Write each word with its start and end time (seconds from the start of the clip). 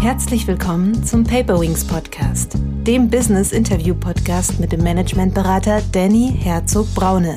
Herzlich 0.00 0.46
willkommen 0.46 1.04
zum 1.04 1.24
Paperwings 1.24 1.84
Podcast, 1.84 2.54
dem 2.86 3.10
Business 3.10 3.52
Interview 3.52 3.94
Podcast 3.94 4.58
mit 4.58 4.72
dem 4.72 4.82
Managementberater 4.82 5.82
Danny 5.92 6.34
Herzog 6.38 6.86
Braune. 6.94 7.34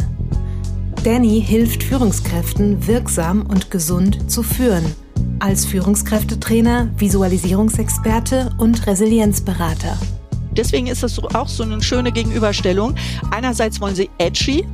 Danny 1.03 1.43
hilft 1.45 1.83
Führungskräften 1.83 2.87
wirksam 2.87 3.41
und 3.47 3.69
gesund 3.69 4.31
zu 4.31 4.43
führen, 4.43 4.85
als 5.39 5.65
Führungskräftetrainer, 5.65 6.89
Visualisierungsexperte 6.95 8.51
und 8.57 8.87
Resilienzberater. 8.87 9.97
Deswegen 10.55 10.87
ist 10.87 11.03
das 11.03 11.19
auch 11.19 11.49
so 11.49 11.63
eine 11.63 11.83
schöne 11.83 12.13
Gegenüberstellung. 12.13 12.95
Einerseits 13.29 13.81
wollen 13.81 13.95
sie 13.95 14.09
edgy 14.19 14.65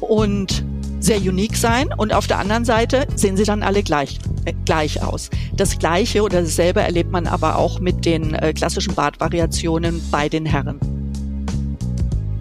und 0.00 0.66
sehr 1.00 1.16
unique 1.16 1.56
sein 1.56 1.94
und 1.96 2.12
auf 2.12 2.26
der 2.26 2.40
anderen 2.40 2.66
Seite 2.66 3.06
sehen 3.16 3.38
sie 3.38 3.44
dann 3.44 3.62
alle 3.62 3.82
gleich, 3.82 4.18
gleich 4.64 5.02
aus. 5.02 5.30
Das 5.56 5.78
Gleiche 5.78 6.22
oder 6.22 6.42
dasselbe 6.42 6.80
erlebt 6.80 7.10
man 7.10 7.26
aber 7.26 7.56
auch 7.56 7.80
mit 7.80 8.04
den 8.04 8.34
äh, 8.34 8.52
klassischen 8.52 8.94
Bartvariationen 8.94 10.00
bei 10.10 10.28
den 10.28 10.46
Herren. 10.46 10.78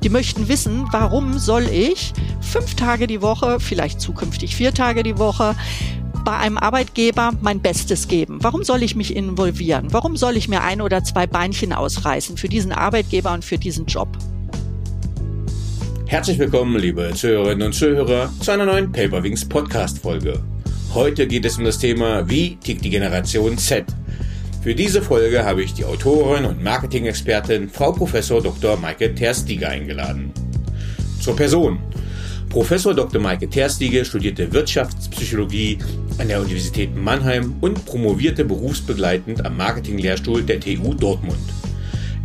Die 0.04 0.10
möchten 0.10 0.48
wissen, 0.48 0.86
warum 0.92 1.38
soll 1.38 1.68
ich 1.68 2.14
fünf 2.42 2.76
Tage 2.76 3.06
die 3.06 3.22
Woche, 3.22 3.60
vielleicht 3.60 4.02
zukünftig 4.02 4.56
vier 4.56 4.74
Tage 4.74 5.04
die 5.04 5.20
Woche, 5.20 5.56
bei 6.26 6.38
einem 6.38 6.58
Arbeitgeber 6.58 7.32
mein 7.42 7.62
Bestes 7.62 8.08
geben? 8.08 8.40
Warum 8.42 8.64
soll 8.64 8.82
ich 8.84 8.96
mich 8.96 9.16
involvieren? 9.16 9.88
Warum 9.92 10.18
soll 10.18 10.38
ich 10.38 10.48
mir 10.48 10.62
ein 10.62 10.82
oder 10.82 11.04
zwei 11.04 11.28
Beinchen 11.28 11.72
ausreißen 11.72 12.38
für 12.38 12.50
diesen 12.50 12.72
Arbeitgeber 12.72 13.32
und 13.34 13.46
für 13.46 13.58
diesen 13.58 13.86
Job? 13.86 14.10
Herzlich 16.08 16.40
willkommen, 16.40 16.78
liebe 16.78 17.12
Zuhörerinnen 17.14 17.68
und 17.68 17.74
Zuhörer, 17.74 18.30
zu 18.42 18.52
einer 18.52 18.66
neuen 18.66 18.92
Paperwings 18.92 19.48
Podcast 19.48 20.00
Folge. 20.00 20.42
Heute 20.94 21.26
geht 21.26 21.46
es 21.46 21.58
um 21.58 21.64
das 21.64 21.80
Thema 21.80 22.30
Wie 22.30 22.58
tickt 22.58 22.84
die 22.84 22.90
Generation 22.90 23.58
Z? 23.58 23.86
Für 24.62 24.76
diese 24.76 25.02
Folge 25.02 25.46
habe 25.46 25.64
ich 25.64 25.74
die 25.74 25.86
Autorin 25.86 26.44
und 26.44 26.62
Marketing-Expertin 26.62 27.70
Frau 27.70 27.94
Professor 27.94 28.44
Dr. 28.44 28.76
Maike 28.76 29.16
Terstiger 29.16 29.70
eingeladen. 29.70 30.34
Zur 31.22 31.38
Person. 31.38 31.80
Professor 32.50 32.94
Dr. 32.94 33.22
Maike 33.22 33.50
Terstiege 33.50 34.04
studierte 34.04 34.52
Wirtschaftspsychologie 34.52 35.78
an 36.18 36.28
der 36.28 36.42
Universität 36.42 36.94
Mannheim 36.94 37.56
und 37.62 37.86
promovierte 37.86 38.44
berufsbegleitend 38.44 39.46
am 39.46 39.56
Marketinglehrstuhl 39.56 40.44
der 40.44 40.60
TU 40.60 40.94
Dortmund. 40.94 41.40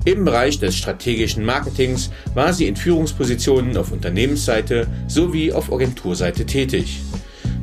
Im 0.05 0.25
Bereich 0.25 0.59
des 0.59 0.75
strategischen 0.75 1.45
Marketings 1.45 2.11
war 2.35 2.53
sie 2.53 2.67
in 2.67 2.75
Führungspositionen 2.75 3.77
auf 3.77 3.93
Unternehmensseite 3.93 4.89
sowie 5.07 5.53
auf 5.53 5.73
Agenturseite 5.73 6.47
tätig. 6.47 7.01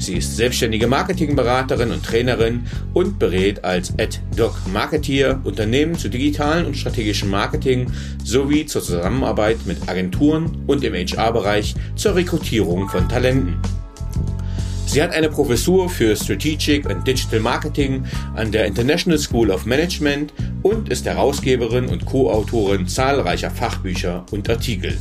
Sie 0.03 0.15
ist 0.15 0.35
selbstständige 0.35 0.87
Marketingberaterin 0.87 1.91
und 1.91 2.03
Trainerin 2.03 2.67
und 2.93 3.19
berät 3.19 3.63
als 3.63 3.93
Ad-Doc 3.97 4.53
Marketeer 4.73 5.39
Unternehmen 5.45 5.97
zu 5.97 6.09
digitalen 6.09 6.65
und 6.65 6.75
strategischem 6.75 7.29
Marketing 7.29 7.89
sowie 8.21 8.65
zur 8.65 8.83
Zusammenarbeit 8.83 9.59
mit 9.65 9.87
Agenturen 9.87 10.61
und 10.67 10.83
im 10.83 10.93
HR-Bereich 10.93 11.75
zur 11.95 12.15
Rekrutierung 12.15 12.89
von 12.89 13.07
Talenten. 13.07 13.55
Sie 14.87 15.01
hat 15.01 15.13
eine 15.13 15.29
Professur 15.29 15.89
für 15.89 16.17
Strategic 16.17 16.85
and 16.85 17.07
Digital 17.07 17.39
Marketing 17.39 18.03
an 18.35 18.51
der 18.51 18.65
International 18.65 19.17
School 19.17 19.51
of 19.51 19.65
Management 19.65 20.33
und 20.63 20.89
ist 20.89 21.05
Herausgeberin 21.05 21.87
und 21.87 22.05
Co-Autorin 22.05 22.89
zahlreicher 22.89 23.49
Fachbücher 23.49 24.25
und 24.31 24.49
Artikel. 24.49 24.97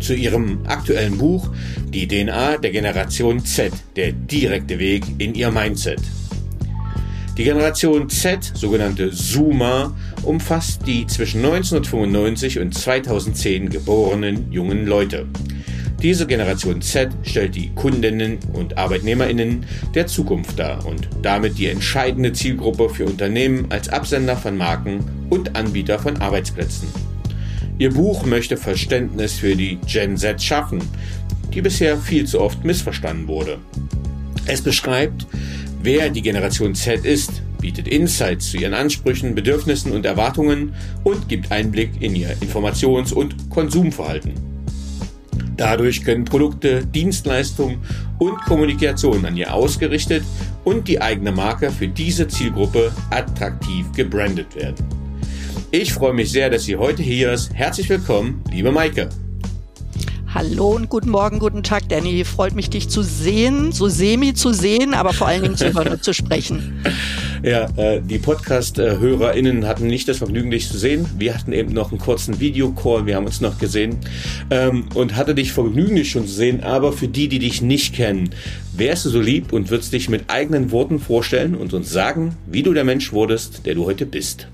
Zu 0.00 0.14
ihrem 0.14 0.60
aktuellen 0.66 1.18
Buch 1.18 1.50
Die 1.88 2.06
DNA 2.06 2.58
der 2.58 2.70
Generation 2.70 3.44
Z, 3.44 3.72
der 3.96 4.12
direkte 4.12 4.78
Weg 4.78 5.04
in 5.18 5.34
ihr 5.34 5.50
Mindset. 5.50 6.00
Die 7.36 7.44
Generation 7.44 8.08
Z, 8.08 8.52
sogenannte 8.54 9.10
Zoomer, 9.10 9.94
umfasst 10.22 10.86
die 10.86 11.06
zwischen 11.06 11.44
1995 11.44 12.58
und 12.60 12.72
2010 12.72 13.68
geborenen 13.68 14.50
jungen 14.50 14.86
Leute. 14.86 15.26
Diese 16.02 16.26
Generation 16.26 16.80
Z 16.80 17.10
stellt 17.22 17.54
die 17.54 17.74
Kundinnen 17.74 18.38
und 18.52 18.78
Arbeitnehmerinnen 18.78 19.66
der 19.94 20.06
Zukunft 20.06 20.58
dar 20.58 20.86
und 20.86 21.08
damit 21.20 21.58
die 21.58 21.68
entscheidende 21.68 22.32
Zielgruppe 22.32 22.88
für 22.88 23.04
Unternehmen 23.04 23.66
als 23.70 23.88
Absender 23.88 24.36
von 24.36 24.56
Marken 24.56 25.04
und 25.30 25.56
Anbieter 25.56 25.98
von 25.98 26.16
Arbeitsplätzen. 26.18 27.05
Ihr 27.78 27.92
Buch 27.92 28.24
möchte 28.24 28.56
Verständnis 28.56 29.34
für 29.34 29.54
die 29.54 29.76
Gen 29.86 30.16
Z 30.16 30.42
schaffen, 30.42 30.80
die 31.52 31.60
bisher 31.60 31.98
viel 31.98 32.26
zu 32.26 32.40
oft 32.40 32.64
missverstanden 32.64 33.28
wurde. 33.28 33.58
Es 34.46 34.62
beschreibt, 34.62 35.26
wer 35.82 36.08
die 36.08 36.22
Generation 36.22 36.74
Z 36.74 37.04
ist, 37.04 37.42
bietet 37.60 37.88
Insights 37.88 38.50
zu 38.50 38.56
ihren 38.56 38.74
Ansprüchen, 38.74 39.34
Bedürfnissen 39.34 39.92
und 39.92 40.06
Erwartungen 40.06 40.72
und 41.04 41.28
gibt 41.28 41.52
Einblick 41.52 41.90
in 42.00 42.16
ihr 42.16 42.34
Informations- 42.40 43.12
und 43.12 43.50
Konsumverhalten. 43.50 44.32
Dadurch 45.56 46.04
können 46.04 46.24
Produkte, 46.24 46.84
Dienstleistungen 46.86 47.78
und 48.18 48.36
Kommunikation 48.42 49.24
an 49.24 49.36
ihr 49.36 49.52
ausgerichtet 49.52 50.22
und 50.64 50.88
die 50.88 51.00
eigene 51.00 51.32
Marke 51.32 51.70
für 51.70 51.88
diese 51.88 52.28
Zielgruppe 52.28 52.92
attraktiv 53.10 53.86
gebrandet 53.94 54.54
werden. 54.54 54.95
Ich 55.78 55.92
freue 55.92 56.14
mich 56.14 56.30
sehr, 56.32 56.48
dass 56.48 56.64
sie 56.64 56.76
heute 56.76 57.02
hier 57.02 57.34
ist. 57.34 57.52
Herzlich 57.52 57.86
willkommen, 57.90 58.42
liebe 58.50 58.72
Maike. 58.72 59.10
Hallo 60.32 60.68
und 60.74 60.88
guten 60.88 61.10
Morgen, 61.10 61.38
guten 61.38 61.62
Tag, 61.62 61.90
Danny. 61.90 62.24
Freut 62.24 62.54
mich, 62.54 62.70
dich 62.70 62.88
zu 62.88 63.02
sehen, 63.02 63.72
so 63.72 63.86
semi 63.86 64.32
zu 64.32 64.54
sehen, 64.54 64.94
aber 64.94 65.12
vor 65.12 65.26
allen 65.26 65.42
Dingen 65.42 65.56
zu 65.58 65.74
hören 65.74 65.88
und 65.88 66.02
zu 66.02 66.14
sprechen. 66.14 66.82
Ja, 67.42 67.68
äh, 67.76 68.00
die 68.00 68.18
Podcast-HörerInnen 68.18 69.66
hatten 69.66 69.86
nicht 69.86 70.08
das 70.08 70.18
Vergnügen, 70.18 70.50
dich 70.50 70.68
zu 70.68 70.78
sehen. 70.78 71.06
Wir 71.18 71.34
hatten 71.34 71.52
eben 71.52 71.72
noch 71.72 71.92
einen 71.92 72.00
kurzen 72.00 72.40
Videocall, 72.40 73.04
wir 73.04 73.14
haben 73.14 73.26
uns 73.26 73.42
noch 73.42 73.58
gesehen 73.58 73.98
ähm, 74.50 74.86
und 74.94 75.14
hatte 75.14 75.34
dich 75.34 75.52
Vergnügen, 75.52 75.94
dich 75.94 76.10
schon 76.10 76.26
zu 76.26 76.32
sehen. 76.32 76.64
Aber 76.64 76.92
für 76.92 77.06
die, 77.06 77.28
die 77.28 77.38
dich 77.38 77.60
nicht 77.60 77.94
kennen, 77.94 78.30
wärst 78.72 79.04
du 79.04 79.10
so 79.10 79.20
lieb 79.20 79.52
und 79.52 79.70
würdest 79.70 79.92
dich 79.92 80.08
mit 80.08 80.24
eigenen 80.28 80.72
Worten 80.72 80.98
vorstellen 80.98 81.54
und 81.54 81.74
uns 81.74 81.90
sagen, 81.90 82.34
wie 82.46 82.62
du 82.62 82.72
der 82.72 82.84
Mensch 82.84 83.12
wurdest, 83.12 83.66
der 83.66 83.74
du 83.74 83.84
heute 83.84 84.06
bist. 84.06 84.48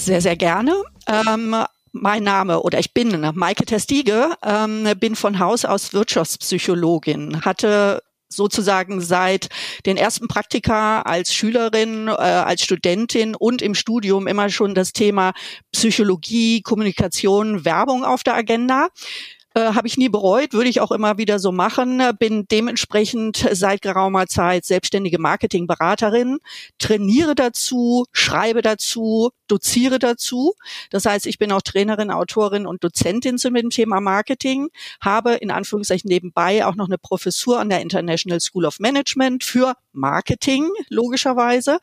Sehr, 0.00 0.22
sehr 0.22 0.36
gerne. 0.36 0.82
Ähm, 1.06 1.54
mein 1.92 2.22
Name 2.22 2.62
oder 2.62 2.78
ich 2.78 2.94
bin 2.94 3.20
Maike 3.34 3.66
Testige, 3.66 4.30
ähm, 4.42 4.88
bin 4.98 5.14
von 5.14 5.38
Haus 5.38 5.66
aus 5.66 5.92
Wirtschaftspsychologin, 5.92 7.44
hatte 7.44 8.02
sozusagen 8.30 9.02
seit 9.02 9.50
den 9.84 9.98
ersten 9.98 10.26
Praktika 10.26 11.02
als 11.02 11.34
Schülerin, 11.34 12.08
äh, 12.08 12.12
als 12.12 12.62
Studentin 12.62 13.34
und 13.34 13.60
im 13.60 13.74
Studium 13.74 14.26
immer 14.26 14.48
schon 14.48 14.74
das 14.74 14.94
Thema 14.94 15.32
Psychologie, 15.70 16.62
Kommunikation, 16.62 17.66
Werbung 17.66 18.02
auf 18.02 18.22
der 18.22 18.36
Agenda. 18.36 18.88
Äh, 19.54 19.74
Habe 19.74 19.86
ich 19.86 19.98
nie 19.98 20.08
bereut, 20.08 20.54
würde 20.54 20.70
ich 20.70 20.80
auch 20.80 20.92
immer 20.92 21.18
wieder 21.18 21.38
so 21.38 21.52
machen. 21.52 22.00
Bin 22.18 22.46
dementsprechend 22.50 23.46
seit 23.52 23.82
geraumer 23.82 24.28
Zeit 24.28 24.64
selbstständige 24.64 25.18
Marketingberaterin, 25.18 26.38
trainiere 26.78 27.34
dazu, 27.34 28.06
schreibe 28.12 28.62
dazu, 28.62 29.30
doziere 29.50 29.98
dazu. 29.98 30.54
Das 30.90 31.06
heißt, 31.06 31.26
ich 31.26 31.38
bin 31.38 31.52
auch 31.52 31.62
Trainerin, 31.62 32.10
Autorin 32.10 32.66
und 32.66 32.84
Dozentin 32.84 33.38
zu 33.38 33.50
dem 33.50 33.70
Thema 33.70 34.00
Marketing, 34.00 34.68
habe 35.00 35.34
in 35.34 35.50
Anführungszeichen 35.50 36.08
nebenbei 36.08 36.64
auch 36.64 36.76
noch 36.76 36.86
eine 36.86 36.98
Professur 36.98 37.58
an 37.58 37.68
der 37.68 37.80
International 37.80 38.40
School 38.40 38.64
of 38.64 38.78
Management 38.78 39.44
für 39.44 39.74
Marketing, 39.92 40.68
logischerweise. 40.88 41.78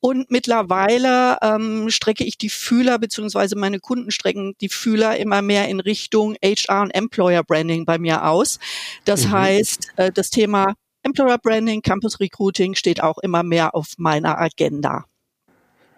Und 0.00 0.30
mittlerweile 0.30 1.38
ähm, 1.42 1.90
strecke 1.90 2.24
ich 2.24 2.38
die 2.38 2.50
Fühler, 2.50 2.98
beziehungsweise 2.98 3.56
meine 3.56 3.80
Kunden 3.80 4.10
strecken 4.10 4.54
die 4.60 4.68
Fühler 4.68 5.16
immer 5.16 5.42
mehr 5.42 5.68
in 5.68 5.80
Richtung 5.80 6.36
HR 6.42 6.82
und 6.82 6.90
Employer 6.90 7.42
Branding 7.42 7.84
bei 7.84 7.98
mir 7.98 8.26
aus. 8.26 8.58
Das 9.04 9.26
mhm. 9.26 9.32
heißt, 9.32 9.88
äh, 9.96 10.12
das 10.12 10.30
Thema 10.30 10.74
Employer 11.02 11.38
Branding, 11.38 11.82
Campus 11.82 12.20
Recruiting 12.20 12.74
steht 12.74 13.00
auch 13.00 13.18
immer 13.18 13.42
mehr 13.42 13.74
auf 13.74 13.94
meiner 13.96 14.38
Agenda. 14.38 15.04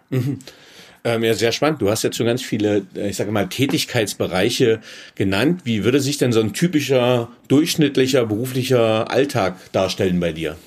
Mhm. 0.09 0.39
Ähm, 1.03 1.23
ja, 1.23 1.33
sehr 1.33 1.51
spannend. 1.51 1.81
Du 1.81 1.89
hast 1.89 2.03
jetzt 2.03 2.17
schon 2.17 2.25
ganz 2.25 2.41
viele, 2.41 2.85
äh, 2.95 3.09
ich 3.09 3.15
sage 3.15 3.31
mal, 3.31 3.47
Tätigkeitsbereiche 3.47 4.79
genannt. 5.15 5.61
Wie 5.63 5.83
würde 5.83 5.99
sich 5.99 6.17
denn 6.17 6.31
so 6.31 6.41
ein 6.41 6.53
typischer, 6.53 7.29
durchschnittlicher 7.47 8.25
beruflicher 8.25 9.09
Alltag 9.09 9.55
darstellen 9.71 10.19
bei 10.19 10.33
dir? 10.33 10.57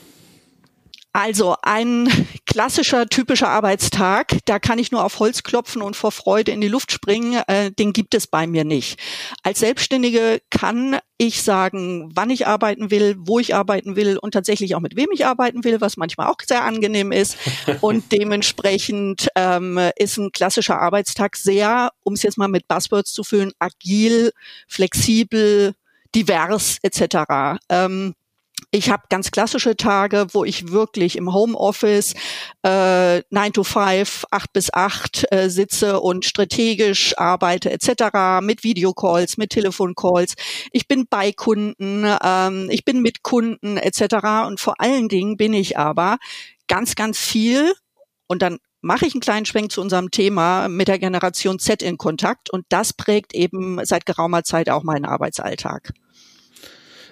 Also 1.14 1.56
ein 1.60 2.08
klassischer, 2.46 3.06
typischer 3.06 3.48
Arbeitstag, 3.48 4.38
da 4.46 4.58
kann 4.58 4.78
ich 4.78 4.92
nur 4.92 5.04
auf 5.04 5.18
Holz 5.18 5.42
klopfen 5.42 5.82
und 5.82 5.94
vor 5.94 6.10
Freude 6.10 6.52
in 6.52 6.62
die 6.62 6.68
Luft 6.68 6.90
springen, 6.90 7.42
äh, 7.48 7.70
den 7.70 7.92
gibt 7.92 8.14
es 8.14 8.26
bei 8.26 8.46
mir 8.46 8.64
nicht. 8.64 8.98
Als 9.42 9.60
Selbstständige 9.60 10.40
kann 10.48 10.98
ich 11.18 11.42
sagen, 11.42 12.10
wann 12.14 12.30
ich 12.30 12.46
arbeiten 12.46 12.90
will, 12.90 13.16
wo 13.18 13.38
ich 13.38 13.54
arbeiten 13.54 13.94
will 13.94 14.16
und 14.16 14.32
tatsächlich 14.32 14.74
auch 14.74 14.80
mit 14.80 14.96
wem 14.96 15.08
ich 15.12 15.26
arbeiten 15.26 15.64
will, 15.64 15.82
was 15.82 15.98
manchmal 15.98 16.28
auch 16.28 16.36
sehr 16.44 16.64
angenehm 16.64 17.12
ist. 17.12 17.36
Und 17.80 18.10
dementsprechend 18.10 19.28
ähm, 19.36 19.78
ist 19.96 20.16
ein 20.16 20.32
klassischer 20.32 20.80
Arbeitstag 20.80 21.36
sehr, 21.36 21.92
um 22.02 22.14
es 22.14 22.22
jetzt 22.22 22.38
mal 22.38 22.48
mit 22.48 22.66
Buzzwords 22.66 23.12
zu 23.12 23.22
füllen, 23.22 23.52
agil, 23.58 24.32
flexibel, 24.66 25.74
divers 26.14 26.78
etc. 26.82 27.58
Ähm, 27.68 28.14
Ich 28.70 28.90
habe 28.90 29.04
ganz 29.08 29.30
klassische 29.30 29.76
Tage, 29.76 30.26
wo 30.32 30.44
ich 30.44 30.70
wirklich 30.70 31.16
im 31.16 31.32
Homeoffice 31.32 32.14
äh, 32.62 33.22
9 33.30 33.52
to 33.52 33.64
5, 33.64 34.24
8 34.30 34.52
bis 34.52 34.72
8 34.72 35.26
äh, 35.30 35.48
sitze 35.50 36.00
und 36.00 36.24
strategisch 36.24 37.16
arbeite 37.18 37.70
etc. 37.70 38.40
mit 38.42 38.64
Videocalls, 38.64 39.36
mit 39.36 39.50
Telefoncalls. 39.50 40.34
Ich 40.70 40.88
bin 40.88 41.06
bei 41.08 41.32
Kunden, 41.32 42.06
ähm, 42.22 42.68
ich 42.70 42.84
bin 42.84 43.02
mit 43.02 43.22
Kunden 43.22 43.76
etc. 43.76 44.46
Und 44.46 44.60
vor 44.60 44.80
allen 44.80 45.08
Dingen 45.08 45.36
bin 45.36 45.52
ich 45.52 45.78
aber 45.78 46.18
ganz, 46.68 46.94
ganz 46.94 47.18
viel 47.18 47.74
und 48.28 48.42
dann 48.42 48.58
mache 48.82 49.06
ich 49.06 49.14
einen 49.14 49.20
kleinen 49.20 49.46
Schwenk 49.46 49.70
zu 49.70 49.80
unserem 49.80 50.10
Thema 50.10 50.68
mit 50.68 50.88
der 50.88 50.98
Generation 50.98 51.58
Z 51.58 51.82
in 51.82 51.98
Kontakt 51.98 52.50
und 52.50 52.66
das 52.68 52.92
prägt 52.92 53.34
eben 53.34 53.78
seit 53.84 54.06
geraumer 54.06 54.42
Zeit 54.42 54.68
auch 54.68 54.82
meinen 54.82 55.04
Arbeitsalltag. 55.04 55.92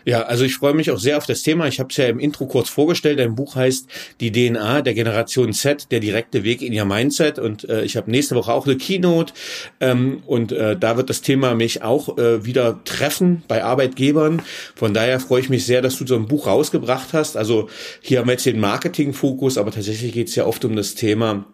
Ja, 0.04 0.22
also 0.22 0.44
ich 0.44 0.54
freue 0.54 0.74
mich 0.74 0.90
auch 0.90 0.98
sehr 0.98 1.16
auf 1.16 1.26
das 1.26 1.42
Thema. 1.42 1.66
Ich 1.66 1.78
habe 1.78 1.90
es 1.90 1.96
ja 1.96 2.06
im 2.06 2.18
Intro 2.18 2.46
kurz 2.46 2.68
vorgestellt. 2.68 3.18
Dein 3.18 3.34
Buch 3.34 3.54
heißt 3.54 3.86
Die 4.20 4.32
DNA 4.32 4.82
der 4.82 4.94
Generation 4.94 5.52
Z, 5.52 5.90
der 5.90 6.00
direkte 6.00 6.44
Weg 6.44 6.62
in 6.62 6.72
ihr 6.72 6.84
Mindset. 6.84 7.38
Und 7.38 7.68
äh, 7.68 7.84
ich 7.84 7.96
habe 7.96 8.10
nächste 8.10 8.34
Woche 8.34 8.52
auch 8.52 8.66
eine 8.66 8.76
Keynote. 8.76 9.32
Ähm, 9.80 10.22
und 10.26 10.52
äh, 10.52 10.76
da 10.76 10.96
wird 10.96 11.10
das 11.10 11.22
Thema 11.22 11.54
mich 11.54 11.82
auch 11.82 12.18
äh, 12.18 12.44
wieder 12.44 12.82
treffen 12.84 13.42
bei 13.48 13.64
Arbeitgebern. 13.64 14.42
Von 14.74 14.94
daher 14.94 15.20
freue 15.20 15.40
ich 15.40 15.48
mich 15.48 15.66
sehr, 15.66 15.82
dass 15.82 15.98
du 15.98 16.06
so 16.06 16.16
ein 16.16 16.26
Buch 16.26 16.46
rausgebracht 16.46 17.12
hast. 17.12 17.36
Also 17.36 17.68
hier 18.00 18.20
haben 18.20 18.26
wir 18.26 18.32
jetzt 18.32 18.46
den 18.46 18.60
Marketing-Fokus, 18.60 19.58
aber 19.58 19.70
tatsächlich 19.70 20.12
geht 20.12 20.28
es 20.28 20.34
ja 20.34 20.46
oft 20.46 20.64
um 20.64 20.76
das 20.76 20.94
Thema 20.94 21.46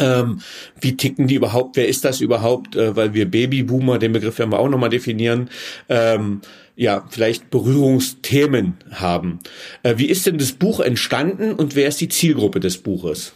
ähm, 0.00 0.40
wie 0.80 0.96
ticken 0.96 1.26
die 1.26 1.34
überhaupt? 1.34 1.76
Wer 1.76 1.88
ist 1.88 2.04
das 2.04 2.20
überhaupt? 2.20 2.76
Äh, 2.76 2.96
weil 2.96 3.14
wir 3.14 3.30
Babyboomer, 3.30 3.98
den 3.98 4.12
Begriff 4.12 4.38
werden 4.38 4.50
wir 4.50 4.58
auch 4.58 4.68
nochmal 4.68 4.90
definieren, 4.90 5.50
ähm, 5.88 6.40
ja, 6.80 7.04
vielleicht 7.10 7.50
Berührungsthemen 7.50 8.78
haben. 8.90 9.40
Äh, 9.82 9.98
wie 9.98 10.06
ist 10.06 10.24
denn 10.24 10.38
das 10.38 10.52
Buch 10.52 10.80
entstanden 10.80 11.52
und 11.52 11.74
wer 11.74 11.86
ist 11.86 12.00
die 12.00 12.08
Zielgruppe 12.08 12.58
des 12.58 12.78
Buches? 12.78 13.34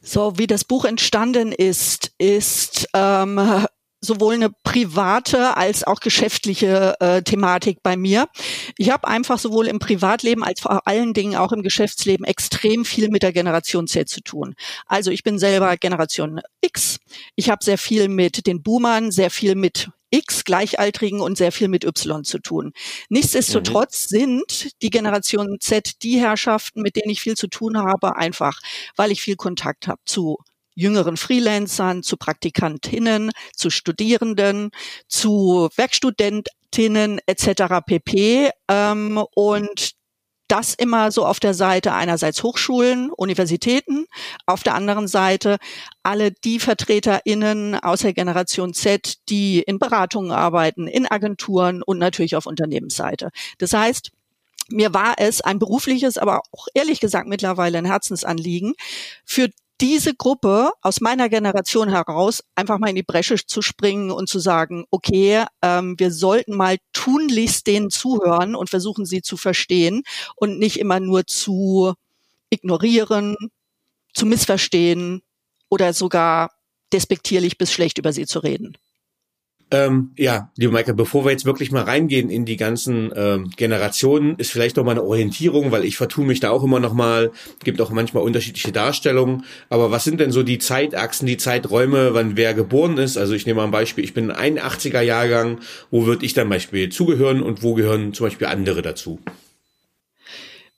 So, 0.00 0.34
wie 0.36 0.46
das 0.46 0.62
Buch 0.62 0.84
entstanden 0.84 1.50
ist, 1.50 2.12
ist 2.18 2.86
ähm, 2.94 3.66
sowohl 4.00 4.34
eine 4.34 4.50
private 4.62 5.56
als 5.56 5.82
auch 5.82 5.98
geschäftliche 5.98 6.94
äh, 7.00 7.22
Thematik 7.22 7.78
bei 7.82 7.96
mir. 7.96 8.28
Ich 8.78 8.90
habe 8.90 9.08
einfach 9.08 9.40
sowohl 9.40 9.66
im 9.66 9.80
Privatleben 9.80 10.44
als 10.44 10.60
vor 10.60 10.86
allen 10.86 11.14
Dingen 11.14 11.34
auch 11.34 11.50
im 11.50 11.62
Geschäftsleben 11.62 12.24
extrem 12.24 12.84
viel 12.84 13.08
mit 13.08 13.24
der 13.24 13.32
Generation 13.32 13.88
Z 13.88 14.08
zu 14.08 14.20
tun. 14.20 14.54
Also 14.86 15.10
ich 15.10 15.24
bin 15.24 15.40
selber 15.40 15.76
Generation 15.78 16.40
X. 16.60 16.98
Ich 17.34 17.50
habe 17.50 17.64
sehr 17.64 17.78
viel 17.78 18.08
mit 18.08 18.46
den 18.46 18.62
Boomern, 18.62 19.10
sehr 19.10 19.30
viel 19.30 19.56
mit 19.56 19.88
X 20.14 20.44
Gleichaltrigen 20.44 21.20
und 21.20 21.36
sehr 21.36 21.50
viel 21.50 21.68
mit 21.68 21.84
Y 21.84 22.22
zu 22.22 22.38
tun. 22.38 22.72
Nichtsdestotrotz 23.08 24.10
mhm. 24.10 24.16
sind 24.16 24.82
die 24.82 24.90
Generation 24.90 25.56
Z 25.60 26.02
die 26.02 26.20
Herrschaften, 26.20 26.82
mit 26.82 26.94
denen 26.94 27.10
ich 27.10 27.20
viel 27.20 27.36
zu 27.36 27.48
tun 27.48 27.78
habe, 27.78 28.16
einfach 28.16 28.60
weil 28.96 29.10
ich 29.10 29.20
viel 29.20 29.36
Kontakt 29.36 29.88
habe 29.88 30.00
zu 30.04 30.38
jüngeren 30.76 31.16
Freelancern, 31.16 32.02
zu 32.02 32.16
Praktikantinnen, 32.16 33.30
zu 33.56 33.70
Studierenden, 33.70 34.70
zu 35.08 35.68
Werkstudentinnen 35.76 37.20
etc. 37.26 37.84
pp. 37.86 38.50
Ähm, 38.68 39.24
und 39.34 39.94
das 40.48 40.74
immer 40.74 41.10
so 41.10 41.24
auf 41.24 41.40
der 41.40 41.54
Seite 41.54 41.92
einerseits 41.92 42.42
Hochschulen, 42.42 43.10
Universitäten, 43.10 44.06
auf 44.46 44.62
der 44.62 44.74
anderen 44.74 45.08
Seite 45.08 45.56
alle 46.02 46.32
die 46.32 46.60
VertreterInnen 46.60 47.76
aus 47.76 48.00
der 48.00 48.12
Generation 48.12 48.74
Z, 48.74 49.28
die 49.28 49.60
in 49.60 49.78
Beratungen 49.78 50.32
arbeiten, 50.32 50.86
in 50.86 51.06
Agenturen 51.06 51.82
und 51.82 51.98
natürlich 51.98 52.36
auf 52.36 52.46
Unternehmensseite. 52.46 53.30
Das 53.58 53.72
heißt, 53.72 54.10
mir 54.68 54.94
war 54.94 55.14
es 55.18 55.40
ein 55.40 55.58
berufliches, 55.58 56.16
aber 56.16 56.40
auch 56.52 56.66
ehrlich 56.74 57.00
gesagt 57.00 57.28
mittlerweile 57.28 57.78
ein 57.78 57.84
Herzensanliegen, 57.84 58.74
für 59.24 59.50
diese 59.80 60.14
Gruppe 60.14 60.70
aus 60.82 61.00
meiner 61.00 61.28
Generation 61.28 61.88
heraus 61.88 62.42
einfach 62.54 62.78
mal 62.78 62.88
in 62.90 62.96
die 62.96 63.02
Bresche 63.02 63.36
zu 63.44 63.60
springen 63.62 64.10
und 64.10 64.28
zu 64.28 64.38
sagen, 64.38 64.84
okay, 64.90 65.44
ähm, 65.62 65.96
wir 65.98 66.12
sollten 66.12 66.56
mal 66.56 66.78
tunlichst 66.92 67.66
denen 67.66 67.90
zuhören 67.90 68.54
und 68.54 68.70
versuchen, 68.70 69.04
sie 69.04 69.22
zu 69.22 69.36
verstehen 69.36 70.02
und 70.36 70.58
nicht 70.58 70.78
immer 70.78 71.00
nur 71.00 71.26
zu 71.26 71.94
ignorieren, 72.50 73.36
zu 74.14 74.26
missverstehen 74.26 75.22
oder 75.68 75.92
sogar 75.92 76.50
despektierlich 76.92 77.58
bis 77.58 77.72
schlecht 77.72 77.98
über 77.98 78.12
sie 78.12 78.26
zu 78.26 78.38
reden. 78.38 78.76
Ähm, 79.70 80.10
ja, 80.16 80.50
liebe 80.56 80.72
Maike, 80.72 80.94
bevor 80.94 81.24
wir 81.24 81.32
jetzt 81.32 81.46
wirklich 81.46 81.72
mal 81.72 81.82
reingehen 81.82 82.30
in 82.30 82.44
die 82.44 82.56
ganzen 82.56 83.10
ähm, 83.16 83.50
Generationen, 83.56 84.36
ist 84.36 84.52
vielleicht 84.52 84.76
noch 84.76 84.84
mal 84.84 84.92
eine 84.92 85.02
Orientierung, 85.02 85.72
weil 85.72 85.84
ich 85.84 85.96
vertue 85.96 86.24
mich 86.24 86.40
da 86.40 86.50
auch 86.50 86.62
immer 86.62 86.80
noch 86.80 86.92
mal. 86.92 87.32
Gibt 87.64 87.80
auch 87.80 87.90
manchmal 87.90 88.22
unterschiedliche 88.22 88.72
Darstellungen. 88.72 89.44
Aber 89.70 89.90
was 89.90 90.04
sind 90.04 90.20
denn 90.20 90.30
so 90.30 90.42
die 90.42 90.58
Zeitachsen, 90.58 91.26
die 91.26 91.38
Zeiträume, 91.38 92.14
wann 92.14 92.36
wer 92.36 92.54
geboren 92.54 92.98
ist? 92.98 93.16
Also 93.16 93.34
ich 93.34 93.46
nehme 93.46 93.58
mal 93.58 93.64
ein 93.64 93.70
Beispiel. 93.70 94.04
Ich 94.04 94.14
bin 94.14 94.30
ein 94.30 94.58
81er 94.58 95.00
Jahrgang. 95.00 95.60
Wo 95.90 96.06
würde 96.06 96.24
ich 96.24 96.34
dann 96.34 96.48
Beispiel 96.48 96.90
zugehören 96.90 97.42
und 97.42 97.62
wo 97.62 97.74
gehören 97.74 98.12
zum 98.12 98.26
Beispiel 98.26 98.46
andere 98.46 98.82
dazu? 98.82 99.18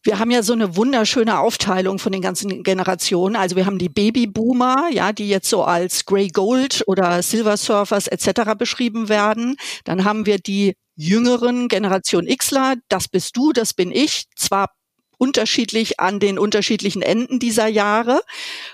Wir 0.06 0.18
haben 0.18 0.30
ja 0.30 0.42
so 0.42 0.52
eine 0.52 0.76
wunderschöne 0.76 1.38
Aufteilung 1.38 1.98
von 1.98 2.12
den 2.12 2.22
ganzen 2.22 2.62
Generationen. 2.62 3.36
Also 3.36 3.56
wir 3.56 3.66
haben 3.66 3.78
die 3.78 3.88
Babyboomer, 3.88 4.88
ja, 4.90 5.12
die 5.12 5.28
jetzt 5.28 5.48
so 5.48 5.64
als 5.64 6.06
Grey 6.06 6.28
Gold 6.28 6.84
oder 6.86 7.22
Silver 7.22 7.56
Surfers 7.56 8.06
etc. 8.06 8.54
beschrieben 8.56 9.08
werden. 9.08 9.56
Dann 9.84 10.04
haben 10.04 10.26
wir 10.26 10.38
die 10.38 10.74
jüngeren 10.94 11.68
Generation 11.68 12.26
Xler, 12.26 12.76
das 12.88 13.08
bist 13.08 13.36
du, 13.36 13.52
das 13.52 13.74
bin 13.74 13.92
ich, 13.92 14.26
zwar 14.34 14.70
unterschiedlich 15.18 15.98
an 16.00 16.20
den 16.20 16.38
unterschiedlichen 16.38 17.02
Enden 17.02 17.38
dieser 17.38 17.66
Jahre. 17.66 18.20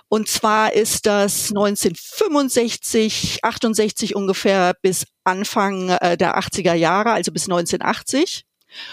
Und 0.08 0.28
zwar 0.28 0.72
ist 0.72 1.06
das 1.06 1.50
1965, 1.50 3.40
68 3.42 4.16
ungefähr 4.16 4.74
bis 4.82 5.06
Anfang 5.24 5.90
äh, 5.90 6.16
der 6.16 6.38
80er 6.38 6.74
Jahre, 6.74 7.12
also 7.12 7.32
bis 7.32 7.44
1980. 7.44 8.44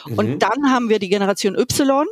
Mhm. 0.05 0.17
Und 0.17 0.39
dann 0.39 0.71
haben 0.71 0.89
wir 0.89 0.99
die 0.99 1.09
Generation 1.09 1.57
Y, 1.57 2.05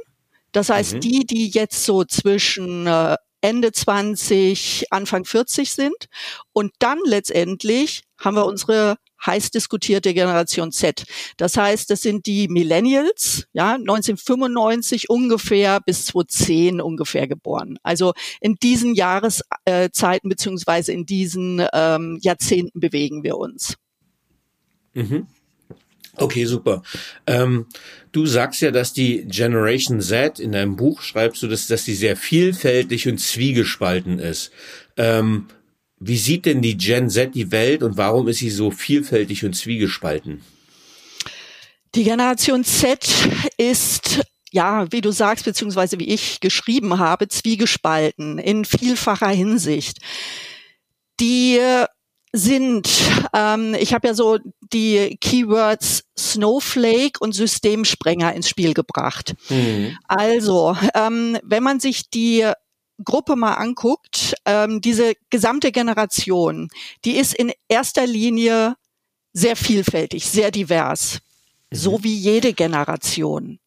das 0.57 0.69
heißt, 0.69 0.95
mhm. 0.95 0.99
die, 1.01 1.25
die 1.27 1.49
jetzt 1.49 1.83
so 1.83 2.03
zwischen 2.03 2.87
äh, 2.87 3.15
Ende 3.41 3.71
20, 3.71 4.87
Anfang 4.89 5.23
40 5.23 5.71
sind 5.71 6.07
und 6.51 6.71
dann 6.79 6.97
letztendlich 7.05 8.01
haben 8.19 8.35
wir 8.35 8.47
unsere 8.47 8.97
heiß 9.23 9.51
diskutierte 9.51 10.15
Generation 10.15 10.71
Z. 10.71 11.03
Das 11.37 11.57
heißt, 11.57 11.91
das 11.91 12.01
sind 12.01 12.25
die 12.25 12.47
Millennials, 12.47 13.45
ja, 13.53 13.75
1995 13.75 15.11
ungefähr 15.11 15.79
bis 15.79 16.05
2010 16.05 16.81
ungefähr 16.81 17.27
geboren. 17.27 17.77
Also 17.83 18.13
in 18.41 18.55
diesen 18.55 18.95
Jahreszeiten 18.95 20.27
beziehungsweise 20.27 20.91
in 20.91 21.05
diesen 21.05 21.63
ähm, 21.71 22.17
Jahrzehnten 22.19 22.79
bewegen 22.79 23.21
wir 23.21 23.37
uns. 23.37 23.75
Mhm. 24.95 25.27
Okay, 26.17 26.45
super. 26.45 26.81
Ähm, 27.27 27.67
du 28.11 28.25
sagst 28.25 28.61
ja, 28.61 28.71
dass 28.71 28.93
die 28.93 29.25
Generation 29.27 30.01
Z 30.01 30.39
in 30.39 30.51
deinem 30.51 30.75
Buch 30.75 31.01
schreibst 31.01 31.43
du, 31.43 31.47
dass, 31.47 31.67
dass 31.67 31.85
die 31.85 31.93
sehr 31.93 32.17
vielfältig 32.17 33.07
und 33.07 33.19
zwiegespalten 33.19 34.19
ist. 34.19 34.51
Ähm, 34.97 35.47
wie 35.99 36.17
sieht 36.17 36.45
denn 36.45 36.61
die 36.61 36.77
Gen 36.77 37.09
Z 37.09 37.35
die 37.35 37.51
Welt 37.51 37.83
und 37.83 37.97
warum 37.97 38.27
ist 38.27 38.39
sie 38.39 38.49
so 38.49 38.71
vielfältig 38.71 39.45
und 39.45 39.53
zwiegespalten? 39.53 40.41
Die 41.95 42.03
Generation 42.03 42.63
Z 42.63 43.07
ist 43.57 44.21
ja, 44.51 44.91
wie 44.91 45.01
du 45.01 45.11
sagst, 45.11 45.45
beziehungsweise 45.45 45.99
wie 45.99 46.07
ich 46.07 46.39
geschrieben 46.39 46.99
habe, 46.99 47.27
zwiegespalten 47.27 48.39
in 48.39 48.65
vielfacher 48.65 49.29
Hinsicht. 49.29 49.99
Die 51.19 51.59
sind, 52.33 52.89
ähm, 53.33 53.75
ich 53.79 53.93
habe 53.93 54.07
ja 54.07 54.13
so 54.13 54.37
die 54.73 55.17
Keywords 55.21 56.03
Snowflake 56.17 57.19
und 57.19 57.33
Systemsprenger 57.33 58.33
ins 58.33 58.49
Spiel 58.49 58.73
gebracht. 58.73 59.35
Mhm. 59.49 59.97
Also, 60.07 60.75
ähm, 60.93 61.37
wenn 61.43 61.63
man 61.63 61.79
sich 61.79 62.09
die 62.09 62.49
Gruppe 63.03 63.35
mal 63.35 63.53
anguckt, 63.53 64.35
ähm, 64.45 64.81
diese 64.81 65.13
gesamte 65.29 65.71
Generation, 65.71 66.69
die 67.05 67.17
ist 67.17 67.35
in 67.35 67.51
erster 67.67 68.07
Linie 68.07 68.75
sehr 69.33 69.55
vielfältig, 69.55 70.25
sehr 70.25 70.51
divers. 70.51 71.19
Mhm. 71.69 71.77
So 71.77 72.03
wie 72.03 72.15
jede 72.15 72.53
Generation. 72.53 73.59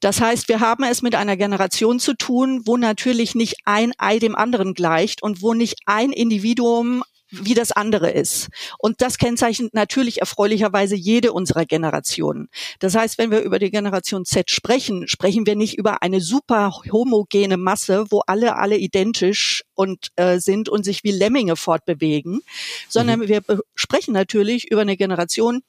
Das 0.00 0.20
heißt, 0.20 0.48
wir 0.48 0.60
haben 0.60 0.84
es 0.84 1.02
mit 1.02 1.14
einer 1.14 1.36
Generation 1.36 2.00
zu 2.00 2.14
tun, 2.14 2.62
wo 2.64 2.76
natürlich 2.76 3.34
nicht 3.34 3.56
ein 3.64 3.92
Ei 3.98 4.18
dem 4.18 4.36
anderen 4.36 4.74
gleicht 4.74 5.22
und 5.22 5.42
wo 5.42 5.54
nicht 5.54 5.76
ein 5.84 6.12
Individuum 6.12 7.02
wie 7.30 7.54
das 7.54 7.72
andere 7.72 8.10
ist. 8.10 8.48
Und 8.78 9.00
das 9.00 9.18
kennzeichnet 9.18 9.74
natürlich 9.74 10.20
erfreulicherweise 10.20 10.96
jede 10.96 11.32
unserer 11.32 11.66
Generationen. 11.66 12.48
Das 12.78 12.94
heißt, 12.94 13.18
wenn 13.18 13.30
wir 13.30 13.40
über 13.40 13.58
die 13.58 13.70
Generation 13.70 14.24
Z 14.24 14.50
sprechen, 14.50 15.08
sprechen 15.08 15.46
wir 15.46 15.56
nicht 15.56 15.76
über 15.78 16.02
eine 16.02 16.20
super 16.20 16.72
homogene 16.90 17.56
Masse, 17.56 18.06
wo 18.10 18.20
alle 18.26 18.56
alle 18.56 18.76
identisch 18.76 19.64
und 19.74 20.08
äh, 20.16 20.38
sind 20.38 20.68
und 20.68 20.84
sich 20.84 21.04
wie 21.04 21.12
Lemminge 21.12 21.56
fortbewegen, 21.56 22.40
sondern 22.88 23.20
mhm. 23.20 23.28
wir 23.28 23.42
sprechen 23.74 24.12
natürlich 24.14 24.70
über 24.70 24.82
eine 24.82 24.96
Generation, 24.96 25.62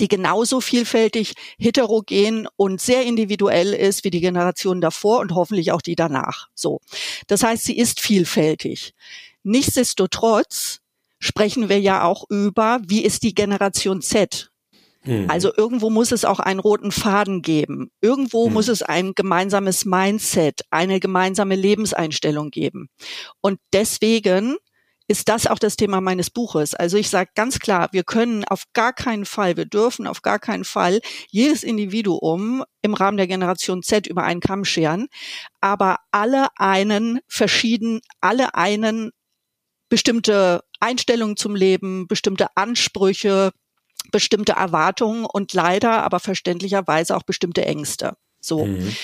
die 0.00 0.08
genauso 0.08 0.60
vielfältig, 0.60 1.34
heterogen 1.58 2.48
und 2.56 2.80
sehr 2.80 3.02
individuell 3.04 3.72
ist 3.72 4.04
wie 4.04 4.10
die 4.10 4.20
Generation 4.20 4.80
davor 4.80 5.20
und 5.20 5.34
hoffentlich 5.34 5.72
auch 5.72 5.82
die 5.82 5.94
danach. 5.94 6.48
So. 6.54 6.80
Das 7.26 7.42
heißt, 7.42 7.64
sie 7.64 7.76
ist 7.76 8.00
vielfältig. 8.00 8.94
Nichtsdestotrotz 9.42 10.80
sprechen 11.24 11.70
wir 11.70 11.80
ja 11.80 12.04
auch 12.04 12.24
über, 12.28 12.80
wie 12.86 13.02
ist 13.02 13.22
die 13.22 13.34
Generation 13.34 14.02
Z? 14.02 14.50
Hm. 15.00 15.30
Also 15.30 15.54
irgendwo 15.56 15.88
muss 15.88 16.12
es 16.12 16.26
auch 16.26 16.38
einen 16.38 16.60
roten 16.60 16.92
Faden 16.92 17.40
geben. 17.40 17.90
Irgendwo 18.02 18.46
hm. 18.46 18.52
muss 18.52 18.68
es 18.68 18.82
ein 18.82 19.14
gemeinsames 19.14 19.86
Mindset, 19.86 20.60
eine 20.70 21.00
gemeinsame 21.00 21.56
Lebenseinstellung 21.56 22.50
geben. 22.50 22.88
Und 23.40 23.58
deswegen 23.72 24.56
ist 25.06 25.28
das 25.30 25.46
auch 25.46 25.58
das 25.58 25.76
Thema 25.76 26.02
meines 26.02 26.30
Buches. 26.30 26.74
Also 26.74 26.98
ich 26.98 27.08
sage 27.08 27.30
ganz 27.34 27.58
klar, 27.58 27.88
wir 27.92 28.04
können 28.04 28.44
auf 28.44 28.64
gar 28.74 28.92
keinen 28.92 29.24
Fall, 29.24 29.56
wir 29.56 29.66
dürfen 29.66 30.06
auf 30.06 30.20
gar 30.20 30.38
keinen 30.38 30.64
Fall 30.64 31.00
jedes 31.30 31.62
Individuum 31.62 32.64
im 32.82 32.94
Rahmen 32.94 33.16
der 33.16 33.26
Generation 33.26 33.82
Z 33.82 34.06
über 34.06 34.24
einen 34.24 34.40
Kamm 34.40 34.64
scheren, 34.64 35.08
aber 35.60 35.98
alle 36.10 36.48
einen 36.56 37.20
verschieden, 37.28 38.00
alle 38.20 38.54
einen 38.54 39.10
bestimmte 39.88 40.64
Einstellungen 40.80 41.36
zum 41.36 41.54
Leben, 41.54 42.06
bestimmte 42.06 42.56
Ansprüche, 42.56 43.52
bestimmte 44.10 44.52
Erwartungen 44.52 45.24
und 45.24 45.52
leider 45.52 46.02
aber 46.02 46.20
verständlicherweise 46.20 47.16
auch 47.16 47.22
bestimmte 47.22 47.64
Ängste. 47.64 48.16
So. 48.40 48.66
Mhm. 48.66 48.94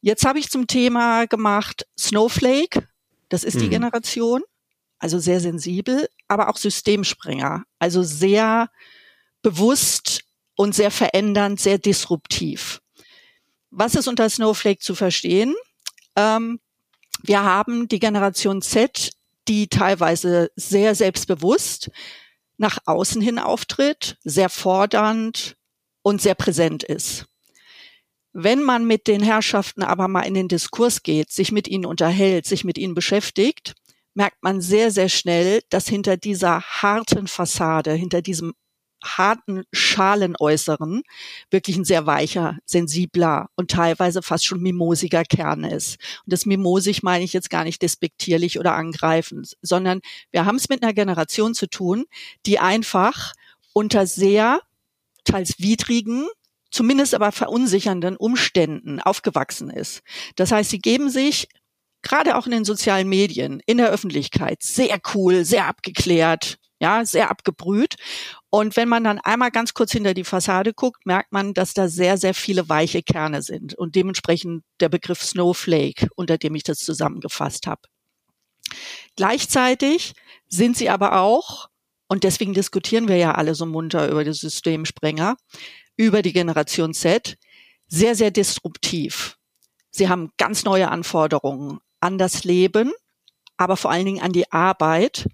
Jetzt 0.00 0.24
habe 0.24 0.38
ich 0.38 0.50
zum 0.50 0.66
Thema 0.66 1.26
gemacht 1.26 1.86
Snowflake. 1.98 2.86
Das 3.28 3.44
ist 3.44 3.56
mhm. 3.56 3.60
die 3.60 3.68
Generation. 3.70 4.42
Also 4.98 5.18
sehr 5.18 5.40
sensibel, 5.40 6.08
aber 6.28 6.48
auch 6.48 6.56
Systemspringer. 6.56 7.64
Also 7.78 8.02
sehr 8.02 8.70
bewusst 9.42 10.24
und 10.56 10.74
sehr 10.74 10.90
verändernd, 10.90 11.58
sehr 11.58 11.78
disruptiv. 11.78 12.80
Was 13.70 13.94
ist 13.94 14.08
unter 14.08 14.28
Snowflake 14.28 14.80
zu 14.80 14.94
verstehen? 14.94 15.54
Ähm, 16.16 16.60
wir 17.22 17.42
haben 17.42 17.88
die 17.88 17.98
Generation 17.98 18.60
Z, 18.62 19.10
die 19.50 19.66
teilweise 19.66 20.52
sehr 20.54 20.94
selbstbewusst 20.94 21.90
nach 22.56 22.78
außen 22.86 23.20
hin 23.20 23.40
auftritt, 23.40 24.16
sehr 24.22 24.48
fordernd 24.48 25.56
und 26.02 26.22
sehr 26.22 26.36
präsent 26.36 26.84
ist. 26.84 27.26
Wenn 28.32 28.62
man 28.62 28.86
mit 28.86 29.08
den 29.08 29.24
Herrschaften 29.24 29.82
aber 29.82 30.06
mal 30.06 30.22
in 30.22 30.34
den 30.34 30.46
Diskurs 30.46 31.02
geht, 31.02 31.32
sich 31.32 31.50
mit 31.50 31.66
ihnen 31.66 31.84
unterhält, 31.84 32.46
sich 32.46 32.62
mit 32.62 32.78
ihnen 32.78 32.94
beschäftigt, 32.94 33.74
merkt 34.14 34.40
man 34.40 34.60
sehr, 34.60 34.92
sehr 34.92 35.08
schnell, 35.08 35.62
dass 35.68 35.88
hinter 35.88 36.16
dieser 36.16 36.60
harten 36.60 37.26
Fassade, 37.26 37.92
hinter 37.92 38.22
diesem 38.22 38.54
harten 39.02 39.64
Schalenäußeren 39.72 41.02
wirklich 41.50 41.76
ein 41.76 41.84
sehr 41.84 42.06
weicher, 42.06 42.58
sensibler 42.64 43.48
und 43.56 43.70
teilweise 43.70 44.22
fast 44.22 44.44
schon 44.46 44.60
mimosiger 44.60 45.24
Kern 45.24 45.64
ist. 45.64 45.98
Und 46.24 46.32
das 46.32 46.46
mimosig 46.46 47.02
meine 47.02 47.24
ich 47.24 47.32
jetzt 47.32 47.50
gar 47.50 47.64
nicht 47.64 47.82
despektierlich 47.82 48.58
oder 48.58 48.74
angreifend, 48.74 49.56
sondern 49.62 50.00
wir 50.30 50.44
haben 50.44 50.56
es 50.56 50.68
mit 50.68 50.82
einer 50.82 50.92
Generation 50.92 51.54
zu 51.54 51.68
tun, 51.68 52.04
die 52.46 52.58
einfach 52.58 53.32
unter 53.72 54.06
sehr 54.06 54.60
teils 55.24 55.58
widrigen, 55.58 56.28
zumindest 56.70 57.14
aber 57.14 57.32
verunsichernden 57.32 58.16
Umständen 58.16 59.00
aufgewachsen 59.00 59.70
ist. 59.70 60.02
Das 60.36 60.52
heißt, 60.52 60.70
sie 60.70 60.78
geben 60.78 61.10
sich 61.10 61.48
gerade 62.02 62.36
auch 62.36 62.46
in 62.46 62.52
den 62.52 62.64
sozialen 62.64 63.08
Medien, 63.08 63.60
in 63.66 63.78
der 63.78 63.90
Öffentlichkeit, 63.90 64.62
sehr 64.62 64.98
cool, 65.14 65.44
sehr 65.44 65.66
abgeklärt, 65.66 66.58
ja, 66.80 67.04
sehr 67.04 67.30
abgebrüht. 67.30 67.96
Und 68.50 68.76
wenn 68.76 68.88
man 68.88 69.04
dann 69.04 69.20
einmal 69.20 69.52
ganz 69.52 69.74
kurz 69.74 69.92
hinter 69.92 70.12
die 70.12 70.24
Fassade 70.24 70.74
guckt, 70.74 71.06
merkt 71.06 71.30
man, 71.30 71.54
dass 71.54 71.72
da 71.72 71.88
sehr, 71.88 72.18
sehr 72.18 72.34
viele 72.34 72.68
weiche 72.68 73.02
Kerne 73.02 73.42
sind 73.42 73.74
und 73.74 73.94
dementsprechend 73.94 74.64
der 74.80 74.88
Begriff 74.88 75.22
Snowflake, 75.22 76.08
unter 76.16 76.36
dem 76.36 76.56
ich 76.56 76.64
das 76.64 76.80
zusammengefasst 76.80 77.68
habe. 77.68 77.82
Gleichzeitig 79.16 80.14
sind 80.48 80.76
sie 80.76 80.90
aber 80.90 81.20
auch, 81.20 81.68
und 82.08 82.24
deswegen 82.24 82.54
diskutieren 82.54 83.06
wir 83.06 83.16
ja 83.16 83.36
alle 83.36 83.54
so 83.54 83.66
munter 83.66 84.08
über 84.08 84.24
die 84.24 84.32
Systemsprenger, 84.32 85.36
über 85.96 86.22
die 86.22 86.32
Generation 86.32 86.92
Z, 86.92 87.36
sehr, 87.86 88.16
sehr 88.16 88.32
disruptiv. 88.32 89.36
Sie 89.92 90.08
haben 90.08 90.32
ganz 90.38 90.64
neue 90.64 90.88
Anforderungen 90.88 91.78
an 92.00 92.18
das 92.18 92.42
Leben, 92.42 92.92
aber 93.56 93.76
vor 93.76 93.92
allen 93.92 94.06
Dingen 94.06 94.22
an 94.22 94.32
die 94.32 94.50
Arbeit, 94.50 95.28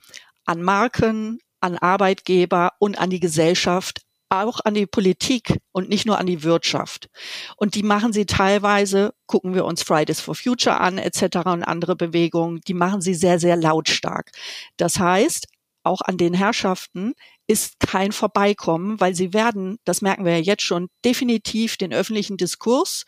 an 0.45 0.61
Marken, 0.63 1.41
an 1.61 1.77
Arbeitgeber 1.79 2.73
und 2.79 2.99
an 2.99 3.11
die 3.11 3.21
Gesellschaft, 3.21 4.03
auch 4.29 4.61
an 4.65 4.75
die 4.75 4.87
Politik 4.87 5.59
und 5.73 5.89
nicht 5.89 6.07
nur 6.07 6.19
an 6.19 6.27
die 6.27 6.43
Wirtschaft. 6.43 7.09
Und 7.57 7.75
die 7.75 7.83
machen 7.83 8.13
sie 8.13 8.27
teilweise, 8.27 9.15
gucken 9.27 9.55
wir 9.55 9.65
uns 9.65 9.83
Fridays 9.83 10.21
for 10.21 10.35
Future 10.35 10.81
an 10.81 10.99
etc. 10.99 11.39
und 11.47 11.63
andere 11.63 11.97
Bewegungen, 11.97 12.61
die 12.67 12.75
machen 12.75 13.01
sie 13.01 13.15
sehr, 13.15 13.39
sehr 13.39 13.57
lautstark. 13.57 14.31
Das 14.77 14.99
heißt, 14.99 15.47
auch 15.85 16.01
an 16.01 16.17
den 16.17 16.35
Herrschaften 16.35 17.15
ist 17.47 17.79
kein 17.79 18.11
Vorbeikommen, 18.11 19.01
weil 19.01 19.15
sie 19.15 19.33
werden, 19.33 19.79
das 19.85 20.03
merken 20.03 20.25
wir 20.25 20.33
ja 20.33 20.43
jetzt 20.43 20.63
schon, 20.63 20.89
definitiv 21.05 21.77
den 21.77 21.93
öffentlichen 21.93 22.37
Diskurs 22.37 23.05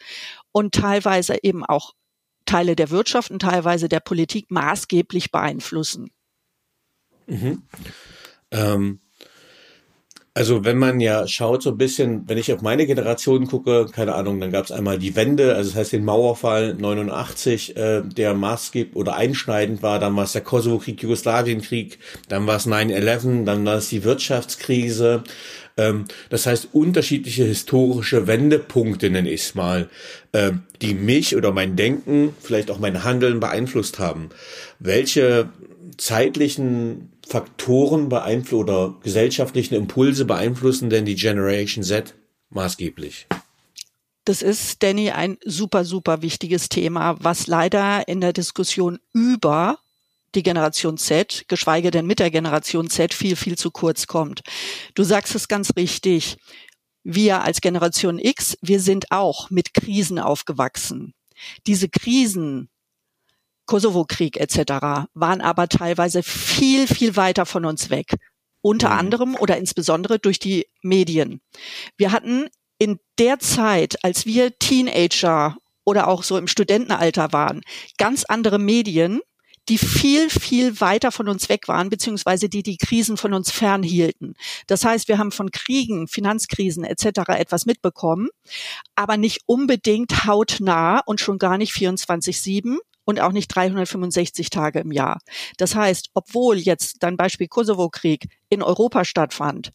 und 0.53 0.75
teilweise 0.77 1.39
eben 1.43 1.65
auch 1.65 1.95
Teile 2.47 2.77
der 2.77 2.91
Wirtschaft 2.91 3.33
und 3.33 3.43
teilweise 3.43 3.89
der 3.89 4.01
Politik 4.01 4.51
maßgeblich 4.51 5.33
beeinflussen. 5.33 6.11
Mhm. 7.27 7.63
Ähm, 8.51 9.01
also 10.39 10.65
wenn 10.65 10.79
man 10.79 11.01
ja 11.01 11.27
schaut, 11.27 11.65
so 11.65 11.71
ein 11.71 11.79
bisschen, 11.79 12.29
wenn 12.29 12.39
ich 12.39 12.53
auf 12.53 12.63
meine 12.63 12.87
Generation 12.87 13.49
gucke, 13.49 13.87
keine 13.87 14.15
Ahnung, 14.15 14.39
dann 14.39 14.53
gab 14.53 14.67
es 14.67 14.71
einmal 14.71 14.97
die 14.97 15.17
Wende, 15.17 15.57
also 15.57 15.71
das 15.71 15.79
heißt 15.81 15.93
den 15.95 16.05
Mauerfall 16.05 16.75
89, 16.75 17.77
äh, 17.77 18.03
der 18.03 18.35
maßgeblich 18.35 18.95
oder 18.95 19.17
einschneidend 19.17 19.83
war, 19.83 19.99
dann 19.99 20.15
war 20.15 20.23
es 20.23 20.33
der 20.35 20.43
Kosovo-Krieg, 20.43 21.03
Jugoslawien-Krieg, 21.03 21.99
dann 22.29 22.47
war 22.47 22.55
es 22.55 22.69
9-11, 22.69 23.47
dann 23.47 23.67
war 23.67 23.79
es 23.79 23.89
die 23.89 24.05
Wirtschaftskrise, 24.05 25.25
ähm, 25.77 26.05
das 26.31 26.47
heißt 26.47 26.69
unterschiedliche 26.73 27.43
historische 27.43 28.29
Wendepunkte, 28.29 29.11
nenne 29.11 29.31
ich 29.31 29.41
es 29.41 29.55
mal, 29.57 29.89
äh, 30.31 30.53
die 30.83 30.95
mich 30.95 31.35
oder 31.35 31.51
mein 31.51 31.75
Denken, 31.75 32.37
vielleicht 32.41 32.71
auch 32.71 32.79
mein 32.79 33.03
Handeln 33.03 33.41
beeinflusst 33.41 33.99
haben. 33.99 34.29
Welche 34.79 35.49
zeitlichen 35.97 37.11
Faktoren 37.29 38.09
beeinflussen 38.09 38.61
oder 38.61 38.95
gesellschaftlichen 39.03 39.75
Impulse 39.75 40.25
beeinflussen 40.25 40.89
denn 40.89 41.05
die 41.05 41.15
Generation 41.15 41.85
Z 41.85 42.15
maßgeblich? 42.49 43.27
Das 44.25 44.41
ist, 44.41 44.83
Danny, 44.83 45.11
ein 45.11 45.37
super, 45.45 45.85
super 45.85 46.23
wichtiges 46.23 46.71
Thema, 46.71 47.17
was 47.21 47.47
leider 47.47 48.09
in 48.09 48.23
der 48.23 48.33
Diskussion 48.33 48.99
über 49.13 49.79
die 50.35 50.43
Generation 50.43 50.97
Z, 50.97 51.45
geschweige 51.49 51.91
denn 51.91 52.07
mit 52.07 52.19
der 52.19 52.31
Generation 52.31 52.89
Z, 52.89 53.13
viel, 53.13 53.37
viel 53.37 53.59
zu 53.59 53.71
kurz 53.71 54.07
kommt. 54.07 54.41
Du 54.95 55.03
sagst 55.03 55.35
es 55.35 55.49
ganz 55.49 55.73
richtig. 55.77 56.39
Wir 57.05 57.43
als 57.43 57.61
Generation 57.61 58.19
X, 58.19 58.57
wir 58.63 58.81
sind 58.81 59.11
auch 59.11 59.51
mit 59.51 59.75
Krisen 59.75 60.19
aufgewachsen. 60.19 61.15
Diese 61.67 61.89
Krisen, 61.89 62.69
Kosovo-Krieg 63.69 64.37
etc., 64.37 65.07
waren 65.15 65.41
aber 65.41 65.69
teilweise 65.69 66.25
viel, 66.25 66.89
viel 66.89 67.15
weiter 67.15 67.47
von 67.47 67.65
uns 67.65 67.91
weg. 67.91 68.17
Unter 68.61 68.89
mhm. 68.89 68.99
anderem 68.99 69.35
oder 69.37 69.57
insbesondere 69.57 70.19
durch 70.19 70.41
die 70.41 70.67
Medien. 70.83 71.41
Wir 71.97 72.11
hatten 72.11 72.49
in 72.79 72.99
der 73.19 73.39
Zeit, 73.39 74.03
als 74.03 74.27
wir 74.27 74.59
Teenager 74.59 75.57
oder 75.85 76.09
auch 76.09 76.25
so 76.25 76.37
im 76.37 76.49
Studentenalter 76.49 77.33
waren, 77.33 77.61
ganz 77.99 78.25
andere 78.25 78.59
Medien, 78.59 79.21
die 79.69 79.79
viel, 79.79 80.31
viel 80.31 80.81
weiter 80.81 81.13
von 81.13 81.29
uns 81.29 81.49
weg 81.49 81.69
waren, 81.69 81.91
beziehungsweise 81.91 82.49
die 82.49 82.63
die 82.63 82.79
Krisen 82.79 83.17
von 83.17 83.35
uns 83.35 83.51
fernhielten. 83.51 84.35
Das 84.67 84.85
heißt, 84.85 85.09
wir 85.09 85.19
haben 85.19 85.31
von 85.31 85.51
Kriegen, 85.51 86.09
Finanzkrisen 86.09 86.85
etc. 86.85 87.21
etwas 87.37 87.67
mitbekommen, 87.67 88.29
aber 88.95 89.17
nicht 89.17 89.43
unbedingt 89.47 90.27
hautnah 90.27 91.01
und 91.01 91.21
schon 91.21 91.39
gar 91.39 91.59
nicht 91.59 91.73
24-7, 91.73 92.79
und 93.09 93.21
auch 93.21 93.33
nicht 93.33 93.49
365 93.49 94.51
Tage 94.51 94.81
im 94.81 94.93
Jahr. 94.93 95.23
Das 95.57 95.75
heißt, 95.75 96.11
obwohl 96.13 96.59
jetzt 96.59 97.03
dein 97.03 97.17
Beispiel 97.17 97.49
Kosovo-Krieg 97.49 98.29
in 98.51 98.63
Europa 98.63 99.07
stattfand, 99.07 99.73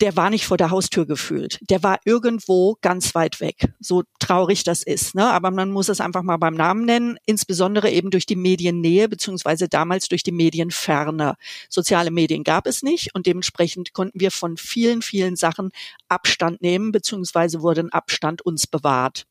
der 0.00 0.16
war 0.16 0.28
nicht 0.28 0.44
vor 0.44 0.56
der 0.56 0.70
Haustür 0.70 1.06
gefühlt. 1.06 1.60
Der 1.70 1.84
war 1.84 2.00
irgendwo 2.04 2.76
ganz 2.80 3.14
weit 3.14 3.38
weg. 3.38 3.72
So 3.78 4.02
traurig 4.18 4.64
das 4.64 4.82
ist. 4.82 5.14
Ne? 5.14 5.24
Aber 5.24 5.52
man 5.52 5.70
muss 5.70 5.88
es 5.88 6.00
einfach 6.00 6.24
mal 6.24 6.36
beim 6.36 6.54
Namen 6.54 6.84
nennen, 6.84 7.16
insbesondere 7.26 7.92
eben 7.92 8.10
durch 8.10 8.26
die 8.26 8.34
Mediennähe, 8.34 9.08
beziehungsweise 9.08 9.68
damals 9.68 10.08
durch 10.08 10.24
die 10.24 10.32
Medienferne. 10.32 11.36
Soziale 11.68 12.10
Medien 12.10 12.42
gab 12.42 12.66
es 12.66 12.82
nicht 12.82 13.14
und 13.14 13.26
dementsprechend 13.26 13.92
konnten 13.92 14.18
wir 14.18 14.32
von 14.32 14.56
vielen, 14.56 15.00
vielen 15.00 15.36
Sachen 15.36 15.70
Abstand 16.08 16.60
nehmen, 16.60 16.90
beziehungsweise 16.90 17.62
wurde 17.62 17.82
ein 17.82 17.92
Abstand 17.92 18.42
uns 18.42 18.66
bewahrt. 18.66 19.26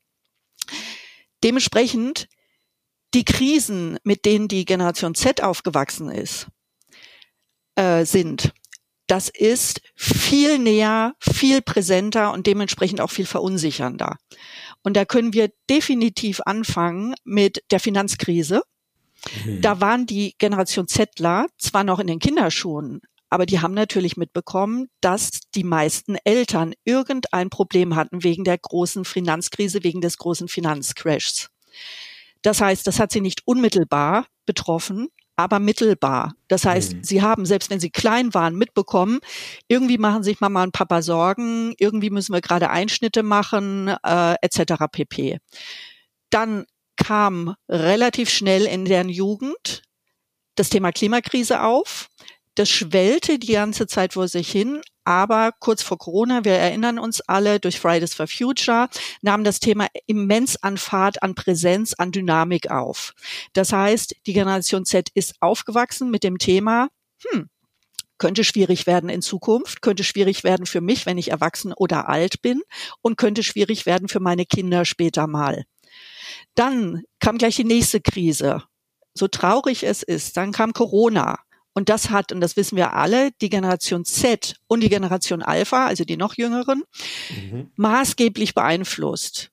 Dementsprechend 1.42 2.26
die 3.14 3.24
Krisen, 3.24 3.98
mit 4.02 4.24
denen 4.24 4.48
die 4.48 4.64
Generation 4.64 5.14
Z 5.14 5.42
aufgewachsen 5.42 6.10
ist, 6.10 6.48
äh, 7.76 8.04
sind, 8.04 8.52
das 9.06 9.28
ist 9.28 9.82
viel 9.94 10.58
näher, 10.58 11.14
viel 11.20 11.60
präsenter 11.60 12.32
und 12.32 12.46
dementsprechend 12.46 13.00
auch 13.00 13.10
viel 13.10 13.26
verunsichernder. 13.26 14.16
Und 14.82 14.96
da 14.96 15.04
können 15.04 15.32
wir 15.32 15.50
definitiv 15.68 16.40
anfangen 16.44 17.14
mit 17.24 17.62
der 17.70 17.80
Finanzkrise. 17.80 18.62
Mhm. 19.44 19.60
Da 19.60 19.80
waren 19.80 20.06
die 20.06 20.34
Generation 20.38 20.88
Zettler 20.88 21.46
zwar 21.58 21.84
noch 21.84 21.98
in 21.98 22.06
den 22.06 22.18
Kinderschuhen, 22.18 23.00
aber 23.28 23.46
die 23.46 23.60
haben 23.60 23.74
natürlich 23.74 24.16
mitbekommen, 24.16 24.88
dass 25.00 25.40
die 25.54 25.64
meisten 25.64 26.16
Eltern 26.24 26.74
irgendein 26.84 27.50
Problem 27.50 27.96
hatten 27.96 28.22
wegen 28.22 28.44
der 28.44 28.58
großen 28.58 29.04
Finanzkrise, 29.04 29.82
wegen 29.82 30.00
des 30.00 30.18
großen 30.18 30.48
Finanzcrashs. 30.48 31.50
Das 32.44 32.60
heißt, 32.60 32.86
das 32.86 33.00
hat 33.00 33.10
sie 33.10 33.22
nicht 33.22 33.40
unmittelbar 33.46 34.26
betroffen, 34.44 35.08
aber 35.34 35.58
mittelbar. 35.58 36.34
Das 36.46 36.66
heißt, 36.66 36.92
mhm. 36.92 37.02
sie 37.02 37.22
haben, 37.22 37.46
selbst 37.46 37.70
wenn 37.70 37.80
sie 37.80 37.90
klein 37.90 38.34
waren, 38.34 38.54
mitbekommen, 38.54 39.20
irgendwie 39.66 39.96
machen 39.96 40.22
sich 40.22 40.40
Mama 40.40 40.62
und 40.62 40.72
Papa 40.72 41.00
Sorgen, 41.00 41.74
irgendwie 41.78 42.10
müssen 42.10 42.34
wir 42.34 42.42
gerade 42.42 42.68
Einschnitte 42.68 43.22
machen, 43.22 43.88
äh, 44.04 44.34
etc. 44.42 44.84
pp. 44.92 45.38
Dann 46.28 46.66
kam 46.96 47.54
relativ 47.66 48.28
schnell 48.28 48.66
in 48.66 48.84
deren 48.84 49.08
Jugend 49.08 49.82
das 50.54 50.68
Thema 50.68 50.92
Klimakrise 50.92 51.62
auf. 51.62 52.10
Das 52.54 52.70
schwellte 52.70 53.38
die 53.38 53.52
ganze 53.52 53.86
Zeit 53.86 54.14
vor 54.14 54.28
sich 54.28 54.50
hin, 54.50 54.80
aber 55.04 55.52
kurz 55.58 55.82
vor 55.82 55.98
Corona, 55.98 56.44
wir 56.44 56.52
erinnern 56.52 56.98
uns 56.98 57.20
alle, 57.20 57.60
durch 57.60 57.78
Fridays 57.78 58.14
for 58.14 58.26
Future 58.26 58.88
nahm 59.22 59.44
das 59.44 59.60
Thema 59.60 59.86
immens 60.06 60.56
an 60.62 60.78
Fahrt, 60.78 61.22
an 61.22 61.34
Präsenz, 61.34 61.94
an 61.94 62.12
Dynamik 62.12 62.70
auf. 62.70 63.12
Das 63.52 63.72
heißt, 63.72 64.14
die 64.26 64.32
Generation 64.32 64.84
Z 64.84 65.10
ist 65.14 65.34
aufgewachsen 65.40 66.10
mit 66.10 66.24
dem 66.24 66.38
Thema, 66.38 66.88
hm, 67.28 67.48
könnte 68.18 68.44
schwierig 68.44 68.86
werden 68.86 69.10
in 69.10 69.20
Zukunft, 69.20 69.82
könnte 69.82 70.04
schwierig 70.04 70.44
werden 70.44 70.66
für 70.66 70.80
mich, 70.80 71.04
wenn 71.04 71.18
ich 71.18 71.30
erwachsen 71.30 71.72
oder 71.72 72.08
alt 72.08 72.40
bin 72.40 72.62
und 73.02 73.18
könnte 73.18 73.42
schwierig 73.42 73.86
werden 73.86 74.08
für 74.08 74.20
meine 74.20 74.46
Kinder 74.46 74.84
später 74.84 75.26
mal. 75.26 75.64
Dann 76.54 77.02
kam 77.18 77.36
gleich 77.38 77.56
die 77.56 77.64
nächste 77.64 78.00
Krise. 78.00 78.62
So 79.12 79.28
traurig 79.28 79.84
es 79.84 80.02
ist, 80.02 80.36
dann 80.36 80.52
kam 80.52 80.72
Corona. 80.72 81.38
Und 81.74 81.88
das 81.88 82.10
hat, 82.10 82.32
und 82.32 82.40
das 82.40 82.56
wissen 82.56 82.76
wir 82.76 82.94
alle, 82.94 83.32
die 83.40 83.50
Generation 83.50 84.04
Z 84.04 84.56
und 84.68 84.80
die 84.80 84.88
Generation 84.88 85.42
Alpha, 85.42 85.86
also 85.86 86.04
die 86.04 86.16
noch 86.16 86.34
jüngeren, 86.36 86.84
mhm. 87.30 87.70
maßgeblich 87.76 88.54
beeinflusst. 88.54 89.50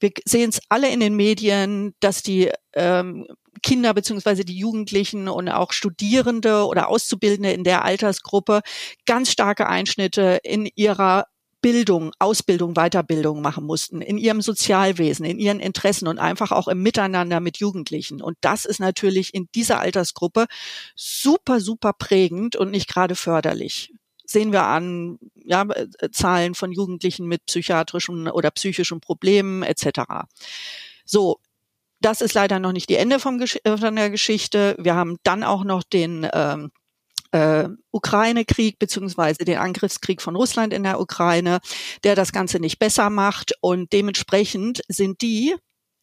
Wir 0.00 0.12
sehen 0.24 0.50
es 0.50 0.60
alle 0.68 0.90
in 0.90 1.00
den 1.00 1.16
Medien, 1.16 1.94
dass 1.98 2.22
die 2.22 2.50
ähm, 2.74 3.26
Kinder 3.62 3.92
beziehungsweise 3.92 4.44
die 4.44 4.56
Jugendlichen 4.56 5.28
und 5.28 5.48
auch 5.48 5.72
Studierende 5.72 6.64
oder 6.66 6.88
Auszubildende 6.88 7.50
in 7.50 7.64
der 7.64 7.84
Altersgruppe 7.84 8.60
ganz 9.04 9.32
starke 9.32 9.66
Einschnitte 9.68 10.38
in 10.44 10.68
ihrer 10.76 11.26
Bildung, 11.60 12.12
Ausbildung, 12.18 12.74
Weiterbildung 12.74 13.42
machen 13.42 13.64
mussten, 13.64 14.00
in 14.00 14.16
ihrem 14.16 14.40
Sozialwesen, 14.40 15.24
in 15.24 15.38
ihren 15.38 15.60
Interessen 15.60 16.06
und 16.06 16.18
einfach 16.18 16.52
auch 16.52 16.68
im 16.68 16.82
Miteinander 16.82 17.40
mit 17.40 17.58
Jugendlichen. 17.58 18.22
Und 18.22 18.36
das 18.40 18.64
ist 18.64 18.78
natürlich 18.78 19.34
in 19.34 19.48
dieser 19.54 19.80
Altersgruppe 19.80 20.46
super, 20.94 21.60
super 21.60 21.92
prägend 21.92 22.56
und 22.56 22.70
nicht 22.70 22.88
gerade 22.88 23.16
förderlich. 23.16 23.92
Sehen 24.24 24.52
wir 24.52 24.64
an 24.64 25.18
ja, 25.34 25.62
äh, 25.62 26.10
Zahlen 26.12 26.54
von 26.54 26.70
Jugendlichen 26.70 27.26
mit 27.26 27.46
psychiatrischen 27.46 28.28
oder 28.28 28.50
psychischen 28.50 29.00
Problemen 29.00 29.62
etc. 29.62 30.26
So, 31.04 31.40
das 32.00 32.20
ist 32.20 32.34
leider 32.34 32.58
noch 32.60 32.72
nicht 32.72 32.88
die 32.88 32.96
Ende 32.96 33.18
vom 33.18 33.40
äh, 33.40 33.76
von 33.76 33.96
der 33.96 34.10
Geschichte. 34.10 34.76
Wir 34.78 34.94
haben 34.94 35.16
dann 35.24 35.42
auch 35.42 35.64
noch 35.64 35.82
den 35.82 36.28
ähm, 36.32 36.70
äh, 37.32 37.68
Ukraine-Krieg 37.90 38.78
beziehungsweise 38.78 39.44
den 39.44 39.58
Angriffskrieg 39.58 40.22
von 40.22 40.36
Russland 40.36 40.72
in 40.72 40.82
der 40.82 41.00
Ukraine, 41.00 41.60
der 42.04 42.14
das 42.14 42.32
Ganze 42.32 42.58
nicht 42.60 42.78
besser 42.78 43.10
macht. 43.10 43.52
Und 43.60 43.92
dementsprechend 43.92 44.82
sind 44.88 45.20
die 45.22 45.54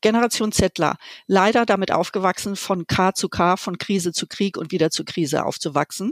Generation 0.01 0.51
Zettler 0.51 0.97
leider 1.25 1.65
damit 1.65 1.91
aufgewachsen, 1.91 2.55
von 2.55 2.85
K 2.85 3.13
zu 3.13 3.27
K, 3.27 3.57
von 3.57 3.77
Krise 3.77 4.11
zu 4.11 4.27
Krieg 4.27 4.57
und 4.57 4.71
wieder 4.71 4.91
zu 4.91 5.03
Krise 5.03 5.45
aufzuwachsen 5.45 6.11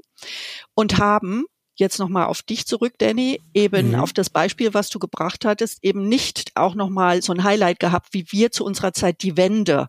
und 0.73 0.97
haben 0.97 1.45
jetzt 1.75 1.99
nochmal 1.99 2.25
auf 2.25 2.41
dich 2.41 2.65
zurück, 2.65 2.93
Danny, 2.97 3.39
eben 3.53 3.89
mhm. 3.89 3.95
auf 3.95 4.13
das 4.13 4.29
Beispiel, 4.29 4.73
was 4.73 4.89
du 4.89 4.99
gebracht 4.99 5.45
hattest, 5.45 5.83
eben 5.83 6.07
nicht 6.07 6.51
auch 6.55 6.75
nochmal 6.75 7.21
so 7.21 7.33
ein 7.33 7.43
Highlight 7.43 7.79
gehabt, 7.79 8.09
wie 8.13 8.25
wir 8.29 8.51
zu 8.51 8.63
unserer 8.63 8.93
Zeit 8.93 9.21
die 9.21 9.37
Wende. 9.37 9.87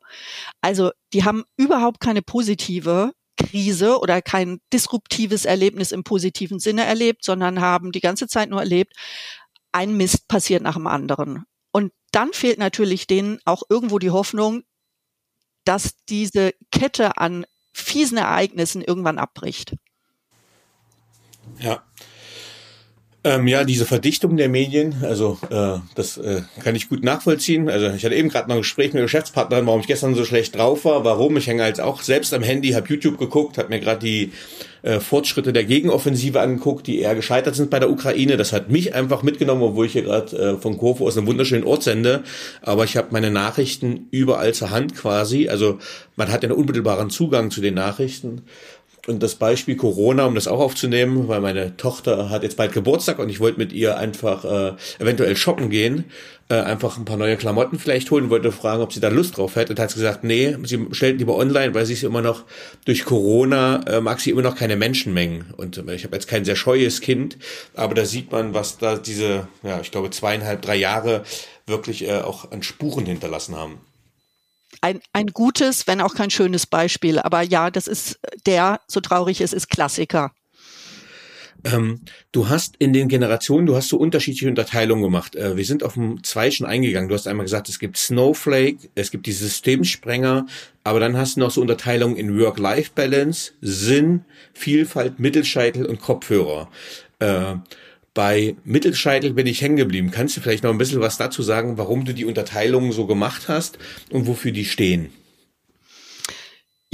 Also 0.61 0.91
die 1.13 1.25
haben 1.25 1.45
überhaupt 1.57 2.01
keine 2.01 2.23
positive 2.23 3.13
Krise 3.37 3.99
oder 3.99 4.23
kein 4.23 4.61
disruptives 4.73 5.45
Erlebnis 5.45 5.93
im 5.93 6.05
positiven 6.05 6.59
Sinne 6.59 6.85
erlebt, 6.85 7.25
sondern 7.25 7.61
haben 7.61 7.93
die 7.93 8.01
ganze 8.01 8.29
Zeit 8.29 8.51
nur 8.51 8.61
erlebt, 8.61 8.95
ein 9.73 9.97
Mist 9.97 10.29
passiert 10.29 10.63
nach 10.63 10.75
dem 10.75 10.87
anderen. 10.87 11.45
Und 11.73 11.93
dann 12.13 12.33
fehlt 12.33 12.59
natürlich 12.59 13.07
denen 13.07 13.41
auch 13.45 13.63
irgendwo 13.69 13.99
die 13.99 14.11
Hoffnung, 14.11 14.63
dass 15.65 15.97
diese 16.09 16.55
Kette 16.71 17.19
an 17.19 17.47
fiesen 17.73 18.19
Ereignissen 18.19 18.83
irgendwann 18.83 19.19
abbricht. 19.19 19.75
Ja, 21.59 21.83
ähm, 23.25 23.49
ja, 23.49 23.65
diese 23.65 23.87
Verdichtung 23.87 24.37
der 24.37 24.51
Medien, 24.51 24.97
also 25.03 25.39
äh, 25.49 25.79
das 25.95 26.19
äh, 26.19 26.43
kann 26.63 26.77
ich 26.77 26.91
gut 26.91 27.03
nachvollziehen. 27.03 27.71
Also 27.71 27.87
ich 27.89 28.05
hatte 28.05 28.15
eben 28.15 28.29
gerade 28.29 28.49
noch 28.49 28.57
ein 28.57 28.61
Gespräch 28.61 28.89
mit 28.89 28.97
der 28.97 29.05
Geschäftspartnerin, 29.05 29.67
warum 29.67 29.81
ich 29.81 29.87
gestern 29.87 30.15
so 30.15 30.25
schlecht 30.25 30.55
drauf 30.57 30.85
war, 30.85 31.05
warum. 31.05 31.39
Ich 31.39 31.47
hänge 31.47 31.63
halt 31.63 31.81
auch 31.81 32.03
selbst 32.03 32.35
am 32.35 32.43
Handy, 32.43 32.73
habe 32.73 32.87
YouTube 32.89 33.19
geguckt, 33.19 33.57
habe 33.57 33.71
mir 33.71 33.81
gerade 33.81 34.01
die 34.01 34.33
äh, 34.85 35.01
Fortschritte 35.01 35.55
der 35.55 35.65
Gegenoffensive 35.65 36.39
angeguckt, 36.39 36.87
die 36.87 37.01
eher 37.01 37.15
gescheitert 37.15 37.55
sind 37.55 37.71
bei 37.71 37.79
der 37.79 37.91
Ukraine. 37.91 38.37
Das 38.37 38.53
hat 38.53 38.71
mich 38.71 38.95
einfach 38.95 39.23
mitgenommen, 39.23 39.63
obwohl 39.63 39.87
ich 39.87 39.93
hier 39.93 40.03
gerade 40.03 40.37
äh, 40.37 40.59
von 40.59 40.77
Kurve 40.77 41.05
aus 41.05 41.17
einem 41.17 41.27
wunderschönen 41.27 41.65
Ort 41.65 41.83
sende. 41.83 42.23
Aber 42.61 42.85
ich 42.85 42.99
habe 42.99 43.09
meine 43.11 43.31
Nachrichten 43.31 44.09
überall 44.11 44.53
zur 44.53 44.69
Hand 44.69 44.95
quasi. 44.95 45.49
Also 45.49 45.79
man 46.17 46.31
hat 46.31 46.43
ja 46.43 46.51
einen 46.51 46.59
unmittelbaren 46.59 47.09
Zugang 47.09 47.51
zu 47.51 47.63
den 47.63 47.75
Nachrichten. 47.75 48.43
Und 49.07 49.23
das 49.23 49.35
Beispiel 49.35 49.77
Corona, 49.77 50.25
um 50.25 50.35
das 50.35 50.49
auch 50.49 50.61
aufzunehmen, 50.61 51.29
weil 51.29 51.41
meine 51.41 51.77
Tochter 51.77 52.31
hat 52.31 52.43
jetzt 52.43 52.57
bald 52.57 52.73
Geburtstag 52.73 53.19
und 53.19 53.29
ich 53.29 53.39
wollte 53.39 53.59
mit 53.59 53.73
ihr 53.73 53.99
einfach 53.99 54.45
äh, 54.45 54.73
eventuell 54.99 55.37
shoppen 55.37 55.69
gehen, 55.69 56.05
äh, 56.49 56.55
einfach 56.55 56.97
ein 56.97 57.05
paar 57.05 57.19
neue 57.19 57.37
Klamotten 57.37 57.79
vielleicht 57.79 58.11
holen, 58.11 58.31
wollte 58.31 58.51
fragen, 58.51 58.83
ob 58.83 58.95
sie 58.95 59.01
da 59.01 59.09
Lust 59.09 59.37
drauf 59.37 59.57
hätte. 59.57 59.73
Und 59.73 59.79
hat 59.79 59.93
gesagt, 59.93 60.25
nee, 60.25 60.57
sie 60.63 60.87
stellt 60.93 61.19
lieber 61.19 61.37
online, 61.37 61.75
weil 61.75 61.85
sie 61.85 61.93
ist 61.93 62.03
immer 62.03 62.23
noch 62.23 62.45
durch 62.87 63.05
Corona 63.05 63.83
äh, 63.87 64.01
mag 64.01 64.21
sie 64.21 64.31
immer 64.31 64.43
noch 64.43 64.57
keine 64.57 64.77
Menschenmengen. 64.77 65.53
Und 65.57 65.77
äh, 65.77 65.95
ich 65.95 66.05
habe 66.05 66.17
jetzt 66.17 66.29
kein 66.29 66.47
sehr 66.47 66.57
scheues 66.57 67.03
Kind, 67.03 67.37
aber 67.75 67.95
da 67.95 68.07
sieht 68.07 68.33
man, 68.33 68.55
was 68.55 68.79
da 68.79 68.97
diese, 68.97 69.49
ja, 69.63 69.81
ich 69.81 69.91
glaube 69.91 70.11
zweieinhalb, 70.11 70.63
drei 70.63 70.77
Jahre 70.77 71.25
wirklich 71.67 72.09
äh, 72.09 72.21
auch 72.21 72.53
an 72.53 72.63
Spuren 72.63 73.05
hinterlassen 73.05 73.55
haben 73.57 73.81
ein, 74.85 75.01
ein 75.15 75.29
gutes, 75.29 75.87
wenn 75.87 76.03
auch 76.03 76.15
kein 76.15 76.31
schönes 76.31 76.67
Beispiel. 76.67 77.19
Aber 77.19 77.41
ja, 77.41 77.71
das 77.71 77.87
ist 77.87 78.19
der, 78.45 78.81
so 78.87 79.01
traurig 79.01 79.41
es 79.41 79.55
ist, 79.55 79.71
Klassiker. 79.71 80.33
Ähm, 81.65 82.01
du 82.33 82.51
hast 82.51 82.77
in 82.79 82.93
den 82.93 83.09
Generationen, 83.09 83.65
du 83.65 83.75
hast 83.75 83.89
so 83.89 83.97
unterschiedliche 83.97 84.47
Unterteilungen 84.47 85.03
gemacht. 85.03 85.37
Äh, 85.37 85.57
wir 85.57 85.65
sind 85.65 85.83
auf 85.83 85.95
dem 85.95 86.23
zwei 86.23 86.51
schon 86.51 86.67
eingegangen. 86.67 87.09
Du 87.09 87.15
hast 87.15 87.27
einmal 87.27 87.47
gesagt, 87.47 87.71
es 87.71 87.79
gibt 87.79 87.97
Snowflake, 87.97 88.91
es 88.95 89.11
gibt 89.11 89.25
die 89.25 89.33
Systemsprenger, 89.33 90.47
aber 90.85 91.01
dann 91.01 91.17
hast 91.17 91.37
du 91.37 91.41
noch 91.41 91.51
so 91.51 91.63
Unterteilungen 91.63 92.17
in 92.17 92.39
Work-Life-Balance, 92.39 93.53
Sinn, 93.63 94.27
Vielfalt, 94.53 95.19
Mittelscheitel 95.19 95.87
und 95.87 95.99
Kopfhörer. 95.99 96.69
Äh, 97.21 97.55
bei 98.15 98.57
Mittelscheitel 98.65 99.33
bin 99.33 99.47
ich 99.47 99.61
hängen 99.61 99.77
geblieben. 99.77 100.11
Kannst 100.13 100.37
du 100.37 100.41
vielleicht 100.41 100.63
noch 100.63 100.71
ein 100.71 100.79
bisschen 100.79 101.01
was 101.01 101.19
dazu 101.19 101.43
sagen, 101.43 101.77
warum 101.77 102.05
du 102.05 102.15
die 102.15 102.25
Unterteilungen 102.25 102.93
so 102.93 103.07
gemacht 103.07 103.49
hast 103.49 103.79
und 104.11 104.27
wofür 104.27 104.53
die 104.53 104.65
stehen? 104.65 105.11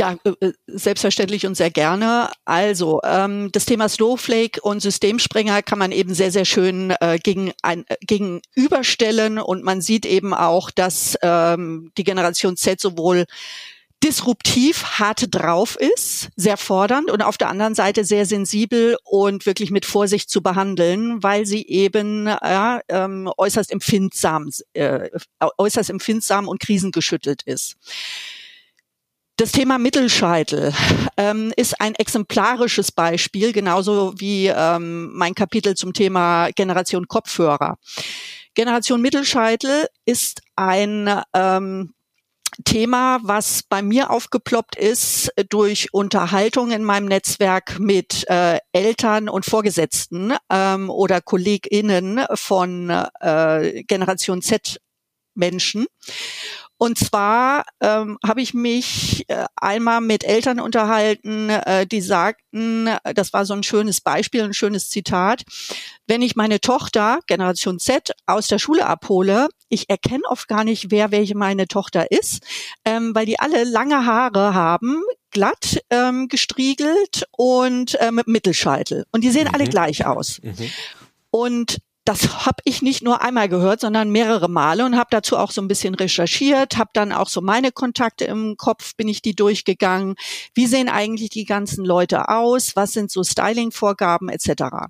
Ja, 0.01 0.17
äh, 0.25 0.31
äh, 0.41 0.53
selbstverständlich 0.67 1.47
und 1.47 1.57
sehr 1.57 1.71
gerne. 1.71 2.31
Also 2.47 3.03
ähm, 3.05 3.51
das 3.53 3.67
Thema 3.67 3.87
Snowflake 3.87 4.59
und 4.63 4.81
Systemsprenger 4.81 5.63
kann 5.63 5.79
man 5.79 5.93
eben 5.93 6.15
sehr, 6.15 6.31
sehr 6.31 6.47
schön 6.47 6.95
äh, 7.01 7.19
gegen 7.23 7.53
ein, 7.61 7.85
äh, 7.87 7.97
gegenüberstellen 8.01 9.39
und 9.39 9.63
man 9.63 9.83
sieht 9.83 10.07
eben 10.07 10.33
auch, 10.33 10.71
dass 10.71 11.19
ähm, 11.21 11.93
die 11.99 12.05
Generation 12.05 12.57
Z 12.57 12.81
sowohl 12.81 13.27
disruptiv 14.03 14.99
hart 14.99 15.27
drauf 15.31 15.77
ist, 15.77 16.31
sehr 16.35 16.57
fordernd 16.57 17.11
und 17.11 17.23
auf 17.23 17.37
der 17.37 17.49
anderen 17.49 17.75
Seite 17.75 18.05
sehr 18.05 18.25
sensibel 18.25 18.97
und 19.05 19.45
wirklich 19.45 19.71
mit 19.71 19.85
Vorsicht 19.85 20.31
zu 20.31 20.43
behandeln, 20.43 21.23
weil 21.23 21.45
sie 21.45 21.67
eben 21.67 22.27
ja, 22.27 22.81
ähm, 22.89 23.31
äußerst 23.37 23.71
empfindsam, 23.71 24.49
äh, 24.73 25.11
äußerst 25.59 25.91
empfindsam 25.91 26.49
und 26.49 26.61
krisengeschüttelt 26.61 27.43
ist. 27.43 27.77
Das 29.37 29.53
Thema 29.53 29.79
Mittelscheitel 29.79 30.75
ähm, 31.17 31.53
ist 31.57 31.81
ein 31.81 31.95
exemplarisches 31.95 32.93
Beispiel, 32.93 33.53
genauso 33.53 34.15
wie 34.19 34.49
ähm, 34.49 35.13
mein 35.15 35.35
Kapitel 35.35 35.75
zum 35.77 35.95
Thema 35.95 36.51
Generation 36.51 37.09
Kopfhörer. 37.09 37.79
Generation 38.55 39.01
Mittelscheitel 39.01 39.87
ist 40.05 40.43
ein 40.57 41.23
ähm, 41.33 41.95
Thema, 42.65 43.19
was 43.23 43.63
bei 43.63 43.83
mir 43.83 44.11
aufgeploppt 44.11 44.77
ist 44.77 45.31
durch 45.49 45.93
Unterhaltung 45.93 46.71
in 46.71 46.85
meinem 46.85 47.07
Netzwerk 47.07 47.79
mit 47.79 48.29
äh, 48.29 48.59
Eltern 48.73 49.29
und 49.29 49.47
Vorgesetzten 49.47 50.35
ähm, 50.51 50.91
oder 50.91 51.21
KollegInnen 51.21 52.21
von 52.35 52.91
äh, 53.21 53.83
Generation 53.85 54.43
Z 54.43 54.81
Menschen. 55.35 55.87
Und 56.83 56.99
zwar 56.99 57.67
ähm, 57.83 58.19
habe 58.27 58.41
ich 58.41 58.55
mich 58.55 59.27
äh, 59.29 59.45
einmal 59.55 60.01
mit 60.01 60.25
Eltern 60.25 60.61
unterhalten, 60.61 61.51
äh, 61.51 61.87
die 61.87 62.01
sagten, 62.01 62.89
das 63.15 63.35
war 63.35 63.45
so 63.45 63.53
ein 63.53 63.63
schönes 63.63 64.01
Beispiel, 64.01 64.43
ein 64.43 64.55
schönes 64.55 64.89
Zitat, 64.89 65.43
wenn 66.07 66.23
ich 66.23 66.37
meine 66.37 66.59
Tochter, 66.59 67.21
Generation 67.27 67.79
Z, 67.79 68.13
aus 68.25 68.47
der 68.47 68.59
Schule 68.59 68.87
abhole, 68.87 69.49
ich 69.71 69.89
erkenne 69.89 70.25
oft 70.29 70.49
gar 70.49 70.65
nicht, 70.65 70.91
wer 70.91 71.11
welche 71.11 71.37
meine 71.37 71.67
Tochter 71.67 72.11
ist, 72.11 72.43
ähm, 72.85 73.15
weil 73.15 73.25
die 73.25 73.39
alle 73.39 73.65
lange 73.65 74.05
Haare 74.05 74.53
haben, 74.53 75.03
glatt 75.31 75.81
ähm, 75.89 76.29
gestriegelt 76.29 77.25
und 77.37 77.99
äh, 78.01 78.11
mit 78.11 78.27
Mittelscheitel. 78.27 79.07
Und 79.13 79.25
die 79.25 79.31
sehen 79.31 79.49
mhm. 79.49 79.55
alle 79.55 79.65
gleich 79.65 80.05
aus. 80.05 80.41
Mhm. 80.43 80.71
Und 81.31 81.79
das 82.05 82.45
habe 82.47 82.61
ich 82.65 82.83
nicht 82.83 83.03
nur 83.03 83.23
einmal 83.23 83.49
gehört, 83.49 83.81
sondern 83.81 84.11
mehrere 84.11 84.49
Male 84.49 84.85
und 84.85 84.97
habe 84.97 85.09
dazu 85.11 85.37
auch 85.37 85.53
so 85.53 85.63
ein 85.63 85.69
bisschen 85.69 85.95
recherchiert, 85.95 86.77
habe 86.77 86.91
dann 86.93 87.13
auch 87.13 87.29
so 87.29 87.41
meine 87.41 87.71
Kontakte 87.71 88.25
im 88.25 88.57
Kopf, 88.57 88.97
bin 88.97 89.07
ich 89.07 89.23
die 89.23 89.37
durchgegangen. 89.37 90.17
Wie 90.55 90.67
sehen 90.67 90.89
eigentlich 90.89 91.31
die 91.31 91.45
ganzen 91.45 91.85
Leute 91.85 92.29
aus? 92.29 92.75
Was 92.75 92.93
sind 92.93 93.13
so 93.13 93.23
Styling-Vorgaben 93.23 94.29
etc. 94.29 94.89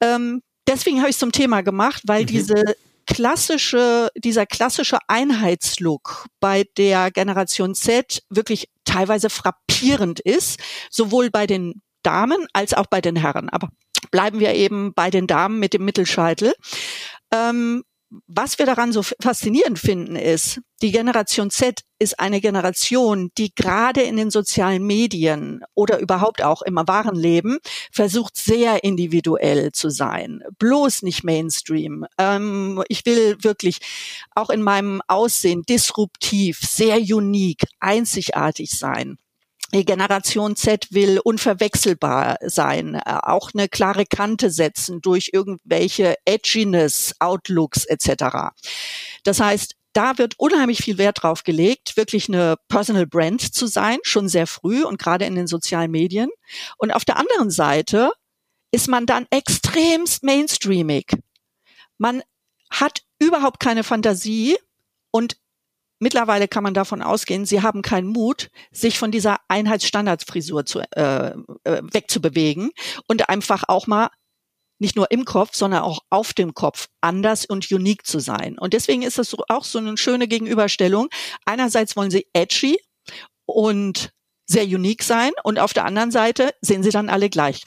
Ähm, 0.00 0.42
deswegen 0.66 1.00
habe 1.00 1.10
ich 1.10 1.16
zum 1.16 1.32
Thema 1.32 1.62
gemacht, 1.62 2.02
weil 2.06 2.22
mhm. 2.22 2.26
diese 2.26 2.76
klassische, 3.06 4.08
dieser 4.16 4.46
klassische 4.46 4.98
Einheitslook 5.08 6.26
bei 6.40 6.64
der 6.76 7.10
Generation 7.10 7.74
Z 7.74 8.22
wirklich 8.28 8.68
teilweise 8.84 9.30
frappierend 9.30 10.20
ist, 10.20 10.60
sowohl 10.90 11.30
bei 11.30 11.46
den 11.46 11.82
Damen 12.02 12.46
als 12.52 12.74
auch 12.74 12.86
bei 12.86 13.00
den 13.00 13.16
Herren. 13.16 13.48
Aber 13.48 13.68
bleiben 14.10 14.40
wir 14.40 14.54
eben 14.54 14.94
bei 14.94 15.10
den 15.10 15.26
Damen 15.26 15.58
mit 15.58 15.74
dem 15.74 15.84
Mittelscheitel. 15.84 16.54
Ähm, 17.32 17.84
was 18.26 18.58
wir 18.58 18.66
daran 18.66 18.92
so 18.92 19.02
faszinierend 19.02 19.78
finden, 19.78 20.16
ist, 20.16 20.60
die 20.82 20.92
Generation 20.92 21.50
Z 21.50 21.80
ist 21.98 22.20
eine 22.20 22.40
Generation, 22.40 23.30
die 23.38 23.54
gerade 23.54 24.02
in 24.02 24.16
den 24.16 24.30
sozialen 24.30 24.84
Medien 24.84 25.62
oder 25.74 25.98
überhaupt 25.98 26.42
auch 26.42 26.62
im 26.62 26.74
wahren 26.74 27.14
Leben 27.14 27.58
versucht, 27.90 28.36
sehr 28.36 28.84
individuell 28.84 29.72
zu 29.72 29.88
sein. 29.88 30.42
Bloß 30.58 31.02
nicht 31.02 31.24
Mainstream. 31.24 32.04
Ähm, 32.18 32.82
ich 32.88 33.06
will 33.06 33.36
wirklich 33.42 33.78
auch 34.34 34.50
in 34.50 34.62
meinem 34.62 35.00
Aussehen 35.08 35.62
disruptiv, 35.62 36.58
sehr 36.60 36.98
unique, 36.98 37.66
einzigartig 37.80 38.70
sein. 38.70 39.18
Generation 39.82 40.54
Z 40.54 40.88
will 40.90 41.18
unverwechselbar 41.18 42.36
sein, 42.42 42.94
äh, 42.94 43.00
auch 43.04 43.50
eine 43.54 43.68
klare 43.68 44.06
Kante 44.06 44.50
setzen 44.50 45.00
durch 45.00 45.30
irgendwelche 45.32 46.14
Edginess, 46.24 47.14
Outlooks 47.18 47.84
etc. 47.86 48.52
Das 49.24 49.40
heißt, 49.40 49.74
da 49.94 50.18
wird 50.18 50.34
unheimlich 50.38 50.78
viel 50.78 50.98
Wert 50.98 51.22
drauf 51.22 51.44
gelegt, 51.44 51.96
wirklich 51.96 52.28
eine 52.28 52.56
Personal 52.68 53.06
Brand 53.06 53.54
zu 53.54 53.66
sein, 53.66 53.98
schon 54.02 54.28
sehr 54.28 54.46
früh 54.46 54.84
und 54.84 54.98
gerade 54.98 55.24
in 55.24 55.34
den 55.34 55.46
sozialen 55.46 55.90
Medien. 55.90 56.30
Und 56.78 56.92
auf 56.92 57.04
der 57.04 57.16
anderen 57.16 57.50
Seite 57.50 58.12
ist 58.72 58.88
man 58.88 59.06
dann 59.06 59.26
extremst 59.30 60.24
mainstreamig. 60.24 61.16
Man 61.96 62.22
hat 62.70 63.02
überhaupt 63.20 63.60
keine 63.60 63.84
Fantasie 63.84 64.56
und 65.12 65.36
Mittlerweile 66.04 66.48
kann 66.48 66.62
man 66.62 66.74
davon 66.74 67.00
ausgehen, 67.00 67.46
sie 67.46 67.62
haben 67.62 67.80
keinen 67.80 68.08
Mut, 68.08 68.50
sich 68.70 68.98
von 68.98 69.10
dieser 69.10 69.38
Einheitsstandardfrisur 69.48 70.66
zu, 70.66 70.80
äh, 70.80 71.28
äh, 71.28 71.82
wegzubewegen 71.82 72.72
und 73.06 73.30
einfach 73.30 73.62
auch 73.68 73.86
mal 73.86 74.10
nicht 74.78 74.96
nur 74.96 75.10
im 75.10 75.24
Kopf, 75.24 75.54
sondern 75.54 75.80
auch 75.80 76.00
auf 76.10 76.34
dem 76.34 76.52
Kopf 76.52 76.88
anders 77.00 77.46
und 77.46 77.72
unique 77.72 78.04
zu 78.04 78.18
sein. 78.18 78.58
Und 78.58 78.74
deswegen 78.74 79.00
ist 79.00 79.16
das 79.16 79.34
auch 79.48 79.64
so 79.64 79.78
eine 79.78 79.96
schöne 79.96 80.28
Gegenüberstellung. 80.28 81.08
Einerseits 81.46 81.96
wollen 81.96 82.10
sie 82.10 82.26
edgy 82.34 82.78
und 83.46 84.10
sehr 84.44 84.64
unique 84.64 85.04
sein 85.04 85.32
und 85.42 85.58
auf 85.58 85.72
der 85.72 85.86
anderen 85.86 86.10
Seite 86.10 86.50
sehen 86.60 86.82
sie 86.82 86.90
dann 86.90 87.08
alle 87.08 87.30
gleich 87.30 87.62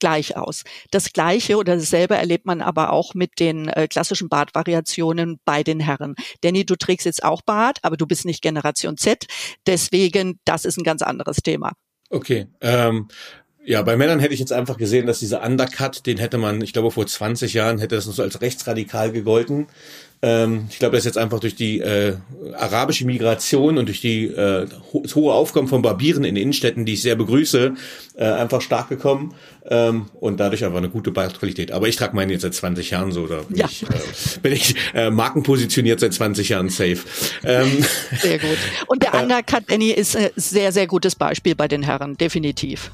gleich 0.00 0.36
aus. 0.36 0.64
Das 0.90 1.12
Gleiche 1.12 1.56
oder 1.56 1.76
dasselbe 1.76 2.16
erlebt 2.16 2.46
man 2.46 2.60
aber 2.60 2.92
auch 2.92 3.14
mit 3.14 3.38
den 3.38 3.68
äh, 3.68 3.88
klassischen 3.88 4.28
Bartvariationen 4.28 5.40
bei 5.44 5.62
den 5.62 5.80
Herren. 5.80 6.14
Danny, 6.42 6.64
du 6.64 6.76
trägst 6.76 7.06
jetzt 7.06 7.24
auch 7.24 7.42
Bart, 7.42 7.78
aber 7.82 7.96
du 7.96 8.06
bist 8.06 8.24
nicht 8.24 8.42
Generation 8.42 8.96
Z. 8.96 9.26
Deswegen, 9.66 10.40
das 10.44 10.64
ist 10.64 10.78
ein 10.78 10.84
ganz 10.84 11.02
anderes 11.02 11.38
Thema. 11.38 11.72
Okay. 12.10 12.46
Ähm, 12.60 13.08
ja, 13.64 13.82
bei 13.82 13.96
Männern 13.96 14.18
hätte 14.18 14.34
ich 14.34 14.40
jetzt 14.40 14.52
einfach 14.52 14.76
gesehen, 14.76 15.06
dass 15.06 15.20
dieser 15.20 15.44
Undercut, 15.44 16.04
den 16.06 16.18
hätte 16.18 16.38
man, 16.38 16.60
ich 16.60 16.72
glaube, 16.72 16.90
vor 16.90 17.06
20 17.06 17.54
Jahren 17.54 17.78
hätte 17.78 17.94
das 17.94 18.06
noch 18.06 18.14
so 18.14 18.22
als 18.22 18.40
rechtsradikal 18.40 19.12
gegolten. 19.12 19.68
Ähm, 20.24 20.66
ich 20.70 20.78
glaube, 20.78 20.96
das 20.96 21.00
ist 21.00 21.06
jetzt 21.16 21.18
einfach 21.18 21.40
durch 21.40 21.56
die 21.56 21.80
äh, 21.80 22.14
arabische 22.54 23.04
Migration 23.04 23.78
und 23.78 23.86
durch 23.86 24.00
die 24.00 24.26
äh, 24.26 24.68
ho 24.92 25.02
hohe 25.14 25.32
Aufkommen 25.32 25.66
von 25.66 25.82
Barbieren 25.82 26.22
in 26.22 26.36
Innenstädten, 26.36 26.84
die 26.84 26.92
ich 26.94 27.02
sehr 27.02 27.16
begrüße, 27.16 27.74
äh, 28.16 28.24
einfach 28.24 28.60
stark 28.60 28.88
gekommen 28.88 29.34
ähm, 29.68 30.06
und 30.20 30.38
dadurch 30.38 30.64
einfach 30.64 30.78
eine 30.78 30.90
gute 30.90 31.10
Bildqualität. 31.10 31.72
Aber 31.72 31.88
ich 31.88 31.96
trage 31.96 32.14
meinen 32.14 32.30
jetzt 32.30 32.42
seit 32.42 32.54
20 32.54 32.90
Jahren 32.90 33.10
so, 33.10 33.22
oder 33.22 33.42
bin 33.42 33.58
ja. 33.58 33.66
ich, 33.66 33.82
äh, 33.82 33.86
bin 34.42 34.52
ich 34.52 34.76
äh, 34.94 35.10
markenpositioniert 35.10 35.98
seit 35.98 36.14
20 36.14 36.48
Jahren 36.48 36.68
safe. 36.68 36.98
Ähm, 37.44 37.84
sehr 38.20 38.38
gut. 38.38 38.58
Und 38.86 39.02
der 39.02 39.14
Undercut, 39.22 39.64
Danny, 39.68 39.90
ist 39.90 40.16
ein 40.16 40.30
sehr, 40.36 40.70
sehr 40.70 40.86
gutes 40.86 41.16
Beispiel 41.16 41.56
bei 41.56 41.66
den 41.66 41.82
Herren, 41.82 42.16
definitiv. 42.16 42.92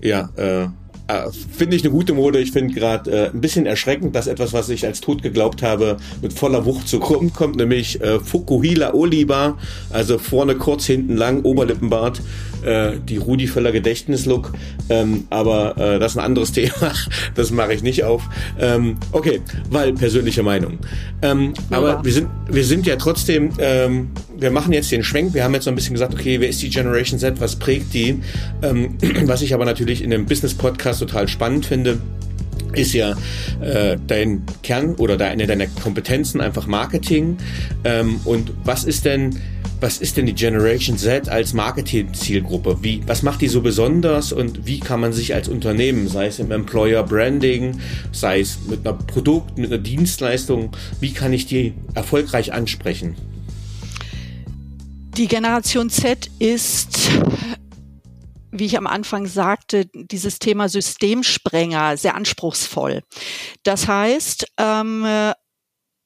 Ja, 0.00 0.30
äh, 0.36 0.68
äh, 1.08 1.30
finde 1.32 1.74
ich 1.74 1.82
eine 1.84 1.90
gute 1.90 2.12
Mode. 2.12 2.38
Ich 2.38 2.52
finde 2.52 2.74
gerade 2.74 3.10
äh, 3.10 3.30
ein 3.30 3.40
bisschen 3.40 3.64
erschreckend, 3.64 4.14
dass 4.14 4.26
etwas, 4.26 4.52
was 4.52 4.68
ich 4.68 4.84
als 4.84 5.00
tot 5.00 5.22
geglaubt 5.22 5.62
habe, 5.62 5.96
mit 6.20 6.34
voller 6.34 6.66
Wucht 6.66 6.86
zu 6.86 7.00
kommen 7.00 7.32
kommt, 7.32 7.56
nämlich 7.56 8.00
äh, 8.02 8.20
Fukuhila 8.20 8.92
Oliba, 8.92 9.56
also 9.90 10.18
vorne 10.18 10.54
kurz, 10.54 10.84
hinten 10.84 11.16
lang, 11.16 11.42
Oberlippenbart, 11.44 12.20
äh, 12.62 12.92
die 13.08 13.16
Rudi 13.16 13.46
Völler 13.46 13.72
Gedächtnislook. 13.72 14.52
Ähm, 14.90 15.26
aber 15.30 15.78
äh, 15.78 15.98
das 15.98 16.12
ist 16.12 16.18
ein 16.18 16.24
anderes 16.24 16.52
Thema, 16.58 16.92
das 17.34 17.50
mache 17.50 17.72
ich 17.72 17.82
nicht 17.82 18.04
auf. 18.04 18.22
Ähm, 18.60 18.96
okay, 19.12 19.40
weil 19.70 19.94
persönliche 19.94 20.42
Meinung. 20.42 20.78
Ähm, 21.22 21.54
aber 21.70 22.04
wir 22.04 22.12
sind, 22.12 22.28
wir 22.50 22.64
sind 22.64 22.86
ja 22.86 22.96
trotzdem, 22.96 23.52
ähm, 23.58 24.10
wir 24.38 24.50
machen 24.50 24.72
jetzt 24.72 24.90
den 24.92 25.02
Schwenk. 25.02 25.34
Wir 25.34 25.44
haben 25.44 25.54
jetzt 25.54 25.64
so 25.64 25.70
ein 25.70 25.74
bisschen 25.74 25.94
gesagt, 25.94 26.14
okay, 26.14 26.40
wer 26.40 26.48
ist 26.48 26.62
die 26.62 26.70
Generation 26.70 27.18
Z, 27.18 27.40
was 27.40 27.56
prägt 27.56 27.92
die? 27.92 28.20
Ähm, 28.62 28.96
was 29.24 29.42
ich 29.42 29.54
aber 29.54 29.64
natürlich 29.64 30.02
in 30.02 30.10
dem 30.10 30.26
Business 30.26 30.54
Podcast 30.54 30.88
was 30.88 30.98
total 30.98 31.28
spannend 31.28 31.66
finde, 31.66 31.98
ist 32.72 32.92
ja 32.92 33.16
äh, 33.60 33.96
dein 34.06 34.42
Kern 34.62 34.94
oder 34.94 35.16
deine 35.16 35.46
deiner 35.46 35.66
Kompetenzen 35.66 36.40
einfach 36.40 36.66
Marketing. 36.66 37.36
Ähm, 37.84 38.20
und 38.24 38.52
was 38.64 38.84
ist 38.84 39.04
denn 39.04 39.36
was 39.80 39.98
ist 39.98 40.16
denn 40.16 40.26
die 40.26 40.34
Generation 40.34 40.98
Z 40.98 41.28
als 41.28 41.54
Marketing-Zielgruppe? 41.54 42.78
Wie, 42.82 43.00
was 43.06 43.22
macht 43.22 43.40
die 43.42 43.46
so 43.46 43.60
besonders 43.60 44.32
und 44.32 44.66
wie 44.66 44.80
kann 44.80 44.98
man 44.98 45.12
sich 45.12 45.34
als 45.34 45.46
Unternehmen, 45.46 46.08
sei 46.08 46.26
es 46.26 46.40
im 46.40 46.50
Employer 46.50 47.04
Branding, 47.04 47.78
sei 48.10 48.40
es 48.40 48.58
mit 48.68 48.84
einer 48.84 48.98
Produkt, 48.98 49.56
mit 49.56 49.70
einer 49.70 49.80
Dienstleistung, 49.80 50.70
wie 50.98 51.12
kann 51.12 51.32
ich 51.32 51.46
die 51.46 51.74
erfolgreich 51.94 52.52
ansprechen? 52.52 53.14
Die 55.18 55.26
Generation 55.26 55.90
Z 55.90 56.30
ist 56.38 57.10
wie 58.52 58.64
ich 58.64 58.78
am 58.78 58.86
Anfang 58.86 59.26
sagte, 59.26 59.86
dieses 59.92 60.38
Thema 60.38 60.68
Systemsprenger 60.68 61.96
sehr 61.96 62.14
anspruchsvoll. 62.14 63.02
Das 63.62 63.88
heißt, 63.88 64.46
ähm, 64.58 65.04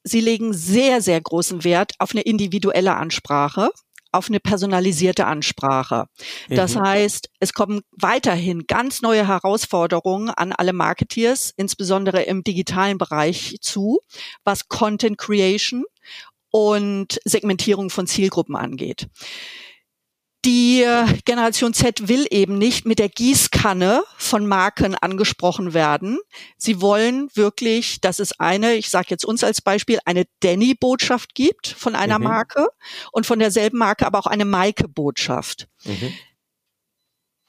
sie 0.03 0.20
legen 0.20 0.53
sehr, 0.55 1.03
sehr 1.03 1.20
großen 1.20 1.62
Wert 1.62 1.92
auf 1.98 2.12
eine 2.12 2.22
individuelle 2.22 2.96
Ansprache 2.96 3.70
auf 4.12 4.29
eine 4.29 4.40
personalisierte 4.40 5.27
Ansprache. 5.27 6.05
Das 6.51 6.75
mhm. 6.75 6.83
heißt, 6.83 7.31
es 7.40 7.55
kommen 7.55 7.81
weiterhin 7.92 8.66
ganz 8.66 9.01
neue 9.01 9.27
Herausforderungen 9.27 10.29
an 10.29 10.53
alle 10.53 10.75
Marketeers, 10.75 11.55
insbesondere 11.57 12.22
im 12.22 12.44
digitalen 12.44 12.98
Bereich 12.98 13.57
zu, 13.62 14.01
was 14.44 14.68
Content 14.68 15.16
Creation 15.16 15.85
und 16.53 17.19
Segmentierung 17.25 17.91
von 17.91 18.07
Zielgruppen 18.07 18.55
angeht 18.55 19.09
die 20.45 20.85
Generation 21.25 21.73
Z 21.73 22.09
will 22.09 22.27
eben 22.31 22.59
nicht 22.59 22.85
mit 22.85 22.99
der 22.99 23.09
Gießkanne 23.09 24.03
von 24.17 24.47
Marken 24.47 24.97
angesprochen 24.97 25.73
werden. 25.73 26.19
Sie 26.57 26.81
wollen 26.81 27.29
wirklich, 27.35 28.01
dass 28.01 28.19
es 28.19 28.38
eine, 28.41 28.75
ich 28.75 28.91
sage 28.91 29.09
jetzt 29.11 29.25
uns 29.25 29.45
als 29.45 29.61
Beispiel, 29.61 30.01
eine 30.05 30.25
Danny-Botschaft 30.41 31.35
gibt 31.35 31.69
von 31.69 31.95
einer 31.95 32.19
mhm. 32.19 32.25
Marke 32.25 32.69
und 33.12 33.25
von 33.25 33.38
derselben 33.38 33.79
Marke 33.79 34.05
aber 34.05 34.19
auch 34.19 34.27
eine 34.27 34.45
Maike-Botschaft. 34.45 35.69
Mhm. 35.85 36.12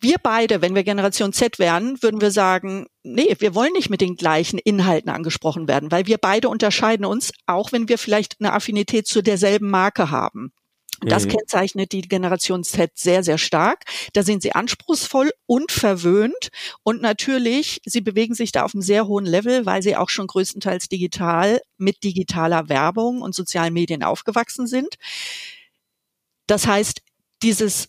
Wir 0.03 0.17
beide, 0.21 0.61
wenn 0.61 0.75
wir 0.75 0.83
Generation 0.83 1.31
Z 1.31 1.59
wären, 1.59 2.03
würden 2.03 2.19
wir 2.19 2.29
sagen, 2.29 2.87
nee, 3.03 3.37
wir 3.39 3.55
wollen 3.55 3.71
nicht 3.71 3.89
mit 3.89 4.01
den 4.01 4.17
gleichen 4.17 4.59
Inhalten 4.59 5.09
angesprochen 5.09 5.69
werden, 5.69 5.91
weil 5.91 6.07
wir 6.07 6.17
beide 6.17 6.49
unterscheiden 6.49 7.05
uns, 7.05 7.31
auch 7.45 7.71
wenn 7.71 7.87
wir 7.87 7.97
vielleicht 7.97 8.35
eine 8.41 8.51
Affinität 8.51 9.07
zu 9.07 9.21
derselben 9.21 9.69
Marke 9.69 10.11
haben. 10.11 10.51
Das 10.99 11.25
mhm. 11.25 11.29
kennzeichnet 11.29 11.93
die 11.93 12.01
Generation 12.01 12.65
Z 12.65 12.91
sehr, 12.95 13.23
sehr 13.23 13.37
stark. 13.37 13.85
Da 14.11 14.23
sind 14.23 14.41
sie 14.41 14.51
anspruchsvoll 14.51 15.31
und 15.45 15.71
verwöhnt. 15.71 16.49
Und 16.83 17.01
natürlich, 17.01 17.79
sie 17.85 18.01
bewegen 18.01 18.35
sich 18.35 18.51
da 18.51 18.63
auf 18.63 18.75
einem 18.75 18.81
sehr 18.81 19.07
hohen 19.07 19.25
Level, 19.25 19.65
weil 19.65 19.81
sie 19.81 19.95
auch 19.95 20.09
schon 20.09 20.27
größtenteils 20.27 20.89
digital 20.89 21.61
mit 21.77 22.03
digitaler 22.03 22.67
Werbung 22.67 23.21
und 23.21 23.33
sozialen 23.33 23.73
Medien 23.73 24.03
aufgewachsen 24.03 24.67
sind. 24.67 24.95
Das 26.45 26.67
heißt, 26.67 27.01
dieses 27.41 27.87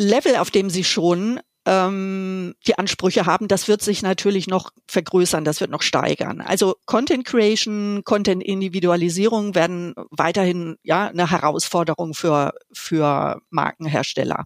Level, 0.00 0.36
auf 0.36 0.50
dem 0.50 0.70
sie 0.70 0.82
schon 0.82 1.40
ähm, 1.66 2.54
die 2.66 2.78
Ansprüche 2.78 3.26
haben, 3.26 3.48
das 3.48 3.68
wird 3.68 3.82
sich 3.82 4.00
natürlich 4.00 4.46
noch 4.46 4.70
vergrößern, 4.88 5.44
das 5.44 5.60
wird 5.60 5.70
noch 5.70 5.82
steigern. 5.82 6.40
Also 6.40 6.76
Content 6.86 7.26
Creation, 7.26 8.00
Content 8.04 8.42
Individualisierung 8.42 9.54
werden 9.54 9.94
weiterhin 10.10 10.76
ja 10.82 11.08
eine 11.08 11.30
Herausforderung 11.30 12.14
für 12.14 12.54
für 12.72 13.42
Markenhersteller. 13.50 14.44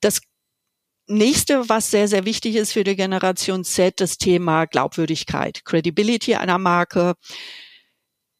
Das 0.00 0.20
nächste, 1.08 1.68
was 1.68 1.90
sehr, 1.90 2.06
sehr 2.06 2.24
wichtig 2.24 2.54
ist 2.54 2.72
für 2.72 2.84
die 2.84 2.94
Generation 2.94 3.64
Z, 3.64 4.00
das 4.00 4.18
Thema 4.18 4.66
Glaubwürdigkeit, 4.66 5.64
Credibility 5.64 6.36
einer 6.36 6.58
Marke 6.58 7.14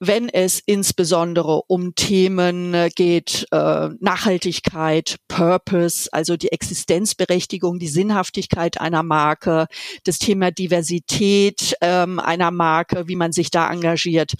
wenn 0.01 0.29
es 0.29 0.61
insbesondere 0.65 1.63
um 1.67 1.95
Themen 1.95 2.73
äh, 2.75 2.91
geht, 2.95 3.47
äh, 3.51 3.89
Nachhaltigkeit, 4.01 5.17
Purpose, 5.29 6.09
also 6.13 6.37
die 6.37 6.53
Existenzberechtigung, 6.53 7.79
die 7.79 7.89
Sinnhaftigkeit 7.89 8.81
einer 8.81 9.03
Marke, 9.03 9.67
das 10.05 10.19
Thema 10.19 10.51
Diversität 10.51 11.75
ähm, 11.81 12.21
einer 12.21 12.51
Marke, 12.51 13.09
wie 13.09 13.17
man 13.17 13.33
sich 13.33 13.51
da 13.51 13.71
engagiert. 13.71 14.35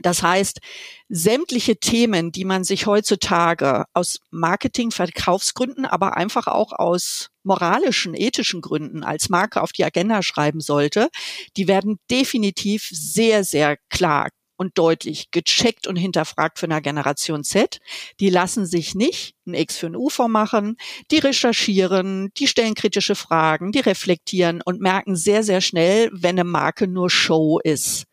Das 0.00 0.22
heißt, 0.22 0.60
sämtliche 1.08 1.76
Themen, 1.76 2.32
die 2.32 2.44
man 2.44 2.64
sich 2.64 2.86
heutzutage 2.86 3.84
aus 3.92 4.20
Marketing, 4.30 4.90
Verkaufsgründen, 4.90 5.84
aber 5.84 6.16
einfach 6.16 6.46
auch 6.46 6.72
aus 6.72 7.28
moralischen, 7.44 8.14
ethischen 8.14 8.62
Gründen 8.62 9.04
als 9.04 9.28
Marke 9.28 9.60
auf 9.60 9.72
die 9.72 9.84
Agenda 9.84 10.22
schreiben 10.22 10.60
sollte, 10.60 11.08
die 11.56 11.68
werden 11.68 11.98
definitiv 12.10 12.88
sehr, 12.90 13.44
sehr 13.44 13.76
klar 13.90 14.28
und 14.62 14.78
deutlich 14.78 15.30
gecheckt 15.32 15.86
und 15.86 15.96
hinterfragt 15.96 16.58
für 16.58 16.66
eine 16.66 16.80
Generation 16.80 17.42
Z. 17.44 17.80
Die 18.20 18.30
lassen 18.30 18.64
sich 18.64 18.94
nicht 18.94 19.34
ein 19.44 19.54
X 19.54 19.76
für 19.76 19.88
ein 19.88 19.96
U 19.96 20.08
vormachen. 20.08 20.76
Die 21.10 21.18
recherchieren, 21.18 22.30
die 22.38 22.46
stellen 22.46 22.74
kritische 22.74 23.16
Fragen, 23.16 23.72
die 23.72 23.80
reflektieren 23.80 24.62
und 24.64 24.80
merken 24.80 25.16
sehr, 25.16 25.42
sehr 25.42 25.60
schnell, 25.60 26.10
wenn 26.12 26.38
eine 26.38 26.44
Marke 26.44 26.86
nur 26.86 27.10
Show 27.10 27.58
ist. 27.62 28.04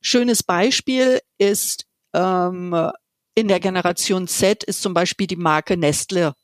Schönes 0.00 0.42
Beispiel 0.44 1.20
ist 1.36 1.84
ähm, 2.14 2.90
in 3.34 3.48
der 3.48 3.60
Generation 3.60 4.28
Z 4.28 4.64
ist 4.64 4.80
zum 4.80 4.94
Beispiel 4.94 5.26
die 5.26 5.36
Marke 5.36 5.76
Nestle 5.76 6.34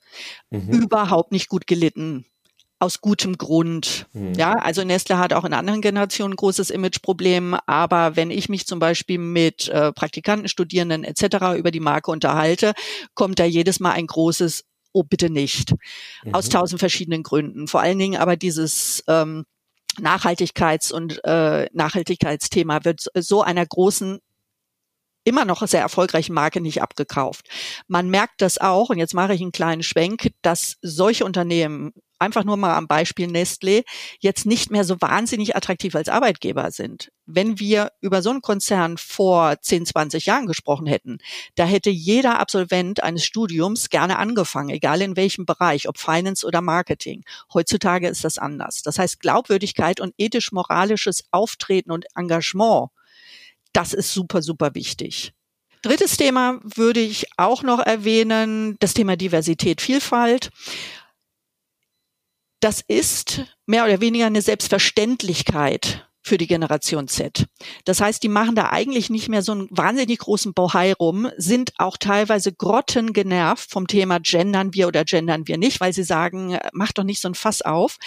mhm. 0.50 0.68
überhaupt 0.68 1.32
nicht 1.32 1.48
gut 1.48 1.66
gelitten 1.66 2.26
aus 2.78 3.00
gutem 3.00 3.38
Grund. 3.38 4.06
Mhm. 4.12 4.34
Ja, 4.34 4.54
also 4.54 4.84
Nestle 4.84 5.18
hat 5.18 5.32
auch 5.32 5.44
in 5.44 5.54
anderen 5.54 5.80
Generationen 5.80 6.34
ein 6.34 6.36
großes 6.36 6.70
Imageproblem, 6.70 7.56
aber 7.66 8.16
wenn 8.16 8.30
ich 8.30 8.48
mich 8.48 8.66
zum 8.66 8.78
Beispiel 8.78 9.18
mit 9.18 9.68
äh, 9.68 9.92
Praktikanten, 9.92 10.48
Studierenden 10.48 11.04
etc. 11.04 11.56
über 11.56 11.70
die 11.70 11.80
Marke 11.80 12.10
unterhalte, 12.10 12.74
kommt 13.14 13.38
da 13.38 13.44
jedes 13.44 13.80
Mal 13.80 13.92
ein 13.92 14.06
großes 14.06 14.64
Oh, 14.96 15.02
bitte 15.02 15.28
nicht. 15.28 15.74
Mhm. 16.22 16.34
Aus 16.34 16.48
tausend 16.48 16.78
verschiedenen 16.78 17.24
Gründen. 17.24 17.66
Vor 17.66 17.80
allen 17.80 17.98
Dingen 17.98 18.20
aber 18.20 18.36
dieses 18.36 19.02
ähm, 19.08 19.44
Nachhaltigkeits- 20.00 20.92
und 20.92 21.20
äh, 21.24 21.68
Nachhaltigkeitsthema 21.72 22.84
wird 22.84 23.06
so 23.14 23.42
einer 23.42 23.66
großen 23.66 24.20
immer 25.24 25.44
noch 25.44 25.66
sehr 25.66 25.80
erfolgreichen 25.80 26.34
Marke 26.34 26.60
nicht 26.60 26.82
abgekauft. 26.82 27.48
Man 27.88 28.08
merkt 28.08 28.40
das 28.40 28.58
auch, 28.58 28.90
und 28.90 28.98
jetzt 28.98 29.14
mache 29.14 29.34
ich 29.34 29.40
einen 29.40 29.52
kleinen 29.52 29.82
Schwenk, 29.82 30.32
dass 30.42 30.76
solche 30.82 31.24
Unternehmen 31.24 31.92
einfach 32.24 32.44
nur 32.44 32.56
mal 32.56 32.74
am 32.74 32.88
Beispiel 32.88 33.28
Nestlé 33.28 33.84
jetzt 34.18 34.46
nicht 34.46 34.70
mehr 34.70 34.84
so 34.84 35.00
wahnsinnig 35.00 35.54
attraktiv 35.54 35.94
als 35.94 36.08
Arbeitgeber 36.08 36.70
sind. 36.70 37.10
Wenn 37.26 37.58
wir 37.58 37.92
über 38.00 38.22
so 38.22 38.30
einen 38.30 38.42
Konzern 38.42 38.98
vor 38.98 39.60
10, 39.60 39.86
20 39.86 40.26
Jahren 40.26 40.46
gesprochen 40.46 40.86
hätten, 40.86 41.18
da 41.54 41.64
hätte 41.64 41.90
jeder 41.90 42.40
Absolvent 42.40 43.02
eines 43.02 43.24
Studiums 43.24 43.88
gerne 43.88 44.18
angefangen, 44.18 44.70
egal 44.70 45.00
in 45.02 45.16
welchem 45.16 45.46
Bereich, 45.46 45.88
ob 45.88 45.98
Finance 45.98 46.46
oder 46.46 46.60
Marketing. 46.60 47.24
Heutzutage 47.52 48.08
ist 48.08 48.24
das 48.24 48.38
anders. 48.38 48.82
Das 48.82 48.98
heißt, 48.98 49.20
Glaubwürdigkeit 49.20 50.00
und 50.00 50.14
ethisch-moralisches 50.18 51.24
Auftreten 51.30 51.92
und 51.92 52.06
Engagement, 52.16 52.88
das 53.72 53.92
ist 53.92 54.12
super, 54.12 54.42
super 54.42 54.74
wichtig. 54.74 55.32
Drittes 55.84 56.16
Thema 56.16 56.60
würde 56.62 57.00
ich 57.00 57.26
auch 57.36 57.62
noch 57.62 57.78
erwähnen, 57.78 58.76
das 58.80 58.94
Thema 58.94 59.16
Diversität, 59.16 59.82
Vielfalt 59.82 60.50
das 62.64 62.80
ist 62.80 63.42
mehr 63.66 63.84
oder 63.84 64.00
weniger 64.00 64.24
eine 64.24 64.40
Selbstverständlichkeit 64.40 66.08
für 66.22 66.38
die 66.38 66.46
Generation 66.46 67.08
Z. 67.08 67.44
Das 67.84 68.00
heißt, 68.00 68.22
die 68.22 68.30
machen 68.30 68.54
da 68.54 68.70
eigentlich 68.70 69.10
nicht 69.10 69.28
mehr 69.28 69.42
so 69.42 69.52
einen 69.52 69.68
wahnsinnig 69.70 70.20
großen 70.20 70.54
Bohai 70.54 70.94
rum, 70.94 71.28
sind 71.36 71.74
auch 71.76 71.98
teilweise 71.98 72.54
grottengenervt 72.54 73.70
vom 73.70 73.86
Thema 73.86 74.18
gendern 74.18 74.72
wir 74.72 74.88
oder 74.88 75.04
gendern 75.04 75.46
wir 75.46 75.58
nicht, 75.58 75.78
weil 75.80 75.92
sie 75.92 76.04
sagen, 76.04 76.58
mach 76.72 76.92
doch 76.92 77.04
nicht 77.04 77.20
so 77.20 77.28
ein 77.28 77.34
Fass 77.34 77.60
auf. 77.60 77.98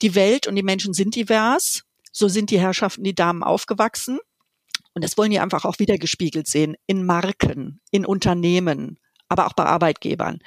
Die 0.00 0.14
Welt 0.14 0.46
und 0.46 0.56
die 0.56 0.62
Menschen 0.62 0.94
sind 0.94 1.14
divers. 1.14 1.82
So 2.10 2.28
sind 2.28 2.50
die 2.50 2.58
Herrschaften, 2.58 3.04
die 3.04 3.14
Damen 3.14 3.42
aufgewachsen. 3.42 4.18
Und 4.94 5.04
das 5.04 5.18
wollen 5.18 5.30
die 5.30 5.40
einfach 5.40 5.66
auch 5.66 5.78
wieder 5.78 5.98
gespiegelt 5.98 6.46
sehen 6.46 6.74
in 6.86 7.04
Marken, 7.04 7.82
in 7.90 8.06
Unternehmen, 8.06 8.98
aber 9.28 9.46
auch 9.46 9.52
bei 9.52 9.66
Arbeitgebern. 9.66 10.38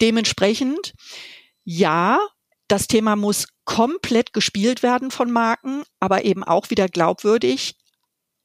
Dementsprechend, 0.00 0.94
ja, 1.64 2.20
das 2.68 2.86
Thema 2.86 3.16
muss 3.16 3.48
komplett 3.64 4.32
gespielt 4.32 4.82
werden 4.82 5.10
von 5.10 5.30
Marken, 5.30 5.82
aber 6.00 6.24
eben 6.24 6.44
auch 6.44 6.70
wieder 6.70 6.88
glaubwürdig 6.88 7.76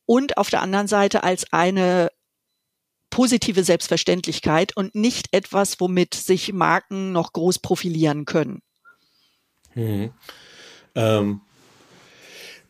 und 0.06 0.38
auf 0.38 0.50
der 0.50 0.62
anderen 0.62 0.88
Seite 0.88 1.24
als 1.24 1.52
eine 1.54 2.10
positive 3.10 3.64
Selbstverständlichkeit 3.64 4.76
und 4.76 4.96
nicht 4.96 5.28
etwas, 5.32 5.80
womit 5.80 6.16
sich 6.16 6.52
Marken 6.52 7.12
noch 7.12 7.32
groß 7.32 7.60
profilieren 7.60 8.26
können. 8.26 8.62
Hm. 9.74 10.12
Ähm, 10.96 11.42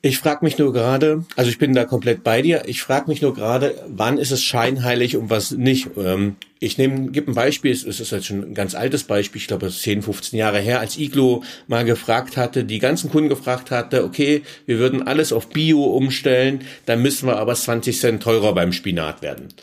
ich 0.06 0.18
frage 0.18 0.44
mich 0.44 0.58
nur 0.58 0.74
gerade, 0.74 1.24
also 1.38 1.50
ich 1.50 1.58
bin 1.58 1.74
da 1.74 1.86
komplett 1.86 2.26
bei 2.26 2.42
dir, 2.42 2.64
ich 2.66 2.82
frage 2.82 3.10
mich 3.10 3.22
nur 3.22 3.34
gerade, 3.34 3.74
wann 3.88 4.18
ist 4.18 4.32
es 4.32 4.44
scheinheilig 4.44 5.16
und 5.16 5.30
was 5.30 5.52
nicht. 5.52 5.92
Ähm, 5.98 6.36
ich 6.60 6.78
nehme, 6.78 7.10
gebe 7.12 7.32
ein 7.32 7.36
Beispiel, 7.36 7.72
es 7.72 7.86
ist 7.86 8.12
jetzt 8.12 8.26
schon 8.26 8.44
ein 8.44 8.54
ganz 8.54 8.76
altes 8.76 9.06
Beispiel, 9.06 9.40
ich 9.40 9.48
glaube, 9.48 9.68
es 9.68 9.76
ist 9.76 9.84
10, 9.84 10.02
15 10.02 10.38
Jahre 10.38 10.60
her, 10.60 10.82
als 10.82 10.98
Iglo 10.98 11.44
mal 11.68 11.86
gefragt 11.86 12.36
hatte, 12.36 12.66
die 12.66 12.80
ganzen 12.80 13.12
Kunden 13.12 13.30
gefragt 13.30 13.72
hatte, 13.72 14.04
okay, 14.04 14.44
wir 14.66 14.78
würden 14.78 15.08
alles 15.08 15.32
auf 15.32 15.48
Bio 15.48 15.82
umstellen, 15.82 16.66
dann 16.86 17.02
müssen 17.02 17.28
wir 17.28 17.38
aber 17.38 17.56
20 17.56 17.98
Cent 17.98 18.24
teurer 18.24 18.54
beim 18.54 18.74
Spinat 18.74 19.22
werden. 19.22 19.54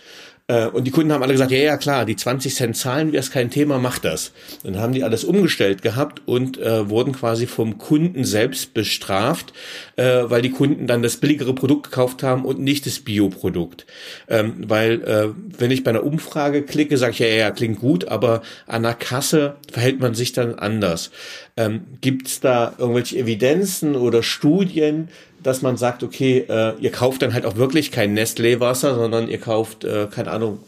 Äh, 0.51 0.67
und 0.67 0.85
die 0.85 0.91
Kunden 0.91 1.13
haben 1.13 1.23
alle 1.23 1.33
gesagt, 1.33 1.53
ja, 1.53 1.59
ja, 1.59 1.77
klar, 1.77 2.05
die 2.05 2.17
20 2.17 2.55
Cent 2.55 2.77
zahlen 2.77 3.13
wir, 3.13 3.21
ist 3.21 3.31
kein 3.31 3.51
Thema, 3.51 3.79
macht 3.79 4.05
das. 4.05 4.33
Dann 4.65 4.79
haben 4.79 4.93
die 4.93 5.05
alles 5.05 5.23
umgestellt 5.23 5.81
gehabt 5.83 6.23
und 6.27 6.59
äh, 6.59 6.91
wurden 6.91 7.13
quasi 7.13 7.47
vom 7.47 7.79
Kunden 7.79 8.25
selbst 8.25 8.75
bestraft, 8.75 9.53
äh, 9.95 10.25
weil 10.25 10.43
die 10.43 10.51
Kunden 10.51 10.89
dann 10.89 11.03
das 11.03 11.19
billigere 11.19 11.55
Produkt 11.55 11.85
gekauft 11.85 12.25
haben 12.25 12.45
und 12.45 12.59
nicht 12.59 12.85
das 12.87 12.99
Bioprodukt. 12.99 13.87
Ähm, 14.29 14.65
weil 14.67 15.03
äh, 15.03 15.29
wenn 15.59 15.71
ich 15.71 15.85
bei 15.85 15.91
einer 15.91 16.03
Umfrage 16.03 16.63
klicke, 16.63 16.97
sage 16.97 17.13
ich, 17.13 17.19
ja, 17.21 17.27
ja, 17.29 17.51
klingt 17.53 17.79
gut, 17.79 18.09
aber 18.09 18.43
an 18.67 18.83
der 18.83 18.95
Kasse 18.95 19.55
verhält 19.71 20.01
man 20.01 20.15
sich 20.15 20.33
dann 20.33 20.57
anders. 20.57 21.13
Ähm, 21.57 21.83
Gibt 22.01 22.27
es 22.27 22.41
da 22.41 22.75
irgendwelche 22.77 23.19
Evidenzen 23.19 23.95
oder 23.95 24.25
Studien, 24.25 25.09
dass 25.42 25.62
man 25.62 25.76
sagt, 25.76 26.03
okay, 26.03 26.44
äh, 26.48 26.74
ihr 26.81 26.92
kauft 26.92 27.22
dann 27.22 27.35
halt 27.35 27.46
auch 27.46 27.57
wirklich 27.57 27.90
kein 27.90 28.16
Nestlé-Wasser, 28.16 28.94
sondern 28.94 29.29
ihr 29.29 29.38
kauft, 29.38 29.85
äh, 29.85 30.07
keine 30.11 30.31
Ahnung, 30.31 30.59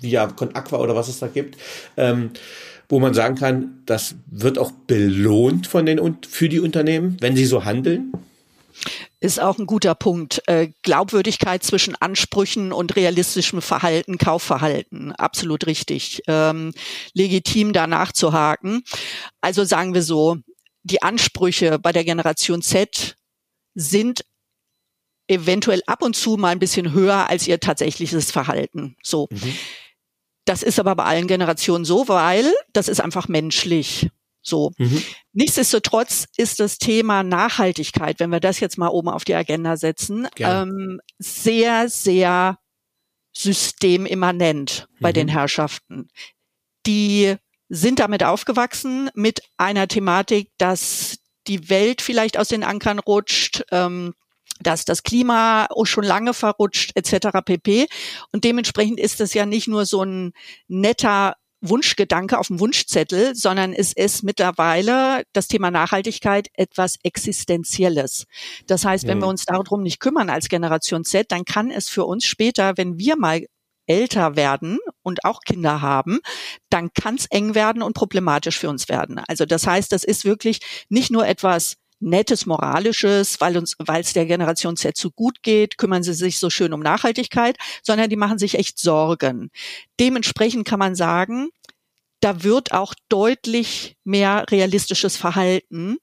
via 0.00 0.26
Con 0.26 0.54
Aqua 0.54 0.78
oder 0.78 0.94
was 0.94 1.08
es 1.08 1.18
da 1.18 1.26
gibt, 1.26 1.56
ähm, 1.96 2.30
wo 2.88 2.98
man 2.98 3.14
sagen 3.14 3.36
kann, 3.36 3.82
das 3.86 4.14
wird 4.30 4.58
auch 4.58 4.72
belohnt 4.86 5.66
von 5.66 5.86
den 5.86 6.00
und 6.00 6.26
für 6.26 6.48
die 6.48 6.60
Unternehmen, 6.60 7.16
wenn 7.20 7.36
sie 7.36 7.46
so 7.46 7.64
handeln? 7.64 8.12
Ist 9.20 9.38
auch 9.38 9.58
ein 9.58 9.66
guter 9.66 9.94
Punkt. 9.94 10.42
Äh, 10.46 10.68
Glaubwürdigkeit 10.82 11.62
zwischen 11.62 11.94
Ansprüchen 11.94 12.72
und 12.72 12.96
realistischem 12.96 13.60
Verhalten, 13.60 14.16
Kaufverhalten. 14.16 15.12
Absolut 15.12 15.66
richtig. 15.66 16.22
Ähm, 16.26 16.72
legitim 17.12 17.74
da 17.74 17.86
nachzuhaken. 17.86 18.82
Also 19.42 19.64
sagen 19.64 19.92
wir 19.92 20.02
so, 20.02 20.38
die 20.82 21.02
Ansprüche 21.02 21.78
bei 21.78 21.92
der 21.92 22.04
Generation 22.04 22.62
Z 22.62 23.16
sind 23.74 24.24
eventuell 25.28 25.82
ab 25.86 26.02
und 26.02 26.16
zu 26.16 26.36
mal 26.36 26.48
ein 26.48 26.58
bisschen 26.58 26.92
höher 26.92 27.28
als 27.28 27.46
ihr 27.46 27.60
tatsächliches 27.60 28.30
Verhalten. 28.30 28.96
So. 29.02 29.28
Mhm. 29.30 29.54
Das 30.44 30.62
ist 30.62 30.80
aber 30.80 30.96
bei 30.96 31.04
allen 31.04 31.28
Generationen 31.28 31.84
so, 31.84 32.08
weil 32.08 32.52
das 32.72 32.88
ist 32.88 33.00
einfach 33.00 33.28
menschlich. 33.28 34.08
So. 34.42 34.72
Mhm. 34.78 35.02
Nichtsdestotrotz 35.32 36.26
ist 36.36 36.58
das 36.58 36.78
Thema 36.78 37.22
Nachhaltigkeit, 37.22 38.18
wenn 38.18 38.30
wir 38.30 38.40
das 38.40 38.58
jetzt 38.58 38.78
mal 38.78 38.88
oben 38.88 39.08
auf 39.08 39.24
die 39.24 39.34
Agenda 39.34 39.76
setzen, 39.76 40.26
ähm, 40.38 41.00
sehr, 41.18 41.88
sehr 41.88 42.58
systemimmanent 43.32 44.88
bei 44.98 45.10
mhm. 45.10 45.14
den 45.14 45.28
Herrschaften. 45.28 46.08
die 46.86 47.36
sind 47.72 48.00
damit 48.00 48.24
aufgewachsen 48.24 49.10
mit 49.14 49.42
einer 49.56 49.86
Thematik, 49.86 50.50
dass 50.58 51.18
die 51.46 51.68
Welt 51.68 52.02
vielleicht 52.02 52.38
aus 52.38 52.48
den 52.48 52.64
Ankern 52.64 52.98
rutscht, 52.98 53.62
ähm, 53.70 54.14
dass 54.60 54.84
das 54.84 55.02
Klima 55.02 55.68
schon 55.84 56.04
lange 56.04 56.34
verrutscht 56.34 56.92
etc. 56.94 57.38
pp. 57.44 57.86
Und 58.32 58.44
dementsprechend 58.44 59.00
ist 59.00 59.20
das 59.20 59.34
ja 59.34 59.46
nicht 59.46 59.68
nur 59.68 59.86
so 59.86 60.02
ein 60.02 60.32
netter 60.68 61.34
Wunschgedanke 61.62 62.38
auf 62.38 62.46
dem 62.46 62.58
Wunschzettel, 62.58 63.34
sondern 63.34 63.72
es 63.72 63.92
ist 63.92 64.22
mittlerweile 64.22 65.24
das 65.32 65.46
Thema 65.46 65.70
Nachhaltigkeit 65.70 66.48
etwas 66.54 66.96
Existenzielles. 67.02 68.26
Das 68.66 68.84
heißt, 68.84 69.06
wenn 69.06 69.18
mhm. 69.18 69.22
wir 69.22 69.28
uns 69.28 69.44
darum 69.44 69.82
nicht 69.82 70.00
kümmern 70.00 70.30
als 70.30 70.48
Generation 70.48 71.04
Z, 71.04 71.30
dann 71.30 71.44
kann 71.44 71.70
es 71.70 71.88
für 71.88 72.04
uns 72.04 72.24
später, 72.24 72.76
wenn 72.76 72.98
wir 72.98 73.16
mal 73.16 73.44
älter 73.90 74.36
werden 74.36 74.78
und 75.02 75.24
auch 75.24 75.40
Kinder 75.40 75.82
haben, 75.82 76.20
dann 76.70 76.92
kann 76.94 77.16
es 77.16 77.26
eng 77.26 77.56
werden 77.56 77.82
und 77.82 77.94
problematisch 77.94 78.58
für 78.58 78.68
uns 78.68 78.88
werden. 78.88 79.20
Also 79.26 79.46
das 79.46 79.66
heißt, 79.66 79.90
das 79.90 80.04
ist 80.04 80.24
wirklich 80.24 80.60
nicht 80.88 81.10
nur 81.10 81.26
etwas 81.26 81.76
Nettes, 81.98 82.46
Moralisches, 82.46 83.40
weil 83.40 83.58
uns, 83.58 83.76
weil 83.78 84.00
es 84.00 84.14
der 84.14 84.24
Generation 84.24 84.76
Z 84.76 84.96
zu 84.96 85.10
gut 85.10 85.42
geht, 85.42 85.76
kümmern 85.76 86.02
sie 86.02 86.14
sich 86.14 86.38
so 86.38 86.48
schön 86.48 86.72
um 86.72 86.80
Nachhaltigkeit, 86.80 87.58
sondern 87.82 88.08
die 88.08 88.16
machen 88.16 88.38
sich 88.38 88.54
echt 88.54 88.78
Sorgen. 88.78 89.50
Dementsprechend 89.98 90.66
kann 90.66 90.78
man 90.78 90.94
sagen, 90.94 91.50
da 92.20 92.42
wird 92.42 92.72
auch 92.72 92.94
deutlich 93.08 93.96
mehr 94.04 94.46
realistisches 94.50 95.16
Verhalten 95.16 95.98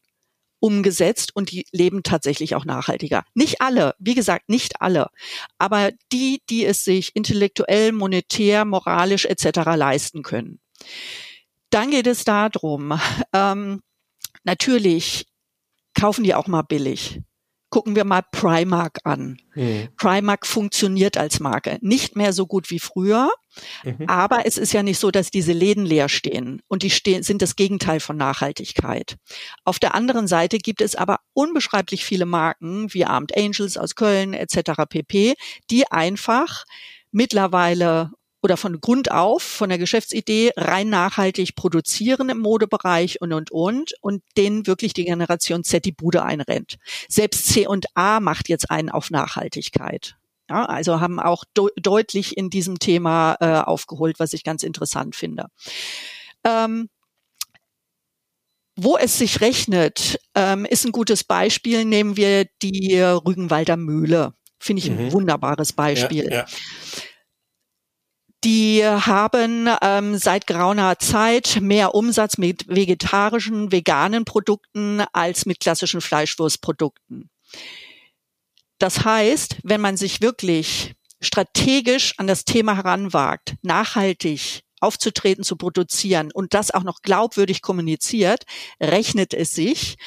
umgesetzt 0.60 1.36
und 1.36 1.52
die 1.52 1.65
leben 1.72 2.04
tatsächlich 2.04 2.56
auch 2.56 2.65
nachhaltiger. 2.65 3.24
Nicht 3.34 3.62
alle, 3.62 3.96
wie 4.00 4.15
gesagt, 4.15 4.50
nicht 4.50 4.82
alle, 4.82 5.10
aber 5.58 5.91
die, 6.12 6.41
die 6.50 6.65
es 6.65 6.84
sich 6.84 7.15
intellektuell, 7.15 7.91
monetär, 7.91 8.65
moralisch 8.65 9.26
etc. 9.26 9.60
leisten 9.76 10.24
können. 10.24 10.60
Dann 11.70 11.91
geht 11.91 12.08
es 12.08 12.24
darum, 12.24 13.00
ähm, 13.34 13.82
natürlich 14.43 15.28
kaufen 15.93 16.24
die 16.24 16.36
auch 16.36 16.48
mal 16.48 16.62
billig. 16.62 17.22
Gucken 17.78 17.96
wir 17.96 18.06
mal 18.06 18.24
Primark 18.32 19.02
an. 19.04 19.38
Mhm. 19.54 19.90
Primark 19.98 20.48
funktioniert 20.48 21.16
als 21.16 21.40
Marke. 21.40 21.78
Nicht 21.82 22.16
mehr 22.16 22.34
so 22.34 22.48
gut 22.48 22.72
wie 22.72 22.80
früher, 22.80 23.30
mhm. 23.84 24.08
aber 24.08 24.48
es 24.48 24.58
ist 24.58 24.74
ja 24.74 24.82
nicht 24.82 24.98
so, 24.98 25.12
dass 25.12 25.30
diese 25.30 25.54
Läden 25.54 25.86
leer 25.86 26.10
stehen 26.10 26.63
und 26.68 26.82
die 26.82 26.90
stehen, 26.90 27.22
sind 27.22 27.44
das 27.44 27.56
Gegenteil 27.56 28.00
von 28.00 28.18
Nachhaltigkeit. 28.18 29.18
Auf 29.63 29.78
der 29.78 29.94
anderen 29.94 30.28
Seite 30.28 30.58
gibt 30.58 30.82
es 30.82 30.96
aber 30.96 31.20
unbeschreiblich 31.34 32.04
viele 32.04 32.26
Marken 32.26 32.92
wie 32.96 33.06
Armed 33.06 33.38
Angels 33.38 33.78
aus 33.78 33.94
Köln 33.94 34.34
etc. 34.34 34.72
pp, 34.90 35.36
die 35.70 35.92
einfach 35.92 36.66
mittlerweile 37.12 38.10
oder 38.47 38.55
von 38.55 38.79
Grund 38.79 39.12
auf, 39.12 39.43
von 39.43 39.67
der 39.67 39.77
Geschäftsidee 39.77 40.53
rein 40.55 40.88
nachhaltig 40.88 41.57
produzieren 41.57 42.29
im 42.29 42.38
Modebereich 42.38 43.19
und, 43.19 43.33
und, 43.33 43.51
und, 43.51 43.93
und 43.99 44.23
denen 44.38 44.65
wirklich 44.67 44.93
die 44.93 45.03
Generation 45.03 45.65
Z 45.65 45.83
die 45.83 45.91
Bude 45.91 46.23
einrennt. 46.23 46.77
Selbst 47.10 47.47
C 47.47 47.67
und 47.67 47.88
A 47.93 48.21
macht 48.21 48.47
jetzt 48.47 48.71
einen 48.71 48.89
auf 48.89 49.12
Nachhaltigkeit. 49.12 50.15
Ja, 50.49 50.63
also 50.63 51.01
haben 51.01 51.19
auch 51.19 51.43
de 51.57 51.67
deutlich 51.75 52.38
in 52.38 52.49
diesem 52.49 52.79
Thema 52.79 53.36
äh, 53.41 53.47
aufgeholt, 53.47 54.17
was 54.17 54.31
ich 54.31 54.45
ganz 54.45 54.63
interessant 54.63 55.17
finde. 55.17 55.47
Ähm, 56.45 56.88
wo 58.77 58.95
es 58.95 59.17
sich 59.17 59.41
rechnet, 59.41 60.21
ähm, 60.36 60.63
ist 60.63 60.86
ein 60.86 60.93
gutes 60.93 61.25
Beispiel. 61.25 61.83
Nehmen 61.83 62.15
wir 62.15 62.45
die 62.62 62.97
Rügenwalder 63.01 63.75
Mühle. 63.75 64.36
Finde 64.57 64.83
ich 64.83 64.89
mhm. 64.89 64.99
ein 64.99 65.12
wunderbares 65.12 65.73
Beispiel. 65.73 66.29
Ja, 66.31 66.31
ja. 66.31 66.45
Die 68.43 68.86
haben 68.86 69.67
ähm, 69.82 70.17
seit 70.17 70.45
geraumer 70.45 71.00
Zeit 71.00 71.60
mehr 71.60 71.95
Umsatz 71.95 72.38
mit 72.38 72.67
vegetarischen, 72.67 73.71
veganen 73.71 74.26
Produkten 74.26 75.04
als 75.12 75.45
mit 75.45 75.60
klassischen 75.60 76.02
Fleischwurstprodukten. 76.02 77.30
Das 78.78 79.04
heißt, 79.04 79.58
wenn 79.63 79.82
man 79.82 79.97
sich 79.97 80.21
wirklich 80.21 80.93
strategisch 81.19 82.13
an 82.17 82.28
das 82.28 82.45
Thema 82.45 82.76
heranwagt, 82.76 83.56
nachhaltig 83.63 84.62
aufzutreten, 84.80 85.43
zu 85.43 85.56
produzieren 85.56 86.32
und 86.32 86.54
das 86.54 86.69
auch 86.69 86.84
noch 86.84 87.02
glaubwürdig 87.02 87.63
kommuniziert, 87.63 88.43
rechnet 88.80 89.34
es 89.34 89.56
sich, 89.56 89.97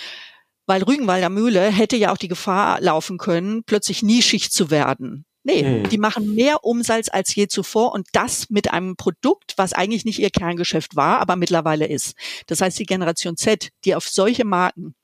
weil 0.67 0.85
Rügenwalder 0.85 1.31
Mühle 1.31 1.63
hätte 1.63 1.97
ja 1.97 2.13
auch 2.13 2.17
die 2.17 2.29
Gefahr 2.29 2.81
laufen 2.81 3.19
können, 3.19 3.65
plötzlich 3.65 4.05
nischig 4.05 4.53
zu 4.53 4.71
werden. 4.71 5.27
Nee, 5.43 5.63
hm. 5.63 5.89
die 5.89 5.99
machen 5.99 6.35
mehr 6.35 6.65
Umsatz 6.65 7.09
als 7.11 7.35
je 7.35 7.49
zuvor 7.49 7.93
und 7.93 8.07
das 8.13 8.51
mit 8.51 8.71
einem 8.71 8.97
Produkt, 8.97 9.55
was 9.57 9.73
eigentlich 9.73 10.05
nicht 10.05 10.19
ihr 10.19 10.31
Kerngeschäft 10.31 10.97
war, 10.97 11.19
aber 11.21 11.37
mittlerweile 11.37 11.87
ist. 11.87 12.15
Das 12.47 12.61
heißt, 12.61 12.79
die 12.79 12.85
Generation 12.85 13.37
Z, 13.37 13.71
die 13.85 13.95
auf 13.95 14.07
solche 14.07 14.45
Marken, 14.45 14.95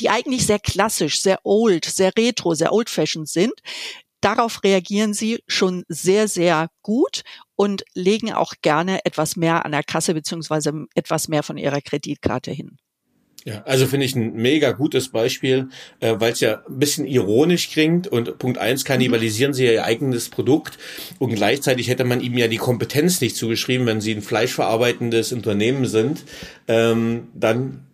die 0.00 0.08
eigentlich 0.08 0.46
sehr 0.46 0.58
klassisch, 0.58 1.20
sehr 1.20 1.40
old, 1.44 1.84
sehr 1.84 2.12
retro, 2.16 2.54
sehr 2.54 2.72
old-fashioned 2.72 3.28
sind, 3.28 3.52
darauf 4.22 4.64
reagieren 4.64 5.12
sie 5.12 5.42
schon 5.46 5.84
sehr, 5.88 6.28
sehr 6.28 6.70
gut 6.82 7.22
und 7.56 7.84
legen 7.92 8.32
auch 8.32 8.54
gerne 8.62 9.04
etwas 9.04 9.36
mehr 9.36 9.66
an 9.66 9.72
der 9.72 9.82
Kasse 9.82 10.14
beziehungsweise 10.14 10.86
etwas 10.94 11.28
mehr 11.28 11.42
von 11.42 11.58
ihrer 11.58 11.82
Kreditkarte 11.82 12.50
hin. 12.50 12.78
Ja, 13.46 13.62
also 13.66 13.86
finde 13.86 14.06
ich 14.06 14.16
ein 14.16 14.34
mega 14.36 14.72
gutes 14.72 15.10
Beispiel, 15.10 15.68
äh, 16.00 16.14
weil 16.18 16.32
es 16.32 16.40
ja 16.40 16.62
ein 16.66 16.78
bisschen 16.78 17.04
ironisch 17.04 17.70
klingt 17.70 18.08
und 18.08 18.38
Punkt 18.38 18.56
eins 18.56 18.86
kannibalisieren 18.86 19.50
mhm. 19.50 19.54
sie 19.54 19.66
ja 19.66 19.72
ihr 19.72 19.84
eigenes 19.84 20.30
Produkt 20.30 20.78
und 21.18 21.34
gleichzeitig 21.34 21.88
hätte 21.88 22.04
man 22.04 22.22
ihm 22.22 22.38
ja 22.38 22.48
die 22.48 22.56
Kompetenz 22.56 23.20
nicht 23.20 23.36
zugeschrieben, 23.36 23.86
wenn 23.86 24.00
sie 24.00 24.14
ein 24.14 24.22
fleischverarbeitendes 24.22 25.32
Unternehmen 25.32 25.84
sind, 25.84 26.24
ähm, 26.68 27.28
dann 27.34 27.84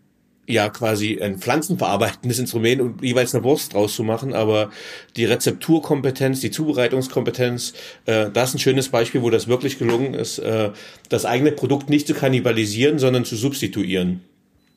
ja 0.47 0.69
quasi 0.69 1.21
ein 1.21 1.39
pflanzenverarbeitendes 1.39 2.39
Instrument 2.39 2.81
und 2.81 3.03
jeweils 3.03 3.35
eine 3.35 3.43
Wurst 3.43 3.75
draus 3.75 3.97
zu 3.97 4.05
machen, 4.05 4.35
aber 4.35 4.71
die 5.17 5.25
Rezepturkompetenz, 5.25 6.41
die 6.41 6.53
Zubereitungskompetenz, 6.53 7.73
äh, 8.07 8.31
das 8.31 8.51
ist 8.51 8.55
ein 8.55 8.59
schönes 8.61 8.89
Beispiel, 8.91 9.23
wo 9.23 9.31
das 9.31 9.49
wirklich 9.49 9.79
gelungen 9.81 10.15
ist, 10.15 10.39
äh, 10.39 10.71
das 11.09 11.25
eigene 11.25 11.51
Produkt 11.51 11.91
nicht 11.91 12.07
zu 12.07 12.15
kannibalisieren, 12.15 13.01
sondern 13.01 13.25
zu 13.25 13.35
substituieren. 13.35 14.21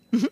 Mhm. 0.10 0.30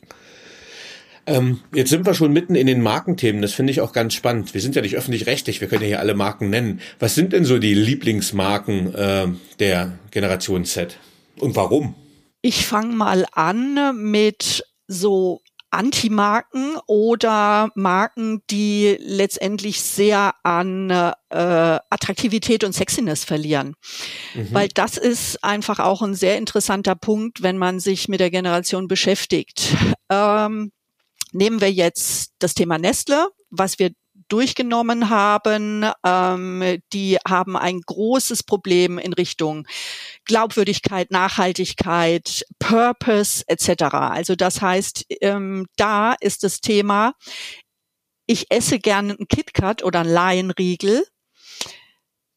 Ähm, 1.25 1.59
jetzt 1.73 1.89
sind 1.89 2.05
wir 2.05 2.13
schon 2.13 2.33
mitten 2.33 2.55
in 2.55 2.67
den 2.67 2.81
Markenthemen. 2.81 3.41
Das 3.41 3.53
finde 3.53 3.71
ich 3.71 3.81
auch 3.81 3.93
ganz 3.93 4.13
spannend. 4.13 4.53
Wir 4.53 4.61
sind 4.61 4.75
ja 4.75 4.81
nicht 4.81 4.95
öffentlich-rechtlich. 4.95 5.61
Wir 5.61 5.67
können 5.67 5.83
ja 5.83 5.87
hier 5.87 5.99
alle 5.99 6.15
Marken 6.15 6.49
nennen. 6.49 6.81
Was 6.99 7.15
sind 7.15 7.33
denn 7.33 7.45
so 7.45 7.59
die 7.59 7.73
Lieblingsmarken 7.73 8.95
äh, 8.95 9.27
der 9.59 9.99
Generation 10.11 10.65
Z? 10.65 10.97
Und 11.39 11.55
warum? 11.55 11.95
Ich 12.41 12.65
fange 12.65 12.95
mal 12.95 13.25
an 13.33 13.95
mit 14.01 14.63
so 14.87 15.41
Anti-Marken 15.71 16.75
oder 16.85 17.69
Marken, 17.75 18.41
die 18.49 18.97
letztendlich 18.99 19.81
sehr 19.81 20.33
an 20.43 20.89
äh, 20.89 21.03
Attraktivität 21.29 22.63
und 22.63 22.73
Sexiness 22.73 23.23
verlieren. 23.23 23.75
Mhm. 24.35 24.47
Weil 24.51 24.67
das 24.67 24.97
ist 24.97 25.43
einfach 25.43 25.79
auch 25.79 26.01
ein 26.01 26.13
sehr 26.13 26.37
interessanter 26.37 26.95
Punkt, 26.95 27.41
wenn 27.41 27.57
man 27.57 27.79
sich 27.79 28.09
mit 28.09 28.19
der 28.19 28.31
Generation 28.31 28.87
beschäftigt. 28.87 29.75
Ähm, 30.09 30.71
Nehmen 31.31 31.61
wir 31.61 31.71
jetzt 31.71 32.33
das 32.39 32.53
Thema 32.53 32.77
Nestle, 32.77 33.29
was 33.49 33.79
wir 33.79 33.91
durchgenommen 34.31 35.09
haben, 35.09 35.85
ähm, 36.05 36.81
die 36.93 37.17
haben 37.27 37.57
ein 37.57 37.81
großes 37.81 38.43
Problem 38.43 38.97
in 38.97 39.11
Richtung 39.11 39.67
Glaubwürdigkeit, 40.25 41.11
Nachhaltigkeit, 41.11 42.45
Purpose 42.57 43.43
etc. 43.47 43.83
Also 43.93 44.35
das 44.35 44.61
heißt, 44.61 45.05
ähm, 45.19 45.67
da 45.75 46.13
ist 46.13 46.43
das 46.43 46.61
Thema, 46.61 47.13
ich 48.25 48.49
esse 48.49 48.79
gerne 48.79 49.15
einen 49.17 49.27
KitKat 49.27 49.83
oder 49.83 49.99
einen 49.99 50.13
Laienriegel, 50.13 51.05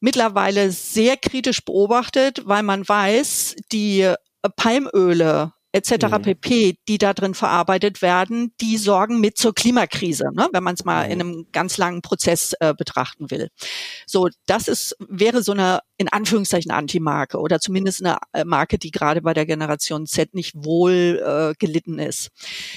mittlerweile 0.01 0.71
sehr 0.71 1.15
kritisch 1.15 1.63
beobachtet, 1.63 2.41
weil 2.45 2.63
man 2.63 2.87
weiß, 2.87 3.55
die 3.71 4.13
Palmöle 4.57 5.53
etc. 5.75 6.05
Mhm. 6.07 6.21
pp., 6.21 6.77
die 6.87 6.97
da 6.97 7.13
drin 7.13 7.33
verarbeitet 7.33 8.01
werden, 8.01 8.53
die 8.61 8.77
sorgen 8.77 9.19
mit 9.19 9.37
zur 9.37 9.53
Klimakrise, 9.53 10.29
ne, 10.33 10.47
wenn 10.53 10.63
man 10.63 10.75
es 10.75 10.85
mal 10.85 11.05
mhm. 11.05 11.11
in 11.11 11.21
einem 11.21 11.47
ganz 11.51 11.77
langen 11.77 12.01
Prozess 12.01 12.53
äh, 12.61 12.73
betrachten 12.73 13.29
will. 13.29 13.49
So, 14.07 14.29
das 14.45 14.69
ist 14.69 14.95
wäre 14.99 15.43
so 15.43 15.51
eine 15.51 15.81
in 15.97 16.07
Anführungszeichen 16.07 16.71
Anti-Marke 16.71 17.39
oder 17.39 17.59
zumindest 17.59 18.05
eine 18.05 18.17
äh, 18.31 18.45
Marke, 18.45 18.77
die 18.77 18.91
gerade 18.91 19.21
bei 19.21 19.33
der 19.33 19.45
Generation 19.45 20.05
Z 20.07 20.33
nicht 20.33 20.53
wohl 20.55 21.21
äh, 21.23 21.53
gelitten 21.59 21.99
ist. 21.99 22.29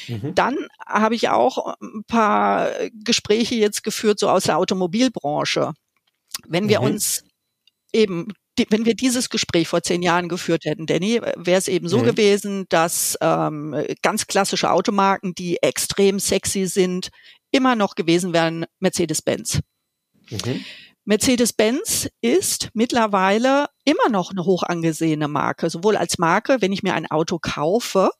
Mhm. 0.08 0.34
Dann 0.34 0.56
habe 0.84 1.14
ich 1.14 1.28
auch 1.28 1.76
ein 1.80 2.02
paar 2.04 2.70
Gespräche 3.04 3.54
jetzt 3.54 3.84
geführt, 3.84 4.18
so 4.18 4.28
aus 4.28 4.44
der 4.44 4.58
Automobilbranche. 4.58 5.72
Wenn 6.48 6.68
wir 6.68 6.80
mhm. 6.80 6.86
uns 6.86 7.22
eben 7.92 8.32
die, 8.58 8.66
wenn 8.70 8.84
wir 8.84 8.94
dieses 8.94 9.30
Gespräch 9.30 9.68
vor 9.68 9.82
zehn 9.82 10.02
Jahren 10.02 10.28
geführt 10.28 10.64
hätten, 10.64 10.86
Danny, 10.86 11.20
wäre 11.36 11.58
es 11.58 11.68
eben 11.68 11.88
so 11.88 11.98
mhm. 11.98 12.04
gewesen, 12.04 12.66
dass 12.68 13.16
ähm, 13.20 13.74
ganz 14.02 14.26
klassische 14.26 14.70
Automarken, 14.70 15.34
die 15.34 15.62
extrem 15.62 16.18
sexy 16.18 16.66
sind, 16.66 17.08
immer 17.50 17.76
noch 17.76 17.94
gewesen 17.94 18.32
wären 18.32 18.66
Mercedes-Benz. 18.80 19.60
Mhm. 20.30 20.64
Mercedes-Benz 21.08 22.10
ist 22.20 22.68
mittlerweile 22.74 23.68
immer 23.86 24.10
noch 24.10 24.30
eine 24.30 24.44
hoch 24.44 24.62
angesehene 24.62 25.26
Marke, 25.26 25.70
sowohl 25.70 25.96
als 25.96 26.18
Marke, 26.18 26.58
wenn 26.60 26.70
ich 26.70 26.82
mir 26.82 26.92
ein 26.92 27.10
Auto 27.10 27.38
kaufe, 27.38 28.10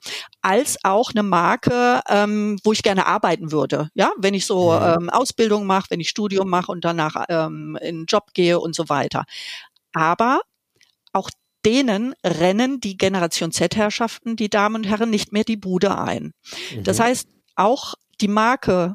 als 0.40 0.78
auch 0.84 1.10
eine 1.10 1.22
Marke, 1.22 2.00
ähm, 2.08 2.58
wo 2.64 2.72
ich 2.72 2.82
gerne 2.82 3.04
arbeiten 3.04 3.52
würde. 3.52 3.90
Ja, 3.92 4.12
wenn 4.16 4.32
ich 4.32 4.46
so 4.46 4.72
ähm, 4.72 5.10
Ausbildung 5.10 5.66
mache, 5.66 5.90
wenn 5.90 6.00
ich 6.00 6.08
Studium 6.08 6.48
mache 6.48 6.72
und 6.72 6.82
danach 6.82 7.26
ähm, 7.28 7.76
in 7.82 7.88
einen 7.88 8.06
Job 8.06 8.32
gehe 8.32 8.58
und 8.58 8.74
so 8.74 8.88
weiter. 8.88 9.24
Aber 9.92 10.40
auch 11.12 11.30
denen 11.64 12.14
rennen 12.24 12.80
die 12.80 12.96
Generation 12.96 13.52
Z-Herrschaften, 13.52 14.36
die 14.36 14.48
Damen 14.48 14.76
und 14.76 14.84
Herren, 14.84 15.10
nicht 15.10 15.32
mehr 15.32 15.44
die 15.44 15.56
Bude 15.56 15.98
ein. 15.98 16.32
Mhm. 16.74 16.84
Das 16.84 17.00
heißt, 17.00 17.28
auch 17.56 17.94
die 18.20 18.28
Marke 18.28 18.94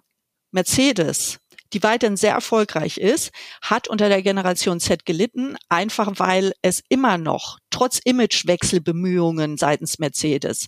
Mercedes 0.52 1.39
die 1.74 1.84
weiterhin 1.84 2.18
sehr 2.18 2.34
erfolgreich 2.34 2.98
ist, 2.98 3.32
hat 3.62 3.88
unter 3.88 4.10
der 4.10 4.22
Generation 4.22 4.80
Z 4.80 5.06
gelitten, 5.06 5.56
einfach 5.70 6.12
weil 6.18 6.54
es 6.62 6.84
immer 6.89 7.18
noch, 7.18 7.58
trotz 7.70 8.00
Imagewechselbemühungen 8.04 9.58
seitens 9.58 10.00
Mercedes, 10.00 10.68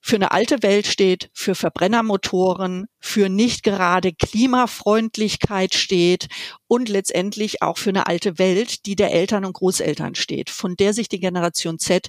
für 0.00 0.16
eine 0.16 0.32
alte 0.32 0.62
Welt 0.62 0.86
steht, 0.86 1.30
für 1.34 1.54
Verbrennermotoren, 1.54 2.86
für 2.98 3.28
nicht 3.28 3.62
gerade 3.62 4.12
Klimafreundlichkeit 4.12 5.74
steht 5.74 6.28
und 6.66 6.88
letztendlich 6.88 7.62
auch 7.62 7.78
für 7.78 7.90
eine 7.90 8.06
alte 8.06 8.38
Welt, 8.38 8.86
die 8.86 8.96
der 8.96 9.12
Eltern 9.12 9.44
und 9.44 9.52
Großeltern 9.52 10.14
steht, 10.14 10.50
von 10.50 10.76
der 10.76 10.94
sich 10.94 11.08
die 11.08 11.20
Generation 11.20 11.78
Z 11.78 12.08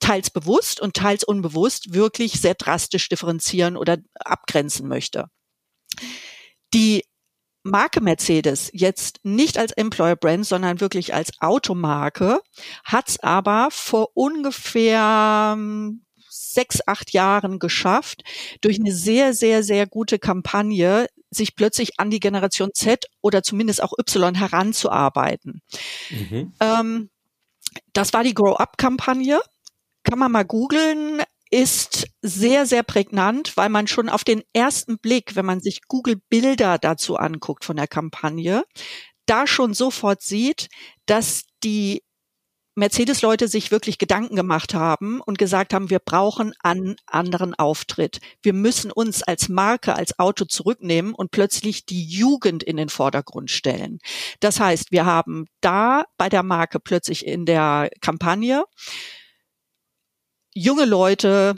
teils 0.00 0.30
bewusst 0.30 0.80
und 0.80 0.94
teils 0.94 1.24
unbewusst 1.24 1.94
wirklich 1.94 2.40
sehr 2.40 2.54
drastisch 2.54 3.08
differenzieren 3.08 3.76
oder 3.76 3.98
abgrenzen 4.14 4.88
möchte. 4.88 5.26
Die 6.74 7.04
Marke 7.64 8.00
Mercedes 8.00 8.70
jetzt 8.72 9.20
nicht 9.22 9.56
als 9.56 9.70
Employer 9.72 10.16
Brand, 10.16 10.44
sondern 10.44 10.80
wirklich 10.80 11.14
als 11.14 11.30
Automarke, 11.40 12.40
hat 12.84 13.08
es 13.10 13.20
aber 13.20 13.68
vor 13.70 14.08
ungefähr 14.14 15.56
sechs, 16.54 16.80
acht 16.86 17.12
Jahren 17.12 17.58
geschafft, 17.58 18.22
durch 18.60 18.78
eine 18.78 18.92
sehr, 18.92 19.34
sehr, 19.34 19.62
sehr 19.62 19.86
gute 19.86 20.18
Kampagne 20.18 21.06
sich 21.30 21.56
plötzlich 21.56 21.98
an 21.98 22.10
die 22.10 22.20
Generation 22.20 22.70
Z 22.74 23.06
oder 23.20 23.42
zumindest 23.42 23.82
auch 23.82 23.92
Y 23.98 24.34
heranzuarbeiten. 24.34 25.62
Mhm. 26.10 26.52
Ähm, 26.60 27.10
das 27.92 28.12
war 28.12 28.22
die 28.22 28.34
Grow-Up-Kampagne. 28.34 29.40
Kann 30.02 30.18
man 30.18 30.32
mal 30.32 30.44
googeln 30.44 31.22
ist 31.52 32.06
sehr, 32.22 32.64
sehr 32.64 32.82
prägnant, 32.82 33.58
weil 33.58 33.68
man 33.68 33.86
schon 33.86 34.08
auf 34.08 34.24
den 34.24 34.42
ersten 34.54 34.98
Blick, 34.98 35.36
wenn 35.36 35.44
man 35.44 35.60
sich 35.60 35.82
Google 35.86 36.16
Bilder 36.30 36.78
dazu 36.78 37.16
anguckt 37.16 37.66
von 37.66 37.76
der 37.76 37.86
Kampagne, 37.86 38.64
da 39.26 39.46
schon 39.46 39.74
sofort 39.74 40.22
sieht, 40.22 40.68
dass 41.04 41.44
die 41.62 42.02
Mercedes-Leute 42.74 43.48
sich 43.48 43.70
wirklich 43.70 43.98
Gedanken 43.98 44.34
gemacht 44.34 44.72
haben 44.72 45.20
und 45.20 45.36
gesagt 45.36 45.74
haben, 45.74 45.90
wir 45.90 45.98
brauchen 45.98 46.54
einen 46.62 46.96
anderen 47.06 47.54
Auftritt. 47.54 48.20
Wir 48.42 48.54
müssen 48.54 48.90
uns 48.90 49.22
als 49.22 49.48
Marke, 49.48 49.94
als 49.94 50.18
Auto 50.18 50.46
zurücknehmen 50.46 51.14
und 51.14 51.30
plötzlich 51.30 51.84
die 51.84 52.04
Jugend 52.04 52.62
in 52.62 52.78
den 52.78 52.88
Vordergrund 52.88 53.50
stellen. 53.50 53.98
Das 54.40 54.58
heißt, 54.58 54.90
wir 54.90 55.04
haben 55.04 55.46
da 55.60 56.04
bei 56.16 56.30
der 56.30 56.42
Marke 56.42 56.80
plötzlich 56.80 57.26
in 57.26 57.44
der 57.44 57.90
Kampagne 58.00 58.64
junge 60.54 60.84
Leute, 60.84 61.54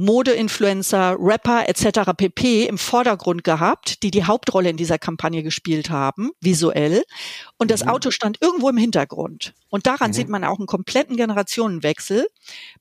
Modeinfluencer, 0.00 1.16
Rapper 1.18 1.68
etc. 1.68 2.12
pp. 2.16 2.64
im 2.64 2.78
Vordergrund 2.78 3.44
gehabt, 3.44 4.02
die 4.02 4.10
die 4.10 4.24
Hauptrolle 4.24 4.70
in 4.70 4.78
dieser 4.78 4.98
Kampagne 4.98 5.42
gespielt 5.42 5.90
haben, 5.90 6.30
visuell. 6.40 7.04
Und 7.58 7.70
das 7.70 7.84
mhm. 7.84 7.90
Auto 7.90 8.10
stand 8.10 8.38
irgendwo 8.40 8.70
im 8.70 8.78
Hintergrund. 8.78 9.52
Und 9.68 9.86
daran 9.86 10.10
mhm. 10.10 10.14
sieht 10.14 10.28
man 10.30 10.42
auch 10.44 10.58
einen 10.58 10.66
kompletten 10.66 11.16
Generationenwechsel. 11.16 12.28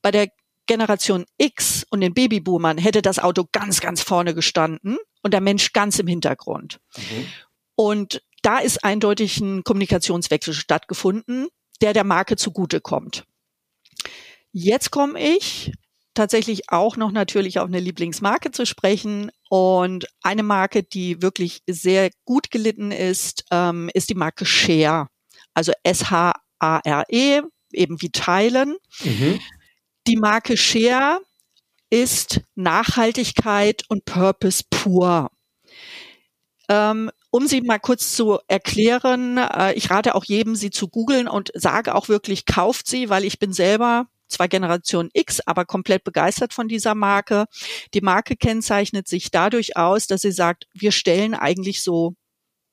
Bei 0.01 0.11
der 0.11 0.29
Generation 0.65 1.25
X 1.37 1.85
und 1.89 1.99
den 1.99 2.13
Babyboomern 2.13 2.77
hätte 2.77 3.01
das 3.01 3.19
Auto 3.19 3.45
ganz, 3.51 3.81
ganz 3.81 4.01
vorne 4.01 4.33
gestanden 4.33 4.97
und 5.21 5.33
der 5.33 5.41
Mensch 5.41 5.73
ganz 5.73 5.99
im 5.99 6.07
Hintergrund. 6.07 6.79
Mhm. 6.95 7.25
Und 7.75 8.23
da 8.43 8.59
ist 8.59 8.85
eindeutig 8.85 9.41
ein 9.41 9.65
Kommunikationswechsel 9.65 10.53
stattgefunden, 10.53 11.49
der 11.81 11.91
der 11.91 12.05
Marke 12.05 12.37
zugutekommt. 12.37 13.25
Jetzt 14.53 14.91
komme 14.91 15.19
ich 15.19 15.73
tatsächlich 16.13 16.69
auch 16.69 16.97
noch 16.97 17.11
natürlich 17.11 17.59
auf 17.59 17.67
eine 17.67 17.79
Lieblingsmarke 17.79 18.51
zu 18.51 18.65
sprechen. 18.65 19.31
Und 19.49 20.07
eine 20.21 20.43
Marke, 20.43 20.83
die 20.83 21.21
wirklich 21.21 21.61
sehr 21.67 22.11
gut 22.25 22.51
gelitten 22.51 22.91
ist, 22.91 23.45
ähm, 23.51 23.89
ist 23.93 24.09
die 24.09 24.15
Marke 24.15 24.45
Share. 24.45 25.07
Also 25.53 25.71
S-H-A-R-E, 25.83 27.41
eben 27.71 28.01
wie 28.01 28.11
Teilen. 28.11 28.75
Mhm. 29.03 29.39
Die 30.07 30.17
Marke 30.17 30.57
Share 30.57 31.19
ist 31.89 32.41
Nachhaltigkeit 32.55 33.83
und 33.89 34.05
Purpose 34.05 34.63
pur. 34.69 35.31
Ähm, 36.69 37.09
um 37.31 37.47
sie 37.47 37.61
mal 37.61 37.79
kurz 37.79 38.13
zu 38.13 38.39
erklären, 38.47 39.37
äh, 39.37 39.73
ich 39.73 39.89
rate 39.89 40.15
auch 40.15 40.23
jedem, 40.23 40.55
sie 40.55 40.69
zu 40.69 40.87
googeln 40.87 41.27
und 41.27 41.51
sage 41.55 41.95
auch 41.95 42.09
wirklich, 42.09 42.45
kauft 42.45 42.87
sie, 42.87 43.09
weil 43.09 43.25
ich 43.25 43.39
bin 43.39 43.53
selber 43.53 44.07
zwar 44.29 44.47
Generation 44.47 45.09
X, 45.13 45.41
aber 45.45 45.65
komplett 45.65 46.03
begeistert 46.03 46.53
von 46.53 46.67
dieser 46.67 46.95
Marke. 46.95 47.45
Die 47.93 48.01
Marke 48.01 48.35
kennzeichnet 48.35 49.07
sich 49.07 49.31
dadurch 49.31 49.75
aus, 49.75 50.07
dass 50.07 50.21
sie 50.21 50.31
sagt, 50.31 50.67
wir 50.73 50.91
stellen 50.91 51.33
eigentlich 51.33 51.81
so 51.83 52.15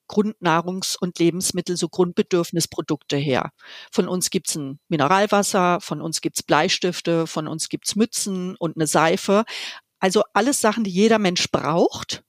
Grundnahrungs- 0.09 0.97
und 0.99 1.19
Lebensmittel, 1.19 1.77
so 1.77 1.89
Grundbedürfnisprodukte 1.89 3.17
her. 3.17 3.51
Von 3.91 4.07
uns 4.07 4.29
gibt's 4.29 4.55
ein 4.55 4.79
Mineralwasser, 4.87 5.79
von 5.81 6.01
uns 6.01 6.21
gibt's 6.21 6.43
Bleistifte, 6.43 7.27
von 7.27 7.47
uns 7.47 7.69
gibt's 7.69 7.95
Mützen 7.95 8.55
und 8.57 8.77
eine 8.77 8.87
Seife. 8.87 9.43
Also 9.99 10.23
alles 10.33 10.61
Sachen, 10.61 10.83
die 10.83 10.91
jeder 10.91 11.19
Mensch 11.19 11.51
braucht. 11.51 12.23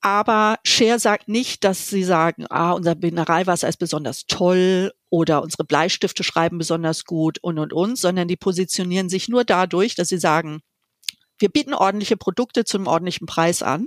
Aber 0.00 0.58
Share 0.64 0.98
sagt 0.98 1.28
nicht, 1.28 1.64
dass 1.64 1.88
sie 1.88 2.04
sagen, 2.04 2.44
ah, 2.50 2.72
unser 2.72 2.94
Mineralwasser 2.94 3.68
ist 3.68 3.78
besonders 3.78 4.26
toll 4.26 4.92
oder 5.14 5.42
unsere 5.42 5.62
Bleistifte 5.62 6.24
schreiben 6.24 6.58
besonders 6.58 7.04
gut 7.04 7.38
und 7.40 7.60
und 7.60 7.72
und, 7.72 7.96
sondern 7.96 8.26
die 8.26 8.36
positionieren 8.36 9.08
sich 9.08 9.28
nur 9.28 9.44
dadurch, 9.44 9.94
dass 9.94 10.08
sie 10.08 10.18
sagen, 10.18 10.60
wir 11.38 11.50
bieten 11.50 11.72
ordentliche 11.72 12.16
Produkte 12.16 12.64
zu 12.64 12.78
einem 12.78 12.88
ordentlichen 12.88 13.28
Preis 13.28 13.62
an, 13.62 13.86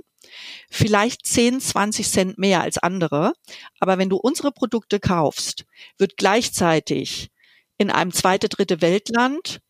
vielleicht 0.70 1.26
10, 1.26 1.60
20 1.60 2.08
Cent 2.08 2.38
mehr 2.38 2.62
als 2.62 2.78
andere, 2.78 3.34
aber 3.78 3.98
wenn 3.98 4.08
du 4.08 4.16
unsere 4.16 4.52
Produkte 4.52 5.00
kaufst, 5.00 5.66
wird 5.98 6.16
gleichzeitig 6.16 7.28
in 7.76 7.90
einem 7.90 8.12
zweite, 8.12 8.48
dritte 8.48 8.80
Weltland 8.80 9.60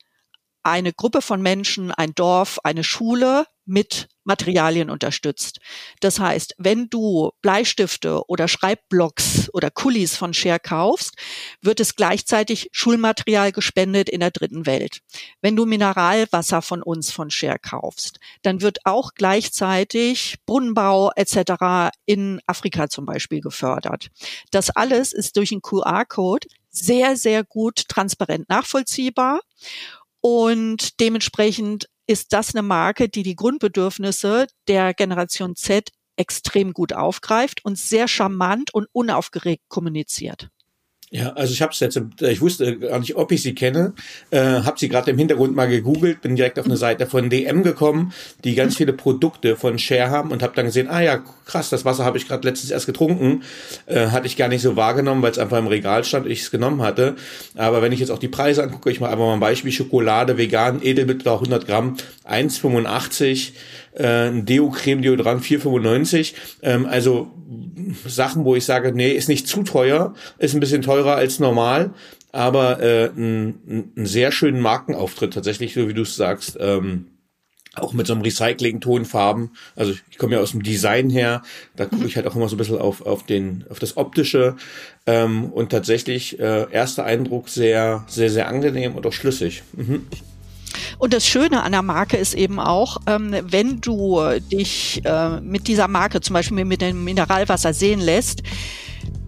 eine 0.63 0.93
Gruppe 0.93 1.23
von 1.23 1.43
Menschen, 1.43 1.91
ein 1.91 2.15
Dorf, 2.15 2.61
eine 2.63 2.85
Schule 2.85 3.47
mit 3.69 4.09
Materialien 4.25 4.91
unterstützt. 4.91 5.61
Das 6.01 6.19
heißt, 6.19 6.55
wenn 6.59 6.89
du 6.89 7.31
Bleistifte 7.43 8.23
oder 8.27 8.49
Schreibblocks 8.49 9.49
oder 9.53 9.71
Kulis 9.71 10.17
von 10.17 10.35
Share 10.35 10.59
kaufst, 10.59 11.15
wird 11.63 11.81
es 11.81 11.95
gleichzeitig 11.95 12.69
Schulmaterial 12.73 13.53
gespendet 13.53 14.09
in 14.09 14.21
der 14.21 14.31
dritten 14.31 14.67
Welt. 14.67 15.01
Wenn 15.41 15.57
du 15.57 15.67
Mineralwasser 15.67 16.63
von 16.63 16.83
uns 16.83 17.11
von 17.11 17.31
Share 17.31 17.59
kaufst, 17.59 18.19
dann 18.43 18.61
wird 18.61 18.79
auch 18.85 19.13
gleichzeitig 19.15 20.37
Brunnenbau 20.47 21.11
etc. 21.15 21.93
in 22.05 22.41
Afrika 22.47 22.89
zum 22.89 23.07
Beispiel 23.07 23.41
gefördert. 23.41 24.09
Das 24.51 24.71
alles 24.71 25.13
ist 25.13 25.37
durch 25.37 25.53
einen 25.53 25.63
QR-Code 25.63 26.49
sehr, 26.71 27.17
sehr 27.17 27.45
gut 27.45 27.89
transparent 27.89 28.49
nachvollziehbar 28.49 29.41
und 30.21 31.01
dementsprechend 31.01 31.89
ist 32.09 32.33
das 32.33 32.55
eine 32.55 32.63
Marke, 32.63 33.09
die 33.09 33.23
die 33.23 33.37
Grundbedürfnisse 33.37 34.47
der 34.67 34.95
Generation 34.95 35.55
Z 35.55 35.91
extrem 36.17 36.73
gut 36.73 36.93
aufgreift 36.93 37.65
und 37.65 37.79
sehr 37.79 38.09
charmant 38.09 38.75
und 38.75 38.89
unaufgeregt 38.93 39.63
kommuniziert. 39.69 40.49
Ja, 41.11 41.33
also 41.33 41.55
ich 41.55 41.63
habe 41.63 41.73
es 41.73 41.81
jetzt, 41.81 41.99
ich 42.21 42.41
wusste 42.43 42.79
gar 42.79 42.99
nicht, 42.99 43.17
ob 43.17 43.33
ich 43.33 43.43
sie 43.43 43.55
kenne, 43.55 43.95
äh, 44.31 44.41
habe 44.41 44.79
sie 44.79 44.91
gerade 44.91 45.11
im 45.11 45.17
Hintergrund 45.17 45.57
mal 45.57 45.67
gegoogelt, 45.67 46.21
bin 46.21 46.37
direkt 46.37 46.59
auf 46.59 46.67
eine 46.67 46.77
Seite 46.77 47.07
von 47.07 47.31
DM 47.31 47.63
gekommen, 47.63 48.13
die 48.45 48.55
ganz 48.55 48.77
viele 48.77 48.93
Produkte 48.93 49.57
von 49.57 49.79
Share 49.79 50.11
haben 50.11 50.33
und 50.33 50.43
habe 50.43 50.53
dann 50.55 50.67
gesehen, 50.67 50.89
ah 50.91 51.01
ja, 51.01 51.23
krass, 51.47 51.71
das 51.71 51.87
Wasser 51.87 52.05
habe 52.05 52.19
ich 52.19 52.29
gerade 52.29 52.47
letztens 52.47 52.71
erst 52.71 52.85
getrunken, 52.85 53.43
äh, 53.87 54.09
hatte 54.09 54.27
ich 54.27 54.37
gar 54.37 54.49
nicht 54.49 54.61
so 54.61 54.77
wahrgenommen, 54.77 55.23
weil 55.23 55.31
es 55.31 55.39
einfach 55.39 55.57
im 55.57 55.67
Regal 55.67 56.05
stand 56.05 56.27
und 56.27 56.31
ich 56.31 56.43
es 56.43 56.51
genommen 56.51 56.83
hatte. 56.83 57.17
Aber 57.57 57.81
wenn 57.81 57.93
ich 57.93 58.01
jetzt 58.01 58.11
auch 58.11 58.19
die 58.19 58.29
Preise 58.29 58.63
angucke, 58.63 58.91
ich 58.91 59.01
mache 59.01 59.13
einfach 59.13 59.25
mal 59.25 59.33
ein 59.33 59.41
Beispiel, 59.41 59.73
Schokolade, 59.73 60.37
vegan, 60.37 60.83
Edelmittel 60.83 61.33
100 61.33 61.67
Gramm, 61.67 61.97
1,85 62.29 63.53
äh, 63.99 64.29
ein 64.29 64.47
Deo-Creme-Deodorant 64.47 65.43
4,95. 65.43 66.35
Ähm, 66.63 66.87
also 66.87 67.31
Sachen, 68.07 68.45
wo 68.45 68.55
ich 68.55 68.65
sage, 68.65 68.93
nee, 68.93 69.11
ist 69.11 69.29
nicht 69.29 69.47
zu 69.47 69.63
teuer, 69.63 70.15
ist 70.39 70.55
ein 70.55 70.61
bisschen 70.61 70.83
teurer 70.83 71.17
als 71.17 71.39
normal, 71.39 71.91
aber 72.33 72.83
äh, 72.83 73.07
ein, 73.07 73.93
ein 73.97 74.07
sehr 74.07 74.33
schönen 74.33 74.61
Markenauftritt 74.61 75.35
tatsächlich, 75.35 75.75
so 75.75 75.89
wie 75.89 75.95
du 75.95 76.03
es 76.03 76.17
sagst. 76.17 76.57
Ähm, 76.61 77.07
auch 77.75 77.93
mit 77.93 78.07
so 78.07 78.13
einem 78.13 78.23
Recycling-Tonfarben. 78.23 79.51
Also 79.77 79.95
ich 80.11 80.19
komme 80.19 80.35
ja 80.35 80.41
aus 80.41 80.53
dem 80.53 80.63
Design 80.63 81.11
her, 81.11 81.43
da 81.77 81.87
gucke 81.87 82.07
ich 82.07 82.17
halt 82.17 82.27
auch 82.27 82.35
immer 82.35 82.49
so 82.49 82.57
ein 82.57 82.59
bisschen 82.59 82.79
auf, 82.79 83.07
auf, 83.07 83.25
den, 83.25 83.65
auf 83.71 83.79
das 83.79 83.97
Optische. 83.97 84.57
Ähm, 85.07 85.53
und 85.53 85.71
tatsächlich, 85.71 86.39
äh, 86.41 86.67
erster 86.71 87.05
Eindruck 87.05 87.49
sehr, 87.49 88.05
sehr, 88.09 88.31
sehr 88.31 88.49
angenehm 88.49 88.97
und 88.97 89.07
auch 89.07 89.13
schlüssig. 89.13 89.63
Mhm. 89.75 90.07
Und 90.99 91.13
das 91.13 91.27
Schöne 91.27 91.63
an 91.63 91.73
der 91.73 91.83
Marke 91.83 92.17
ist 92.17 92.35
eben 92.35 92.59
auch, 92.61 92.99
ähm, 93.07 93.35
wenn 93.43 93.81
du 93.81 94.21
dich 94.51 95.03
äh, 95.05 95.41
mit 95.41 95.69
dieser 95.69 95.89
Marke, 95.89 96.21
zum 96.21 96.35
Beispiel 96.35 96.65
mit 96.65 96.81
dem 96.81 97.05
Mineralwasser 97.05 97.73
sehen 97.73 98.01
lässt, 98.01 98.43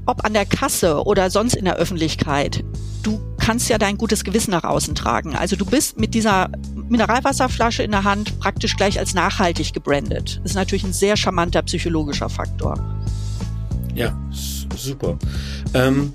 ob 0.07 0.25
an 0.25 0.33
der 0.33 0.47
Kasse 0.47 1.05
oder 1.05 1.31
sonst 1.31 1.55
in 1.55 1.65
der 1.65 1.77
Öffentlichkeit, 1.77 2.65
du 3.03 3.21
kannst 3.39 3.69
ja 3.69 3.79
dein 3.79 3.97
gutes 3.97 4.25
Gewissen 4.25 4.51
nach 4.51 4.65
außen 4.65 4.95
tragen. 4.95 5.35
Also 5.35 5.57
du 5.57 5.65
bist 5.65 5.99
mit 5.99 6.15
dieser 6.15 6.51
Mineralwasserflasche 6.89 7.83
in 7.83 7.93
der 7.93 8.05
Hand 8.05 8.39
praktisch 8.41 8.77
gleich 8.77 8.99
als 8.99 9.15
nachhaltig 9.15 9.73
gebrandet. 9.73 10.41
Das 10.43 10.53
ist 10.53 10.57
natürlich 10.57 10.85
ein 10.85 10.93
sehr 10.93 11.17
charmanter 11.17 11.63
psychologischer 11.63 12.29
Faktor. 12.29 12.75
Ja, 13.95 14.17
super. 14.77 15.19
Ähm, 15.75 16.15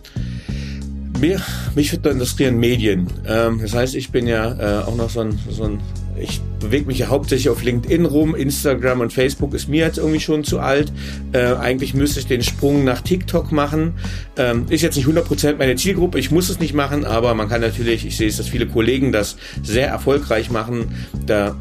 mir, 1.19 1.41
mich 1.75 1.91
würde 1.91 2.09
interessieren 2.09 2.57
Medien. 2.57 3.07
Ähm, 3.27 3.59
das 3.61 3.73
heißt, 3.73 3.95
ich 3.95 4.11
bin 4.11 4.27
ja 4.27 4.81
äh, 4.81 4.83
auch 4.83 4.95
noch 4.95 5.09
so 5.09 5.21
ein, 5.21 5.39
so 5.49 5.63
ein 5.63 5.79
ich 6.17 6.39
bewege 6.59 6.85
mich 6.85 6.99
ja 6.99 7.07
hauptsächlich 7.07 7.49
auf 7.49 7.63
LinkedIn 7.63 8.05
rum. 8.05 8.35
Instagram 8.35 9.01
und 9.01 9.13
Facebook 9.13 9.53
ist 9.53 9.67
mir 9.67 9.85
jetzt 9.85 9.97
irgendwie 9.97 10.19
schon 10.19 10.43
zu 10.43 10.59
alt. 10.59 10.91
Äh, 11.33 11.55
eigentlich 11.55 11.93
müsste 11.93 12.19
ich 12.19 12.27
den 12.27 12.41
Sprung 12.41 12.83
nach 12.83 13.01
TikTok 13.01 13.51
machen. 13.51 13.95
Ähm, 14.37 14.65
ist 14.69 14.81
jetzt 14.81 14.95
nicht 14.95 15.07
100% 15.07 15.57
meine 15.57 15.75
Zielgruppe. 15.75 16.17
Ich 16.19 16.31
muss 16.31 16.49
es 16.49 16.59
nicht 16.59 16.73
machen, 16.73 17.05
aber 17.05 17.33
man 17.33 17.49
kann 17.49 17.61
natürlich, 17.61 18.05
ich 18.05 18.15
sehe 18.17 18.27
es, 18.27 18.37
dass 18.37 18.47
viele 18.47 18.67
Kollegen 18.67 19.11
das 19.11 19.35
sehr 19.61 19.87
erfolgreich 19.87 20.49
machen. 20.49 20.95
Da 21.25 21.55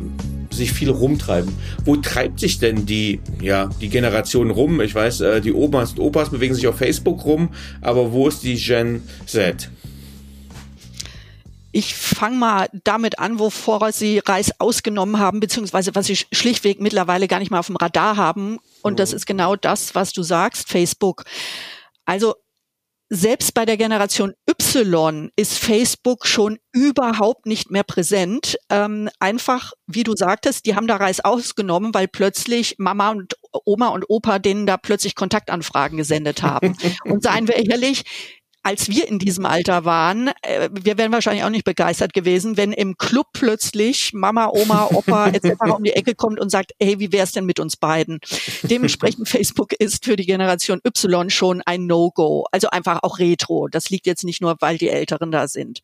sich 0.55 0.73
viel 0.73 0.91
rumtreiben. 0.91 1.53
Wo 1.85 1.97
treibt 1.97 2.41
sich 2.41 2.59
denn 2.59 2.87
die, 2.87 3.21
ja, 3.41 3.69
die 3.81 3.89
Generation 3.89 4.51
rum? 4.51 4.81
Ich 4.81 4.95
weiß, 4.95 5.21
äh, 5.21 5.41
die 5.41 5.53
Omas 5.53 5.93
und 5.93 6.01
Opas 6.01 6.31
bewegen 6.31 6.55
sich 6.55 6.67
auf 6.67 6.79
Facebook 6.79 7.25
rum, 7.25 7.51
aber 7.81 8.13
wo 8.13 8.29
ist 8.29 8.43
die 8.43 8.57
Gen 8.57 9.03
Z? 9.27 9.71
Ich 11.77 11.97
fange 11.97 12.37
mal 12.37 12.69
damit 12.85 13.19
an, 13.19 13.41
wovor 13.41 13.91
Sie 13.91 14.21
Reis 14.21 14.53
ausgenommen 14.61 15.19
haben, 15.19 15.41
beziehungsweise 15.41 15.93
was 15.97 16.07
Sie 16.07 16.17
schlichtweg 16.17 16.81
mittlerweile 16.81 17.27
gar 17.27 17.41
nicht 17.41 17.51
mal 17.51 17.59
auf 17.59 17.67
dem 17.67 17.75
Radar 17.75 18.17
haben. 18.17 18.61
Und 18.81 19.01
das 19.01 19.11
mhm. 19.11 19.17
ist 19.17 19.27
genau 19.27 19.57
das, 19.57 19.97
was 19.97 20.13
du 20.13 20.23
sagst, 20.23 20.69
Facebook. 20.69 21.25
Also 22.05 22.37
selbst 23.15 23.55
bei 23.55 23.65
der 23.65 23.77
Generation 23.77 24.35
Y 24.49 25.31
ist 25.37 25.59
Facebook 25.59 26.27
schon 26.27 26.59
überhaupt 26.73 27.47
nicht 27.47 27.71
mehr 27.71 27.85
präsent. 27.85 28.57
Ähm, 28.71 29.09
einfach, 29.21 29.73
wie 29.87 30.03
du 30.03 30.15
sagtest, 30.17 30.67
die 30.67 30.75
haben 30.75 30.87
da 30.87 30.97
Reis 30.97 31.21
ausgenommen, 31.21 31.95
weil 31.95 32.09
plötzlich 32.09 32.77
Mama 32.79 33.11
und 33.11 33.35
Oma 33.65 33.89
und 33.89 34.05
Opa 34.09 34.39
denen 34.39 34.67
da 34.67 34.77
plötzlich 34.77 35.15
Kontaktanfragen 35.15 35.97
gesendet 35.97 36.43
haben. 36.43 36.77
und 37.05 37.23
seien 37.23 37.47
wir 37.47 37.57
ehrlich, 37.57 38.05
als 38.65 38.89
wir 38.89 39.07
in 39.07 39.19
diesem 39.19 39.45
Alter 39.45 39.85
waren, 39.85 40.31
äh, 40.43 40.71
wir 40.73 40.97
wären 40.97 41.13
wahrscheinlich 41.13 41.45
auch 41.45 41.51
nicht 41.51 41.67
begeistert 41.67 42.15
gewesen, 42.15 42.57
wenn 42.57 42.73
im 42.73 42.97
Club 42.97 43.27
plötzlich 43.35 44.13
Mama, 44.15 44.49
Oma, 44.49 44.89
Opa 44.91 45.29
etc. 45.33 45.53
um 45.77 45.85
die 45.85 45.93
Ecke 45.93 46.15
kommt 46.15 46.41
und 46.41 46.51
sagt, 46.51 46.73
hey, 46.81 46.99
wie 46.99 47.13
wär's 47.13 47.33
denn 47.33 47.45
mit 47.45 47.61
uns 47.61 47.77
beiden? 47.77 48.21
Dementsprechend 48.63 49.29
Facebook 49.29 49.75
ist 49.75 50.07
für 50.07 50.17
die 50.17 50.25
Generation 50.25 50.81
Y 50.85 51.29
schon 51.29 51.63
ein 51.67 51.87
No-Go, 51.87 52.47
also 52.51 52.71
einfach 52.71 53.03
auch 53.03 53.19
Retro. 53.19 53.69
Das 53.69 53.91
liegt 53.91 54.07
jetzt 54.07 54.25
nicht 54.25 54.41
nur, 54.41 54.57
weil 54.61 54.79
die 54.79 54.89
Älteren 54.89 55.31
da 55.31 55.47
sind. 55.47 55.83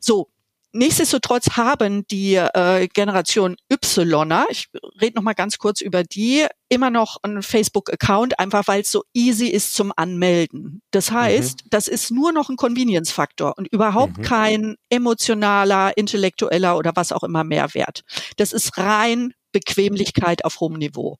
So, 0.00 0.28
Nichtsdestotrotz 0.74 1.50
haben 1.56 2.06
die 2.08 2.36
äh, 2.36 2.88
Generation 2.88 3.56
Yler, 3.70 4.46
ich 4.50 4.68
rede 5.00 5.16
noch 5.16 5.22
mal 5.22 5.34
ganz 5.34 5.58
kurz 5.58 5.82
über 5.82 6.02
die, 6.02 6.46
immer 6.70 6.90
noch 6.90 7.18
einen 7.22 7.42
Facebook-Account, 7.42 8.38
einfach 8.38 8.66
weil 8.66 8.80
es 8.80 8.90
so 8.90 9.04
easy 9.12 9.48
ist 9.48 9.74
zum 9.74 9.92
Anmelden. 9.94 10.80
Das 10.90 11.10
heißt, 11.10 11.64
mhm. 11.64 11.68
das 11.70 11.88
ist 11.88 12.10
nur 12.10 12.32
noch 12.32 12.48
ein 12.48 12.56
Convenience-Faktor 12.56 13.58
und 13.58 13.68
überhaupt 13.70 14.18
mhm. 14.18 14.22
kein 14.22 14.76
emotionaler, 14.88 15.96
intellektueller 15.96 16.78
oder 16.78 16.92
was 16.94 17.12
auch 17.12 17.22
immer 17.22 17.44
Mehrwert. 17.44 18.02
Das 18.38 18.54
ist 18.54 18.78
rein 18.78 19.34
Bequemlichkeit 19.52 20.44
auf 20.46 20.60
hohem 20.60 20.78
Niveau. 20.78 21.18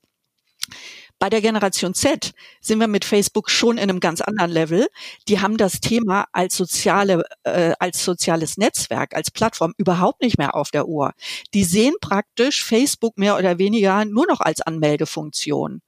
Bei 1.22 1.30
der 1.30 1.40
Generation 1.40 1.94
Z 1.94 2.32
sind 2.60 2.80
wir 2.80 2.88
mit 2.88 3.04
Facebook 3.04 3.48
schon 3.48 3.76
in 3.78 3.84
einem 3.84 4.00
ganz 4.00 4.20
anderen 4.20 4.50
Level. 4.50 4.88
Die 5.28 5.38
haben 5.38 5.56
das 5.56 5.78
Thema 5.78 6.26
als 6.32 6.56
soziale, 6.56 7.22
äh, 7.44 7.74
als 7.78 8.04
soziales 8.04 8.56
Netzwerk, 8.56 9.14
als 9.14 9.30
Plattform 9.30 9.72
überhaupt 9.76 10.20
nicht 10.20 10.36
mehr 10.36 10.56
auf 10.56 10.72
der 10.72 10.88
Uhr. 10.88 11.12
Die 11.54 11.62
sehen 11.62 11.94
praktisch 12.00 12.64
Facebook 12.64 13.18
mehr 13.18 13.38
oder 13.38 13.58
weniger 13.58 14.04
nur 14.04 14.26
noch 14.26 14.40
als 14.40 14.62
Anmeldefunktion. 14.62 15.80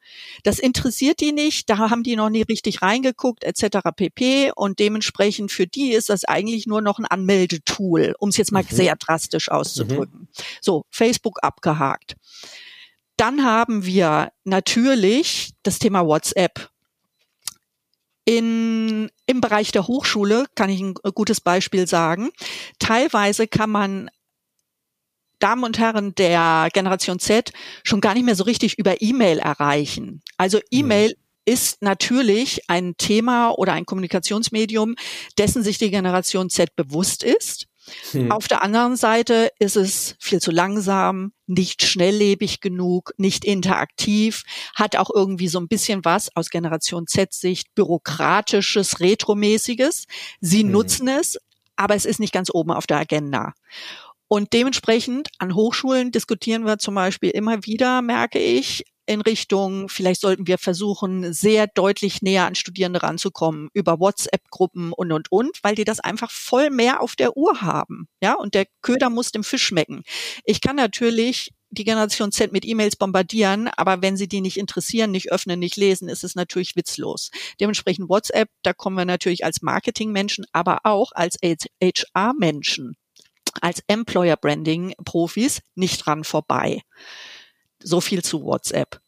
Das 0.44 0.60
interessiert 0.60 1.18
die 1.18 1.32
nicht, 1.32 1.68
da 1.68 1.78
haben 1.78 2.04
die 2.04 2.14
noch 2.14 2.30
nie 2.30 2.42
richtig 2.42 2.80
reingeguckt, 2.80 3.42
etc. 3.42 3.88
pp. 3.96 4.52
Und 4.54 4.78
dementsprechend 4.78 5.50
für 5.50 5.66
die 5.66 5.94
ist 5.94 6.10
das 6.10 6.24
eigentlich 6.24 6.68
nur 6.68 6.80
noch 6.80 7.00
ein 7.00 7.06
Anmeldetool, 7.06 8.14
um 8.20 8.28
es 8.28 8.36
jetzt 8.36 8.52
mal 8.52 8.62
mhm. 8.62 8.72
sehr 8.72 8.94
drastisch 8.94 9.50
auszudrücken. 9.50 10.20
Mhm. 10.20 10.28
So, 10.60 10.84
Facebook 10.90 11.42
abgehakt. 11.42 12.14
Dann 13.16 13.44
haben 13.44 13.84
wir 13.84 14.32
natürlich 14.44 15.52
das 15.62 15.78
Thema 15.78 16.06
WhatsApp. 16.06 16.70
In, 18.24 19.10
Im 19.26 19.40
Bereich 19.40 19.70
der 19.70 19.86
Hochschule 19.86 20.46
kann 20.54 20.70
ich 20.70 20.80
ein 20.80 20.94
gutes 20.94 21.40
Beispiel 21.40 21.86
sagen. 21.86 22.30
Teilweise 22.78 23.46
kann 23.46 23.70
man 23.70 24.10
Damen 25.38 25.64
und 25.64 25.78
Herren 25.78 26.14
der 26.14 26.68
Generation 26.72 27.18
Z 27.18 27.52
schon 27.82 28.00
gar 28.00 28.14
nicht 28.14 28.24
mehr 28.24 28.34
so 28.34 28.44
richtig 28.44 28.78
über 28.78 29.02
E-Mail 29.02 29.38
erreichen. 29.38 30.22
Also 30.38 30.56
mhm. 30.56 30.62
E-Mail 30.70 31.08
mhm. 31.10 31.52
ist 31.52 31.82
natürlich 31.82 32.62
ein 32.68 32.96
Thema 32.96 33.50
oder 33.50 33.74
ein 33.74 33.84
Kommunikationsmedium, 33.84 34.96
dessen 35.36 35.62
sich 35.62 35.76
die 35.76 35.90
Generation 35.90 36.48
Z 36.48 36.74
bewusst 36.76 37.22
ist. 37.22 37.66
Hm. 38.12 38.32
Auf 38.32 38.48
der 38.48 38.62
anderen 38.62 38.96
Seite 38.96 39.50
ist 39.58 39.76
es 39.76 40.16
viel 40.18 40.40
zu 40.40 40.50
langsam, 40.50 41.32
nicht 41.46 41.82
schnelllebig 41.82 42.60
genug, 42.60 43.12
nicht 43.18 43.44
interaktiv, 43.44 44.44
hat 44.74 44.96
auch 44.96 45.10
irgendwie 45.14 45.48
so 45.48 45.58
ein 45.58 45.68
bisschen 45.68 46.04
was 46.04 46.34
aus 46.34 46.50
Generation 46.50 47.06
Z-Sicht 47.06 47.74
bürokratisches, 47.74 49.00
retromäßiges. 49.00 50.06
Sie 50.40 50.62
hm. 50.62 50.70
nutzen 50.70 51.08
es, 51.08 51.38
aber 51.76 51.94
es 51.94 52.04
ist 52.04 52.20
nicht 52.20 52.32
ganz 52.32 52.50
oben 52.52 52.70
auf 52.70 52.86
der 52.86 52.98
Agenda. 52.98 53.52
Und 54.28 54.52
dementsprechend 54.52 55.28
an 55.38 55.54
Hochschulen 55.54 56.10
diskutieren 56.10 56.64
wir 56.64 56.78
zum 56.78 56.94
Beispiel 56.94 57.30
immer 57.30 57.64
wieder, 57.64 58.00
merke 58.02 58.38
ich, 58.38 58.84
in 59.06 59.20
Richtung, 59.20 59.88
vielleicht 59.88 60.20
sollten 60.20 60.46
wir 60.46 60.58
versuchen, 60.58 61.32
sehr 61.32 61.66
deutlich 61.66 62.22
näher 62.22 62.46
an 62.46 62.54
Studierende 62.54 63.02
ranzukommen, 63.02 63.68
über 63.72 64.00
WhatsApp-Gruppen 64.00 64.92
und, 64.92 65.12
und, 65.12 65.30
und, 65.30 65.58
weil 65.62 65.74
die 65.74 65.84
das 65.84 66.00
einfach 66.00 66.30
voll 66.30 66.70
mehr 66.70 67.00
auf 67.00 67.16
der 67.16 67.36
Uhr 67.36 67.60
haben. 67.60 68.08
Ja, 68.22 68.34
und 68.34 68.54
der 68.54 68.66
Köder 68.82 69.10
muss 69.10 69.32
dem 69.32 69.44
Fisch 69.44 69.64
schmecken. 69.64 70.02
Ich 70.44 70.60
kann 70.60 70.76
natürlich 70.76 71.50
die 71.74 71.84
Generation 71.84 72.32
Z 72.32 72.52
mit 72.52 72.64
E-Mails 72.64 72.96
bombardieren, 72.96 73.68
aber 73.68 74.00
wenn 74.00 74.16
sie 74.16 74.28
die 74.28 74.40
nicht 74.40 74.56
interessieren, 74.56 75.10
nicht 75.10 75.32
öffnen, 75.32 75.58
nicht 75.58 75.76
lesen, 75.76 76.08
ist 76.08 76.24
es 76.24 76.34
natürlich 76.34 76.76
witzlos. 76.76 77.30
Dementsprechend 77.60 78.08
WhatsApp, 78.08 78.48
da 78.62 78.72
kommen 78.72 78.96
wir 78.96 79.04
natürlich 79.04 79.44
als 79.44 79.60
Marketingmenschen, 79.60 80.46
aber 80.52 80.80
auch 80.84 81.12
als 81.12 81.36
HR-Menschen, 81.42 82.96
als 83.60 83.82
Employer 83.86 84.36
Branding 84.36 84.94
Profis 85.04 85.60
nicht 85.74 86.06
dran 86.06 86.24
vorbei. 86.24 86.82
So 87.84 88.00
viel 88.00 88.22
zu 88.22 88.42
WhatsApp. 88.42 89.00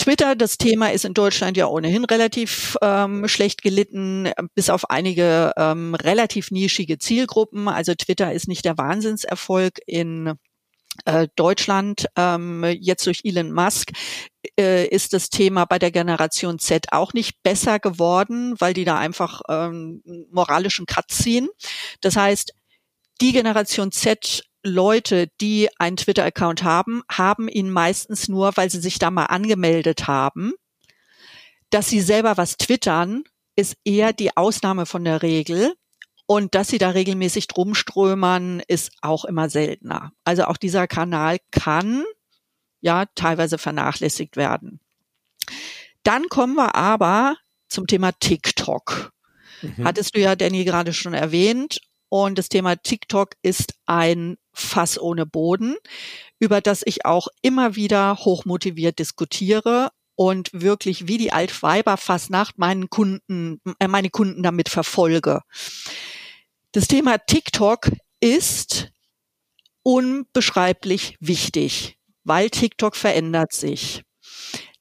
Twitter, 0.00 0.34
das 0.34 0.56
Thema 0.56 0.92
ist 0.92 1.04
in 1.04 1.12
Deutschland 1.12 1.58
ja 1.58 1.66
ohnehin 1.66 2.06
relativ 2.06 2.76
ähm, 2.80 3.28
schlecht 3.28 3.62
gelitten, 3.62 4.30
bis 4.54 4.70
auf 4.70 4.88
einige 4.88 5.52
ähm, 5.58 5.94
relativ 5.94 6.50
nischige 6.50 6.98
Zielgruppen. 6.98 7.68
Also 7.68 7.94
Twitter 7.94 8.32
ist 8.32 8.48
nicht 8.48 8.64
der 8.64 8.78
Wahnsinnserfolg 8.78 9.78
in 9.86 10.38
äh, 11.04 11.28
Deutschland. 11.36 12.06
Ähm, 12.16 12.64
jetzt 12.80 13.06
durch 13.06 13.20
Elon 13.24 13.52
Musk 13.52 13.90
äh, 14.58 14.86
ist 14.86 15.12
das 15.12 15.28
Thema 15.28 15.66
bei 15.66 15.78
der 15.78 15.90
Generation 15.90 16.58
Z 16.58 16.92
auch 16.92 17.12
nicht 17.12 17.42
besser 17.42 17.78
geworden, 17.78 18.54
weil 18.58 18.72
die 18.72 18.84
da 18.84 18.98
einfach 18.98 19.42
ähm, 19.50 20.02
moralischen 20.30 20.86
Cut 20.86 21.10
ziehen. 21.10 21.48
Das 22.00 22.16
heißt, 22.16 22.54
die 23.20 23.32
Generation 23.32 23.92
Z 23.92 24.44
Leute, 24.62 25.28
die 25.40 25.68
einen 25.78 25.96
Twitter-Account 25.96 26.62
haben, 26.62 27.02
haben 27.10 27.48
ihn 27.48 27.70
meistens 27.70 28.28
nur, 28.28 28.56
weil 28.56 28.70
sie 28.70 28.80
sich 28.80 28.98
da 28.98 29.10
mal 29.10 29.26
angemeldet 29.26 30.06
haben. 30.06 30.52
Dass 31.70 31.88
sie 31.88 32.00
selber 32.00 32.36
was 32.36 32.56
twittern, 32.56 33.24
ist 33.56 33.76
eher 33.84 34.12
die 34.12 34.36
Ausnahme 34.36 34.86
von 34.86 35.04
der 35.04 35.22
Regel. 35.22 35.74
Und 36.26 36.54
dass 36.54 36.68
sie 36.68 36.78
da 36.78 36.90
regelmäßig 36.90 37.48
drumströmern, 37.48 38.62
ist 38.68 38.92
auch 39.02 39.24
immer 39.24 39.50
seltener. 39.50 40.12
Also 40.24 40.44
auch 40.44 40.56
dieser 40.56 40.86
Kanal 40.86 41.38
kann 41.50 42.04
ja 42.80 43.06
teilweise 43.14 43.58
vernachlässigt 43.58 44.36
werden. 44.36 44.80
Dann 46.02 46.28
kommen 46.28 46.54
wir 46.54 46.74
aber 46.74 47.36
zum 47.68 47.86
Thema 47.86 48.12
TikTok. 48.12 49.12
Mhm. 49.62 49.84
Hattest 49.84 50.14
du 50.14 50.20
ja, 50.20 50.36
Danny, 50.36 50.64
gerade 50.64 50.92
schon 50.92 51.14
erwähnt. 51.14 51.80
Und 52.08 52.38
das 52.38 52.48
Thema 52.48 52.76
TikTok 52.76 53.36
ist 53.42 53.74
ein 53.86 54.36
Fass 54.52 54.98
ohne 54.98 55.26
Boden, 55.26 55.76
über 56.38 56.60
das 56.60 56.82
ich 56.84 57.04
auch 57.04 57.28
immer 57.42 57.76
wieder 57.76 58.16
hochmotiviert 58.16 58.98
diskutiere 58.98 59.90
und 60.16 60.50
wirklich 60.52 61.08
wie 61.08 61.18
die 61.18 61.32
Altweiber 61.32 61.96
Fassnacht 61.96 62.58
meinen 62.58 62.90
Kunden, 62.90 63.60
äh, 63.78 63.88
meine 63.88 64.10
Kunden 64.10 64.42
damit 64.42 64.68
verfolge. 64.68 65.40
Das 66.72 66.88
Thema 66.88 67.18
TikTok 67.18 67.90
ist 68.20 68.90
unbeschreiblich 69.82 71.16
wichtig, 71.20 71.96
weil 72.24 72.50
TikTok 72.50 72.96
verändert 72.96 73.52
sich. 73.52 74.02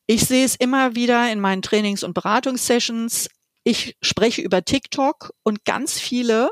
Ich 0.05 0.26
sehe 0.26 0.43
es 0.43 0.55
immer 0.55 0.95
wieder 0.95 1.32
in 1.32 1.39
meinen 1.39 1.61
Trainings- 1.61 2.03
und 2.03 2.13
Beratungssessions. 2.13 3.30
Ich 3.63 3.95
spreche 4.01 4.41
über 4.41 4.65
TikTok 4.65 5.32
und 5.43 5.65
ganz 5.65 5.99
viele 5.99 6.51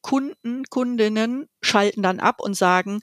Kunden, 0.00 0.64
Kundinnen 0.64 1.46
schalten 1.60 2.02
dann 2.02 2.20
ab 2.20 2.40
und 2.40 2.54
sagen, 2.54 3.00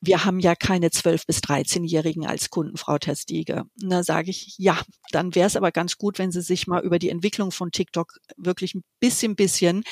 wir 0.00 0.24
haben 0.24 0.38
ja 0.38 0.54
keine 0.54 0.88
12- 0.88 1.26
bis 1.26 1.38
13-Jährigen 1.38 2.26
als 2.26 2.50
Kunden, 2.50 2.76
Frau 2.76 2.98
Testiege. 2.98 3.64
Und 3.82 3.90
da 3.90 4.04
sage 4.04 4.30
ich, 4.30 4.54
ja, 4.58 4.80
dann 5.10 5.34
wäre 5.34 5.46
es 5.46 5.56
aber 5.56 5.72
ganz 5.72 5.98
gut, 5.98 6.18
wenn 6.18 6.30
Sie 6.30 6.40
sich 6.40 6.66
mal 6.66 6.84
über 6.84 6.98
die 6.98 7.10
Entwicklung 7.10 7.50
von 7.50 7.72
TikTok 7.72 8.12
wirklich 8.36 8.74
ein 8.74 8.84
bisschen, 9.00 9.34
bisschen 9.34 9.82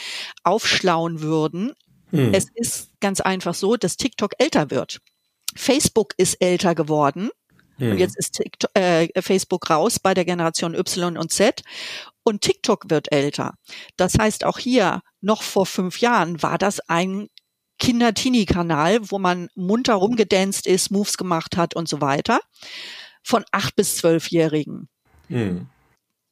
aufschlauen 0.44 1.22
würden. 1.22 1.72
Hm. 2.10 2.32
Es 2.32 2.46
ist 2.54 2.90
ganz 3.00 3.20
einfach 3.20 3.54
so, 3.54 3.76
dass 3.76 3.96
TikTok 3.96 4.32
älter 4.38 4.70
wird. 4.70 5.00
Facebook 5.56 6.14
ist 6.18 6.34
älter 6.40 6.74
geworden. 6.74 7.30
Hm. 7.78 7.92
Und 7.92 7.98
jetzt 7.98 8.16
ist 8.16 8.34
TikTok, 8.34 8.70
äh, 8.74 9.08
Facebook 9.20 9.68
raus 9.70 9.98
bei 9.98 10.14
der 10.14 10.24
Generation 10.24 10.74
Y 10.74 11.16
und 11.16 11.32
Z. 11.32 11.62
Und 12.28 12.40
TikTok 12.40 12.90
wird 12.90 13.12
älter. 13.12 13.54
Das 13.96 14.18
heißt, 14.18 14.42
auch 14.42 14.58
hier, 14.58 15.02
noch 15.20 15.42
vor 15.42 15.64
fünf 15.64 16.00
Jahren 16.00 16.42
war 16.42 16.58
das 16.58 16.80
ein 16.88 17.28
Kinder-Teenie-Kanal, 17.78 19.12
wo 19.12 19.20
man 19.20 19.48
munter 19.54 19.94
rumgedanzt 19.94 20.66
ist, 20.66 20.90
Moves 20.90 21.18
gemacht 21.18 21.56
hat 21.56 21.76
und 21.76 21.88
so 21.88 22.00
weiter, 22.00 22.40
von 23.22 23.44
acht 23.52 23.76
bis 23.76 23.98
zwölfjährigen. 23.98 24.88
Hm. 25.28 25.68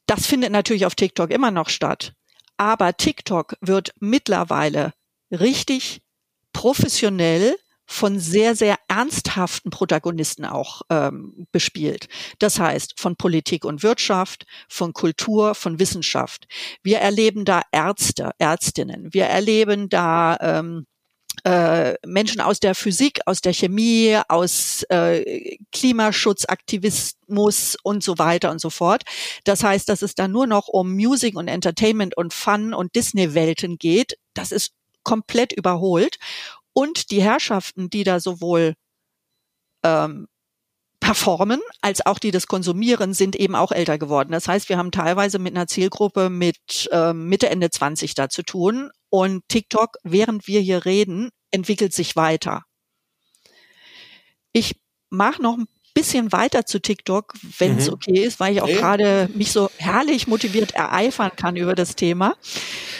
Das 0.06 0.26
findet 0.26 0.50
natürlich 0.50 0.84
auf 0.84 0.96
TikTok 0.96 1.30
immer 1.30 1.52
noch 1.52 1.68
statt. 1.68 2.14
Aber 2.56 2.96
TikTok 2.96 3.54
wird 3.60 3.94
mittlerweile 4.00 4.94
richtig 5.30 6.02
professionell 6.52 7.56
von 7.86 8.18
sehr, 8.18 8.56
sehr 8.56 8.76
ernsthaften 8.88 9.70
Protagonisten 9.70 10.44
auch 10.44 10.82
ähm, 10.90 11.46
bespielt. 11.52 12.08
Das 12.38 12.58
heißt 12.58 12.98
von 12.98 13.16
Politik 13.16 13.64
und 13.64 13.82
Wirtschaft, 13.82 14.46
von 14.68 14.92
Kultur, 14.92 15.54
von 15.54 15.78
Wissenschaft. 15.78 16.46
Wir 16.82 16.98
erleben 16.98 17.44
da 17.44 17.62
Ärzte, 17.72 18.30
Ärztinnen. 18.38 19.12
Wir 19.12 19.26
erleben 19.26 19.88
da 19.88 20.36
ähm, 20.40 20.86
äh, 21.42 21.94
Menschen 22.06 22.40
aus 22.40 22.60
der 22.60 22.74
Physik, 22.74 23.20
aus 23.26 23.40
der 23.40 23.52
Chemie, 23.52 24.18
aus 24.28 24.84
äh, 24.88 25.56
Klimaschutzaktivismus 25.72 27.76
und 27.82 28.04
so 28.04 28.18
weiter 28.18 28.50
und 28.50 28.60
so 28.60 28.70
fort. 28.70 29.02
Das 29.44 29.64
heißt, 29.64 29.88
dass 29.88 30.02
es 30.02 30.14
da 30.14 30.28
nur 30.28 30.46
noch 30.46 30.68
um 30.68 30.94
Music 30.94 31.36
und 31.36 31.48
Entertainment 31.48 32.16
und 32.16 32.32
Fun 32.32 32.72
und 32.72 32.94
Disney-Welten 32.94 33.78
geht. 33.78 34.16
Das 34.32 34.52
ist 34.52 34.72
komplett 35.02 35.52
überholt. 35.52 36.18
Und 36.74 37.10
die 37.10 37.22
Herrschaften, 37.22 37.88
die 37.88 38.04
da 38.04 38.20
sowohl 38.20 38.74
ähm, 39.82 40.26
performen, 41.00 41.60
als 41.80 42.04
auch 42.04 42.18
die 42.18 42.30
das 42.30 42.46
konsumieren, 42.46 43.14
sind 43.14 43.36
eben 43.36 43.54
auch 43.54 43.72
älter 43.72 43.98
geworden. 43.98 44.32
Das 44.32 44.48
heißt, 44.48 44.68
wir 44.68 44.76
haben 44.78 44.90
teilweise 44.90 45.38
mit 45.38 45.54
einer 45.54 45.66
Zielgruppe 45.66 46.30
mit 46.30 46.88
äh, 46.92 47.12
Mitte, 47.12 47.48
Ende 47.48 47.70
20 47.70 48.14
da 48.14 48.28
zu 48.28 48.42
tun. 48.42 48.90
Und 49.10 49.46
TikTok, 49.48 49.96
während 50.02 50.46
wir 50.46 50.60
hier 50.60 50.84
reden, 50.84 51.30
entwickelt 51.50 51.92
sich 51.92 52.16
weiter. 52.16 52.64
Ich 54.52 54.80
mache 55.10 55.42
noch 55.42 55.58
ein 55.58 55.66
bisschen 55.94 56.32
weiter 56.32 56.66
zu 56.66 56.80
TikTok, 56.80 57.34
wenn 57.58 57.78
es 57.78 57.86
mhm. 57.86 57.94
okay 57.94 58.18
ist, 58.24 58.40
weil 58.40 58.54
ich 58.54 58.60
auch 58.60 58.68
gerade 58.68 59.30
mich 59.34 59.52
so 59.52 59.70
herrlich 59.76 60.26
motiviert 60.26 60.74
ereifern 60.74 61.30
kann 61.36 61.56
über 61.56 61.76
das 61.76 61.94
Thema. 61.94 62.34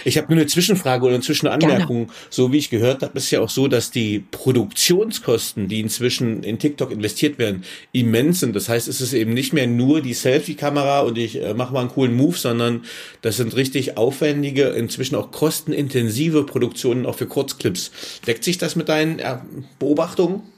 Ich 0.05 0.17
habe 0.17 0.29
nur 0.29 0.41
eine 0.41 0.47
Zwischenfrage 0.47 1.05
oder 1.05 1.15
eine 1.15 1.23
Zwischenanmerkung. 1.23 2.07
Gerne. 2.07 2.19
So 2.31 2.53
wie 2.53 2.59
ich 2.59 2.71
gehört 2.71 3.03
habe, 3.03 3.19
ist 3.19 3.31
ja 3.33 3.41
auch 3.41 3.51
so, 3.51 3.67
dass 3.67 3.91
die 3.91 4.21
Produktionskosten, 4.21 5.67
die 5.67 5.81
inzwischen 5.81 6.45
in 6.45 6.59
TikTok 6.59 6.93
investiert 6.93 7.39
werden, 7.39 7.65
immens 7.93 8.41
sind. 8.41 8.55
Das 8.55 8.69
heißt, 8.69 8.87
es 8.87 9.01
ist 9.01 9.13
eben 9.13 9.35
nicht 9.35 9.53
mehr 9.53 9.67
nur 9.67 10.01
die 10.01 10.15
Selfie-Kamera 10.15 11.01
und 11.01 11.19
ich 11.19 11.43
äh, 11.43 11.53
mache 11.53 11.73
mal 11.73 11.81
einen 11.81 11.89
coolen 11.91 12.15
Move, 12.15 12.37
sondern 12.37 12.85
das 13.23 13.39
sind 13.39 13.57
richtig 13.57 13.97
aufwendige, 13.97 14.69
inzwischen 14.69 15.17
auch 15.17 15.33
kostenintensive 15.33 16.45
Produktionen 16.45 17.07
auch 17.07 17.17
für 17.17 17.27
Kurzclips. 17.27 17.91
Deckt 18.27 18.45
sich 18.45 18.59
das 18.59 18.77
mit 18.77 18.89
deinen 18.89 19.19
äh, 19.19 19.39
Beobachtungen? 19.81 20.54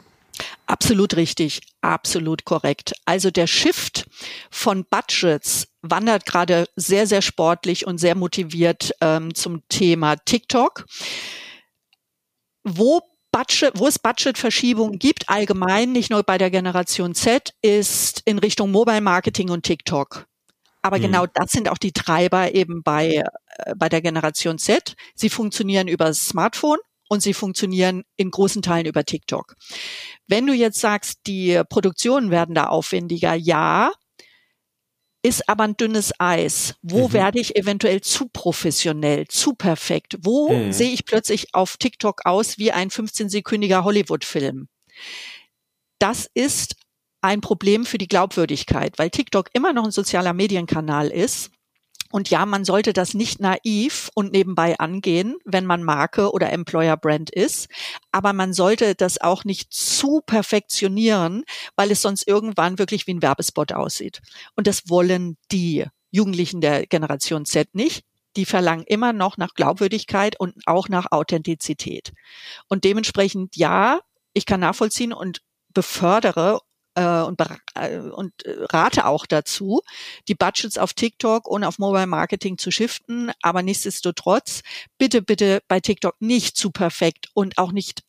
Absolut 0.67 1.15
richtig, 1.15 1.61
absolut 1.81 2.45
korrekt. 2.45 2.93
Also 3.05 3.31
der 3.31 3.47
Shift 3.47 4.07
von 4.51 4.85
Budgets 4.85 5.69
wandert 5.83 6.27
gerade 6.27 6.67
sehr, 6.75 7.07
sehr 7.07 7.23
sportlich 7.23 7.87
und 7.87 7.99
sehr 7.99 8.17
motiviert 8.17 8.93
ähm, 9.01 9.35
zum 9.35 9.67
Thema 9.69 10.17
TikTok. 10.17 10.85
Wo 12.65 13.01
Budget, 13.31 13.73
wo 13.77 13.87
es 13.87 13.99
Budgetverschiebungen 14.01 14.99
gibt, 14.99 15.29
allgemein, 15.29 15.93
nicht 15.93 16.11
nur 16.11 16.25
bei 16.25 16.37
der 16.37 16.51
Generation 16.51 17.15
Z, 17.15 17.53
ist 17.63 18.23
in 18.25 18.39
Richtung 18.39 18.73
Mobile 18.73 19.01
Marketing 19.01 19.51
und 19.51 19.63
TikTok. 19.63 20.27
Aber 20.83 20.99
mhm. 20.99 21.03
genau 21.03 21.27
das 21.27 21.53
sind 21.53 21.69
auch 21.69 21.79
die 21.79 21.93
Treiber 21.93 22.55
eben 22.55 22.83
bei, 22.83 23.23
äh, 23.59 23.75
bei 23.77 23.89
der 23.89 24.01
Generation 24.01 24.59
Z. 24.59 24.97
Sie 25.15 25.31
funktionieren 25.31 25.87
über 25.87 26.07
das 26.07 26.27
Smartphone 26.27 26.79
und 27.09 27.23
sie 27.23 27.35
funktionieren 27.35 28.05
in 28.17 28.31
großen 28.31 28.63
Teilen 28.63 28.87
über 28.87 29.05
TikTok. 29.05 29.55
Wenn 30.27 30.47
du 30.47 30.53
jetzt 30.53 30.81
sagst, 30.81 31.21
die 31.27 31.63
Produktionen 31.69 32.31
werden 32.31 32.55
da 32.55 32.67
aufwendiger, 32.67 33.35
ja, 33.35 33.93
ist 35.23 35.49
aber 35.49 35.65
ein 35.65 35.77
dünnes 35.77 36.13
Eis. 36.19 36.77
Wo 36.83 37.09
mhm. 37.09 37.13
werde 37.13 37.41
ich 37.41 37.57
eventuell 37.57 38.01
zu 38.01 38.29
professionell, 38.29 39.27
zu 39.27 39.55
perfekt? 39.55 40.17
Wo 40.21 40.53
mhm. 40.53 40.73
sehe 40.73 40.93
ich 40.93 41.05
plötzlich 41.05 41.53
auf 41.55 41.77
TikTok 41.77 42.25
aus 42.25 42.59
wie 42.59 42.71
ein 42.71 42.91
15-sekündiger 42.91 43.83
Hollywood-Film? 43.83 44.69
Das 45.99 46.31
ist 46.35 46.77
ein 47.23 47.41
Problem 47.41 47.85
für 47.85 47.99
die 47.99 48.07
Glaubwürdigkeit, 48.07 48.99
weil 48.99 49.11
TikTok 49.11 49.49
immer 49.53 49.73
noch 49.73 49.85
ein 49.85 49.91
sozialer 49.91 50.33
Medienkanal 50.33 51.09
ist 51.09 51.51
und 52.11 52.31
ja, 52.31 52.47
man 52.47 52.65
sollte 52.65 52.93
das 52.93 53.15
nicht 53.15 53.41
naiv 53.41 54.11
und 54.15 54.33
nebenbei 54.33 54.79
angehen, 54.79 55.37
wenn 55.45 55.67
man 55.67 55.83
Marke 55.83 56.31
oder 56.33 56.53
Employer 56.53 56.97
Brand 56.97 57.31
ist. 57.31 57.69
Aber 58.13 58.33
man 58.33 58.53
sollte 58.53 58.95
das 58.95 59.21
auch 59.21 59.45
nicht 59.45 59.73
zu 59.73 60.21
perfektionieren, 60.25 61.45
weil 61.75 61.91
es 61.91 62.03
sonst 62.03 62.27
irgendwann 62.27 62.79
wirklich 62.79 63.07
wie 63.07 63.15
ein 63.15 63.23
Werbespot 63.23 63.73
aussieht. 63.73 64.21
Und 64.55 64.67
das 64.67 64.89
wollen 64.89 65.37
die 65.53 65.85
Jugendlichen 66.11 66.61
der 66.61 66.87
Generation 66.87 67.45
Z 67.45 67.75
nicht. 67.75 68.05
Die 68.37 68.45
verlangen 68.45 68.85
immer 68.87 69.13
noch 69.13 69.39
nach 69.39 69.55
Glaubwürdigkeit 69.55 70.39
und 70.39 70.55
auch 70.67 70.89
nach 70.89 71.07
Authentizität. 71.11 72.13
Und 72.69 72.85
dementsprechend, 72.85 73.57
ja, 73.57 74.01
ich 74.35 74.45
kann 74.45 74.61
nachvollziehen 74.61 75.13
und 75.13 75.41
befördere 75.73 76.61
äh, 76.97 77.23
und, 77.23 77.41
äh, 77.75 77.99
und 77.99 78.45
äh, 78.45 78.57
rate 78.73 79.07
auch 79.07 79.27
dazu, 79.27 79.83
die 80.29 80.35
Budgets 80.35 80.79
auf 80.79 80.95
TikTok 80.95 81.47
und 81.47 81.63
auf 81.63 81.79
Mobile 81.79 82.07
Marketing 82.07 82.59
zu 82.59 82.71
shiften. 82.71 83.31
Aber 83.43 83.63
nichtsdestotrotz, 83.63 84.63
bitte, 84.99 85.23
bitte 85.23 85.63
bei 85.69 85.79
TikTok 85.81 86.17
nicht 86.21 86.57
zu 86.57 86.71
perfekt 86.71 87.29
und 87.35 87.59
auch 87.59 87.73
nicht, 87.73 88.03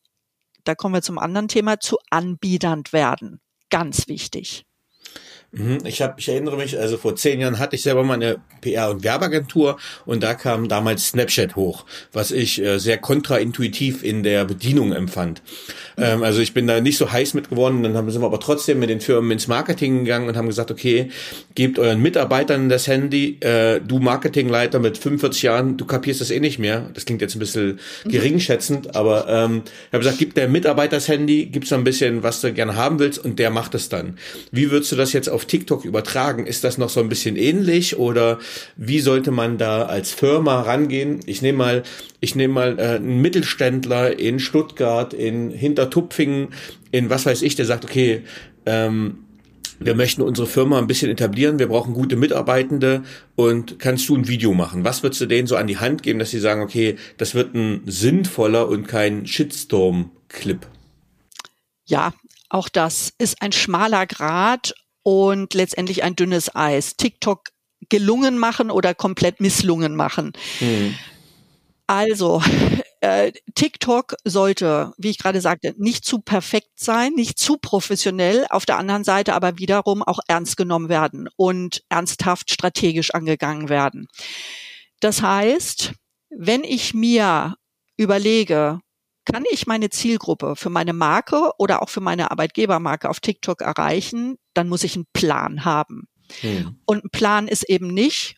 da 0.64 0.74
kommen 0.74 0.96
wir 0.96 1.02
zum 1.02 1.20
anderen 1.20 1.48
Thema, 1.48 1.80
zu 1.80 1.98
anbiedernd 2.10 2.94
werden. 2.94 3.42
Ganz 3.70 4.08
wichtig. 4.08 4.67
Mhm, 5.52 5.80
ich 5.86 6.02
habe, 6.02 6.16
ich 6.18 6.28
erinnere 6.28 6.58
mich, 6.58 6.78
also 6.78 6.98
vor 6.98 7.16
zehn 7.16 7.40
Jahren 7.40 7.58
hatte 7.58 7.78
ich 7.78 7.82
selber 7.82 8.04
mal 8.04 8.16
eine 8.16 8.38
PR- 8.62 8.92
und 8.92 9.04
Werbeagentur 9.04 9.78
und 10.06 10.22
da 10.22 10.34
kam 10.34 10.68
damals 10.68 11.08
Snapchat 11.08 11.56
hoch, 11.56 11.86
was 12.12 12.32
ich 12.32 12.62
äh, 12.62 12.80
sehr 12.80 12.98
kontraintuitiv 12.98 14.04
in 14.04 14.24
der 14.24 14.46
Bedienung 14.46 14.92
empfand. 14.92 15.42
Ähm, 15.98 16.22
also 16.22 16.42
ich 16.42 16.54
bin 16.54 16.68
da 16.68 16.82
nicht 16.82 16.98
so 16.98 17.12
heiß 17.12 17.34
mit 17.34 17.50
geworden, 17.50 17.82
dann 17.82 17.96
haben, 17.96 18.12
sind 18.12 18.22
wir 18.22 18.28
aber 18.28 18.40
trotzdem 18.40 18.80
mit 18.80 18.90
den 18.90 19.00
Firmen 19.00 19.32
ins 19.32 19.48
Marketing 19.48 20.00
gegangen 20.00 20.28
und 20.28 20.36
haben 20.36 20.48
gesagt, 20.48 20.70
okay, 20.70 21.10
gebt 21.56 21.80
euren 21.80 22.02
Mitarbeitern 22.02 22.70
das 22.70 22.88
Handy, 22.88 23.38
äh, 23.40 23.80
du 23.80 24.00
Marketingleiter 24.00 24.80
mit 24.80 24.98
45 24.98 25.42
Jahren, 25.44 25.78
du 25.78 25.86
kapierst 25.86 26.22
das 26.22 26.30
eh 26.30 26.40
nicht 26.40 26.60
mehr. 26.60 26.90
Das 26.94 27.06
klingt 27.06 27.22
jetzt 27.22 27.36
ein 27.36 27.40
bisschen 27.40 27.80
mhm. 28.04 28.10
geringschätzend, 28.10 28.96
aber 28.96 29.28
ähm, 29.28 29.64
ich 29.66 29.94
habe 29.94 30.00
gesagt, 30.00 30.20
gib 30.20 30.36
der 30.36 30.50
Mitarbeiter 30.50 30.98
das 30.98 31.08
Handy, 31.08 31.46
gib's 31.46 31.72
ein 31.74 31.84
bisschen, 31.84 32.22
was 32.22 32.42
du 32.42 32.54
gerne 32.54 32.76
haben 32.76 33.00
willst 33.00 33.24
und 33.24 33.40
der 33.40 33.50
macht 33.50 33.74
es 33.76 33.90
dann. 33.90 34.18
Wie 34.52 34.72
würdest 34.72 34.92
du 34.92 34.96
das 34.96 35.14
jetzt 35.14 35.30
auf 35.30 35.47
TikTok 35.48 35.86
übertragen? 35.86 36.46
Ist 36.46 36.64
das 36.64 36.78
noch 36.78 36.90
so 36.90 37.00
ein 37.00 37.10
bisschen 37.10 37.36
ähnlich 37.36 37.98
oder 37.98 38.40
wie 38.76 39.00
sollte 39.00 39.32
man 39.32 39.58
da 39.58 39.84
als 39.84 40.12
Firma 40.12 40.62
rangehen? 40.62 41.20
Ich 41.26 41.42
nehme 41.42 41.58
mal, 41.58 41.84
ich 42.20 42.36
nehme 42.36 42.54
mal 42.54 42.80
äh, 42.80 42.96
einen 42.96 43.22
Mittelständler 43.22 44.20
in 44.20 44.40
Stuttgart, 44.40 45.14
in 45.14 45.52
Hintertupfingen, 45.52 46.50
in 46.92 47.10
was 47.10 47.26
weiß 47.26 47.42
ich, 47.42 47.56
der 47.56 47.66
sagt, 47.66 47.86
okay, 47.86 48.24
ähm, 48.66 49.20
wir 49.80 49.96
möchten 49.96 50.22
unsere 50.22 50.48
Firma 50.48 50.80
ein 50.80 50.88
bisschen 50.88 51.12
etablieren, 51.12 51.60
wir 51.60 51.68
brauchen 51.68 51.94
gute 51.94 52.16
Mitarbeitende 52.16 53.04
und 53.36 53.80
kannst 53.80 54.10
du 54.10 54.16
ein 54.16 54.28
Video 54.28 54.54
machen? 54.54 54.84
Was 54.84 55.04
würdest 55.04 55.22
du 55.22 55.28
denen 55.28 55.48
so 55.48 55.56
an 55.56 55.68
die 55.68 55.78
Hand 55.78 56.04
geben, 56.04 56.20
dass 56.20 56.32
sie 56.32 56.40
sagen, 56.40 56.62
okay, 56.62 56.96
das 57.18 57.36
wird 57.36 57.54
ein 57.54 57.82
sinnvoller 57.86 58.68
und 58.68 58.88
kein 58.88 59.28
Shitstorm-Clip? 59.28 60.66
Ja, 61.86 62.14
auch 62.50 62.70
das 62.70 63.14
ist 63.18 63.42
ein 63.42 63.52
schmaler 63.52 64.08
Grad 64.08 64.74
und 65.08 65.54
letztendlich 65.54 66.04
ein 66.04 66.18
dünnes 66.18 66.54
Eis. 66.54 66.98
TikTok 66.98 67.52
gelungen 67.88 68.38
machen 68.38 68.70
oder 68.70 68.94
komplett 68.94 69.40
misslungen 69.40 69.96
machen. 69.96 70.34
Mhm. 70.60 70.96
Also, 71.88 72.44
äh, 73.00 73.32
TikTok 73.56 74.16
sollte, 74.26 74.92
wie 74.98 75.10
ich 75.10 75.18
gerade 75.18 75.40
sagte, 75.40 75.74
nicht 75.78 76.04
zu 76.04 76.20
perfekt 76.20 76.72
sein, 76.76 77.14
nicht 77.14 77.40
zu 77.40 77.56
professionell, 77.56 78.48
auf 78.50 78.66
der 78.66 78.78
anderen 78.78 79.06
Seite 79.06 79.34
aber 79.34 79.58
wiederum 79.58 80.04
auch 80.04 80.20
ernst 80.28 80.58
genommen 80.58 80.90
werden 80.90 81.30
und 81.38 81.84
ernsthaft 81.88 82.52
strategisch 82.52 83.12
angegangen 83.12 83.70
werden. 83.70 84.10
Das 85.00 85.22
heißt, 85.22 85.94
wenn 86.32 86.66
ich 86.66 86.94
mir 86.94 87.56
überlege, 87.96 88.82
kann 89.32 89.44
ich 89.52 89.68
meine 89.68 89.90
Zielgruppe 89.90 90.56
für 90.56 90.70
meine 90.70 90.94
Marke 90.94 91.52
oder 91.58 91.82
auch 91.82 91.90
für 91.90 92.00
meine 92.00 92.32
Arbeitgebermarke 92.32 93.10
auf 93.10 93.20
TikTok 93.20 93.62
erreichen, 93.62 94.38
dann 94.54 94.70
muss 94.70 94.84
ich 94.84 94.96
einen 94.96 95.06
Plan 95.12 95.66
haben. 95.66 96.08
Hm. 96.42 96.80
Und 96.86 97.04
ein 97.04 97.10
Plan 97.10 97.48
ist 97.48 97.70
eben 97.70 97.88
nicht, 97.88 98.38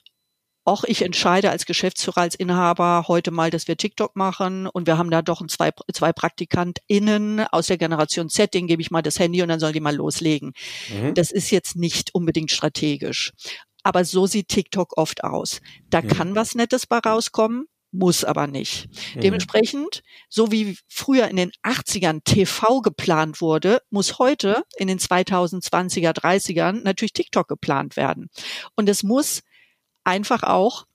auch 0.65 0.83
ich 0.83 1.03
entscheide 1.03 1.51
als 1.51 1.65
Geschäftsführer, 1.65 2.21
als 2.21 2.35
Inhaber 2.35 3.05
heute 3.07 3.31
mal, 3.31 3.49
dass 3.51 3.67
wir 3.67 3.77
TikTok 3.77 4.15
machen 4.15 4.67
und 4.67 4.87
wir 4.87 4.97
haben 4.97 5.11
da 5.11 5.21
doch 5.21 5.45
zwei, 5.47 5.71
zwei 5.93 6.11
PraktikantInnen 6.11 7.41
aus 7.51 7.67
der 7.67 7.77
Generation 7.77 8.29
Z, 8.29 8.53
denen 8.53 8.67
gebe 8.67 8.81
ich 8.81 8.91
mal 8.91 9.01
das 9.01 9.19
Handy 9.19 9.41
und 9.41 9.49
dann 9.49 9.59
sollen 9.59 9.73
die 9.73 9.79
mal 9.79 9.95
loslegen. 9.95 10.53
Mhm. 10.89 11.13
Das 11.13 11.31
ist 11.31 11.51
jetzt 11.51 11.75
nicht 11.75 12.13
unbedingt 12.13 12.51
strategisch. 12.51 13.31
Aber 13.83 14.05
so 14.05 14.25
sieht 14.27 14.49
TikTok 14.49 14.97
oft 14.97 15.23
aus. 15.23 15.61
Da 15.89 16.01
mhm. 16.01 16.07
kann 16.07 16.35
was 16.35 16.55
Nettes 16.55 16.85
bei 16.85 16.97
rauskommen, 16.97 17.67
muss 17.91 18.23
aber 18.23 18.47
nicht. 18.47 18.87
Mhm. 19.15 19.21
Dementsprechend, 19.21 20.01
so 20.29 20.51
wie 20.51 20.77
früher 20.87 21.27
in 21.27 21.35
den 21.35 21.51
80ern 21.63 22.21
TV 22.23 22.81
geplant 22.81 23.41
wurde, 23.41 23.81
muss 23.89 24.19
heute 24.19 24.63
in 24.77 24.87
den 24.87 24.99
2020er, 24.99 26.11
30ern 26.11 26.81
natürlich 26.83 27.13
TikTok 27.13 27.47
geplant 27.47 27.97
werden. 27.97 28.29
Und 28.75 28.89
es 28.89 29.03
muss 29.03 29.41
einfach 30.03 30.43
auch 30.43 30.85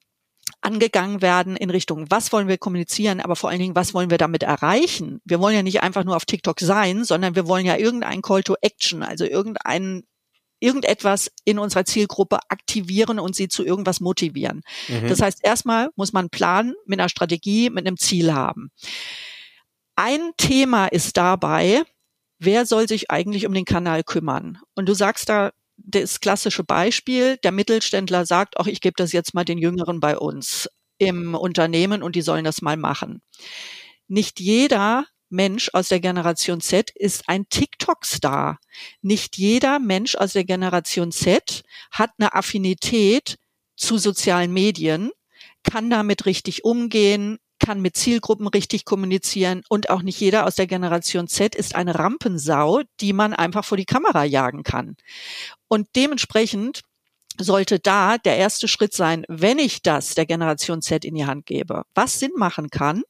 angegangen 0.61 1.22
werden 1.22 1.57
in 1.57 1.70
Richtung, 1.70 2.07
was 2.11 2.32
wollen 2.32 2.49
wir 2.49 2.59
kommunizieren, 2.59 3.20
aber 3.20 3.36
vor 3.36 3.51
allen 3.51 3.59
Dingen, 3.59 3.76
was 3.76 3.95
wollen 3.95 4.11
wir 4.11 4.18
damit 4.18 4.42
erreichen? 4.42 5.20
Wir 5.24 5.40
wollen 5.40 5.55
ja 5.55 5.62
nicht 5.62 5.82
einfach 5.82 6.05
nur 6.05 6.16
auf 6.16 6.24
TikTok 6.24 6.61
sein, 6.61 7.05
sondern 7.05 7.34
wir 7.34 7.47
wollen 7.47 7.66
ja 7.66 7.76
irgendein 7.76 8.22
Call 8.22 8.42
to 8.42 8.57
Action, 8.61 9.03
also 9.03 9.24
irgendein 9.24 10.05
irgendetwas 10.61 11.30
in 11.44 11.59
unserer 11.59 11.84
Zielgruppe 11.84 12.38
aktivieren 12.48 13.18
und 13.18 13.36
sie 13.36 13.48
zu 13.48 13.64
irgendwas 13.64 14.00
motivieren. 14.00 14.62
Mhm. 14.88 15.09
Das 15.09 15.20
heißt, 15.20 15.40
erstmal 15.42 15.90
muss 15.96 16.12
man 16.12 16.30
planen 16.30 16.74
mit 16.86 16.98
einer 16.98 17.09
Strategie, 17.09 17.70
mit 17.70 17.86
einem 17.86 17.96
Ziel 17.96 18.32
haben. 18.32 18.70
Ein 19.96 20.32
Thema 20.36 20.86
ist 20.86 21.16
dabei, 21.16 21.82
wer 22.38 22.66
soll 22.66 22.88
sich 22.88 23.11
eigentlich 23.11 23.46
um 23.46 23.55
den 23.55 23.64
Kanal 23.64 24.02
kümmern? 24.02 24.59
Und 24.74 24.88
du 24.88 24.94
sagst 24.94 25.28
da 25.28 25.52
das 25.76 26.20
klassische 26.20 26.64
Beispiel, 26.64 27.36
der 27.38 27.52
Mittelständler 27.52 28.26
sagt, 28.26 28.55
ach, 28.59 28.66
ich 28.66 28.80
gebe 28.80 28.94
das 28.96 29.12
jetzt 29.12 29.34
mal 29.34 29.44
den 29.44 29.59
Jüngeren 29.59 30.00
bei 30.00 30.16
uns 30.16 30.68
im 30.98 31.34
Unternehmen 31.34 32.02
und 32.02 32.14
die 32.16 32.22
sollen 32.22 32.44
das 32.44 32.62
mal 32.62 32.76
machen. 32.76 33.22
Nicht 34.07 34.40
jeder 34.40 35.07
Mensch 35.35 35.70
aus 35.72 35.89
der 35.89 36.01
Generation 36.01 36.61
Z 36.61 36.91
ist 36.95 37.28
ein 37.28 37.49
TikTok-Star. 37.49 38.59
Nicht 39.03 39.37
jeder 39.37 39.80
Mensch 39.80 40.14
aus 40.14 40.32
der 40.32 40.45
Generation 40.45 41.11
Z 41.11 41.62
hat 41.91 42.11
eine 42.18 42.35
Affinität 42.35 43.37
zu 43.76 43.99
sozialen 43.99 44.53
Medien, 44.53 45.11
kann 45.64 45.91
damit 45.91 46.26
richtig 46.26 46.64
umgehen, 46.64 47.39
kann 47.59 47.80
mit 47.80 47.97
Zielgruppen 47.97 48.47
richtig 48.47 48.85
kommunizieren 48.85 49.62
und 49.68 49.91
auch 49.91 50.03
nicht 50.03 50.20
jeder 50.20 50.47
aus 50.47 50.55
der 50.55 50.66
Generation 50.66 51.26
Z 51.26 51.55
ist 51.55 51.74
eine 51.74 51.99
Rampensau, 51.99 52.82
die 53.01 53.12
man 53.12 53.32
einfach 53.32 53.64
vor 53.64 53.76
die 53.76 53.87
Kamera 53.87 54.24
jagen 54.24 54.62
kann. 54.62 54.97
Und 55.66 55.89
dementsprechend 55.97 56.82
sollte 57.39 57.80
da 57.80 58.18
der 58.18 58.37
erste 58.37 58.68
Schritt 58.68 58.93
sein, 58.93 59.24
wenn 59.28 59.59
ich 59.59 59.82
das 59.82 60.14
der 60.14 60.26
Generation 60.26 60.82
Z 60.82 61.05
in 61.05 61.16
die 61.16 61.26
Hand 61.26 61.47
gebe, 61.47 61.82
was 61.95 62.20
Sinn 62.20 62.32
machen 62.37 62.70
kann, 62.70 63.03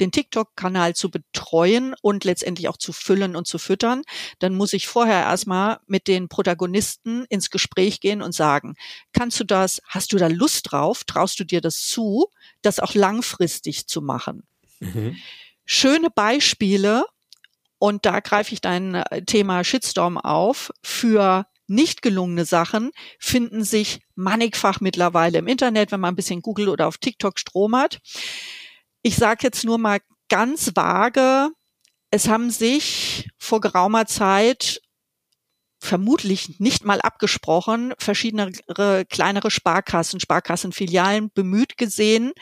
den 0.00 0.12
TikTok-Kanal 0.12 0.94
zu 0.94 1.10
betreuen 1.10 1.94
und 2.02 2.24
letztendlich 2.24 2.68
auch 2.68 2.76
zu 2.76 2.92
füllen 2.92 3.36
und 3.36 3.46
zu 3.46 3.58
füttern, 3.58 4.02
dann 4.38 4.54
muss 4.54 4.72
ich 4.72 4.88
vorher 4.88 5.22
erstmal 5.22 5.78
mit 5.86 6.08
den 6.08 6.28
Protagonisten 6.28 7.24
ins 7.28 7.50
Gespräch 7.50 8.00
gehen 8.00 8.22
und 8.22 8.34
sagen, 8.34 8.74
kannst 9.12 9.38
du 9.40 9.44
das, 9.44 9.80
hast 9.86 10.12
du 10.12 10.16
da 10.16 10.28
Lust 10.28 10.72
drauf, 10.72 11.04
traust 11.04 11.40
du 11.40 11.44
dir 11.44 11.60
das 11.60 11.82
zu, 11.82 12.28
das 12.62 12.80
auch 12.80 12.94
langfristig 12.94 13.86
zu 13.86 14.02
machen? 14.02 14.44
Mhm. 14.80 15.16
Schöne 15.64 16.08
Beispiele, 16.10 17.04
und 17.78 18.06
da 18.06 18.20
greife 18.20 18.52
ich 18.52 18.60
dein 18.60 18.94
äh, 18.96 19.24
Thema 19.24 19.64
Shitstorm 19.64 20.18
auf, 20.18 20.72
für 20.82 21.46
nicht 21.68 22.02
gelungene 22.02 22.44
Sachen 22.44 22.90
finden 23.18 23.62
sich 23.62 24.00
mannigfach 24.14 24.80
mittlerweile 24.80 25.38
im 25.38 25.46
Internet, 25.46 25.92
wenn 25.92 26.00
man 26.00 26.14
ein 26.14 26.16
bisschen 26.16 26.42
Google 26.42 26.70
oder 26.70 26.88
auf 26.88 26.98
TikTok 26.98 27.38
stromert. 27.38 28.00
Ich 29.02 29.16
sage 29.16 29.40
jetzt 29.42 29.64
nur 29.64 29.78
mal 29.78 30.00
ganz 30.28 30.72
vage, 30.74 31.50
es 32.10 32.28
haben 32.28 32.50
sich 32.50 33.28
vor 33.38 33.60
geraumer 33.60 34.06
Zeit 34.06 34.80
vermutlich 35.80 36.58
nicht 36.58 36.84
mal 36.84 37.00
abgesprochen, 37.00 37.94
verschiedene 37.98 38.50
kleinere 39.08 39.50
Sparkassen, 39.50 40.20
Sparkassenfilialen 40.20 41.30
bemüht 41.32 41.76
gesehen, 41.76 42.32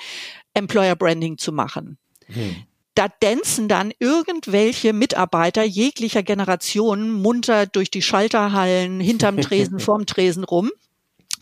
Employer 0.55 0.97
Branding 0.97 1.37
zu 1.37 1.53
machen. 1.53 1.99
Hm. 2.27 2.65
Da 2.95 3.09
dänzen 3.09 3.69
dann 3.69 3.93
irgendwelche 3.99 4.95
Mitarbeiter 4.95 5.63
jeglicher 5.65 6.23
Generation 6.23 7.11
munter 7.11 7.67
durch 7.67 7.91
die 7.91 8.01
Schalterhallen, 8.01 9.01
hinterm 9.01 9.39
Tresen, 9.41 9.79
vorm 9.81 10.07
Tresen 10.07 10.45
rum. 10.45 10.71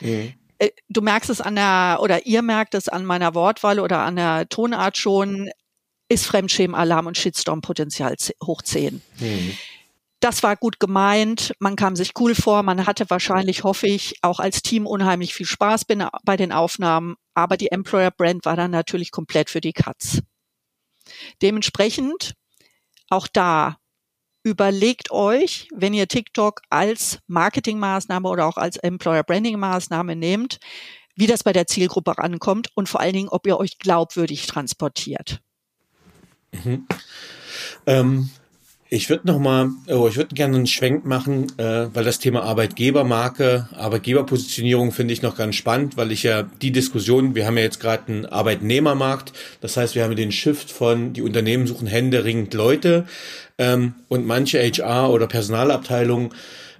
Hm. 0.01 0.33
Äh, 0.59 0.71
du 0.89 1.01
merkst 1.01 1.31
es 1.31 1.41
an 1.41 1.57
der, 1.57 1.99
oder 2.01 2.27
ihr 2.27 2.43
merkt 2.43 2.75
es 2.75 2.89
an 2.89 3.05
meiner 3.05 3.35
Wortwahl 3.35 3.81
oder 3.81 4.01
an 4.01 4.17
der 4.17 4.49
Tonart 4.49 4.97
schon, 4.97 5.51
ist 6.09 6.27
Fremdschämen-Alarm 6.27 7.07
und 7.07 7.19
Shitstorm-Potenzial 7.19 8.17
hoch 8.45 8.63
10. 8.63 9.03
Mhm. 9.19 9.59
Das 10.21 10.43
war 10.43 10.57
gut 10.57 10.81
gemeint, 10.81 11.53
man 11.59 11.77
kam 11.77 11.97
sich 11.97 12.13
cool 12.19 12.35
vor, 12.35 12.63
man 12.63 12.87
hatte 12.87 13.11
wahrscheinlich, 13.11 13.63
hoffe 13.63 13.87
ich, 13.87 14.15
auch 14.23 14.41
als 14.41 14.63
Team 14.63 14.87
unheimlich 14.87 15.35
viel 15.35 15.45
Spaß 15.45 15.85
bei 16.25 16.37
den 16.39 16.51
Aufnahmen, 16.51 17.17
aber 17.35 17.59
die 17.59 17.71
Employer 17.71 18.11
Brand 18.11 18.47
war 18.47 18.57
dann 18.57 18.71
natürlich 18.71 19.11
komplett 19.11 19.51
für 19.51 19.61
die 19.61 19.75
Katz. 19.75 20.21
Dementsprechend 21.43 22.33
auch 23.11 23.29
da 23.31 23.77
überlegt 24.45 25.11
euch, 25.11 25.69
wenn 25.75 25.95
ihr 25.95 26.07
TikTok 26.07 26.61
als 26.71 27.19
Marketingmaßnahme 27.27 28.29
oder 28.29 28.47
auch 28.47 28.59
als 28.59 28.77
Employer 28.77 29.25
Branding 29.25 29.59
Maßnahme 29.59 30.15
nehmt, 30.15 30.59
wie 31.17 31.27
das 31.27 31.43
bei 31.43 31.53
der 31.53 31.67
Zielgruppe 31.67 32.19
ankommt 32.19 32.69
und 32.75 32.89
vor 32.89 33.01
allen 33.01 33.15
Dingen, 33.15 33.29
ob 33.29 33.47
ihr 33.47 33.59
euch 33.59 33.79
glaubwürdig 33.79 34.47
transportiert. 34.47 35.41
Mhm. 36.53 36.87
Ähm, 37.87 38.31
ich 38.91 39.11
würde 39.11 39.27
noch 39.27 39.41
mal, 39.41 39.71
oh, 39.89 40.07
ich 40.09 40.17
würde 40.17 40.35
gerne 40.35 40.57
einen 40.57 40.67
Schwenk 40.67 41.05
machen, 41.05 41.47
äh, 41.59 41.89
weil 41.93 42.05
das 42.05 42.21
Thema 42.21 42.43
Arbeitgebermarke, 42.43 43.69
Arbeitgeberpositionierung 43.75 44.93
finde 44.93 45.15
ich 45.15 45.23
noch 45.23 45.37
ganz 45.37 45.57
spannend, 45.57 45.97
weil 45.97 46.13
ich 46.13 46.23
ja 46.23 46.43
die 46.43 46.71
Diskussion, 46.71 47.35
wir 47.35 47.47
haben 47.47 47.57
ja 47.57 47.65
jetzt 47.65 47.81
gerade 47.81 48.07
einen 48.07 48.27
Arbeitnehmermarkt, 48.27 49.33
das 49.61 49.77
heißt, 49.77 49.95
wir 49.95 50.05
haben 50.05 50.15
den 50.15 50.31
Shift 50.31 50.71
von 50.71 51.13
die 51.13 51.23
Unternehmen 51.23 51.67
suchen 51.67 51.89
händeringend 51.89 52.55
Leute 52.55 53.07
ähm, 53.59 53.95
und 54.09 54.27
manche 54.27 54.59
HR 54.59 55.11
oder 55.11 55.27
Personalabteilungen 55.27 56.31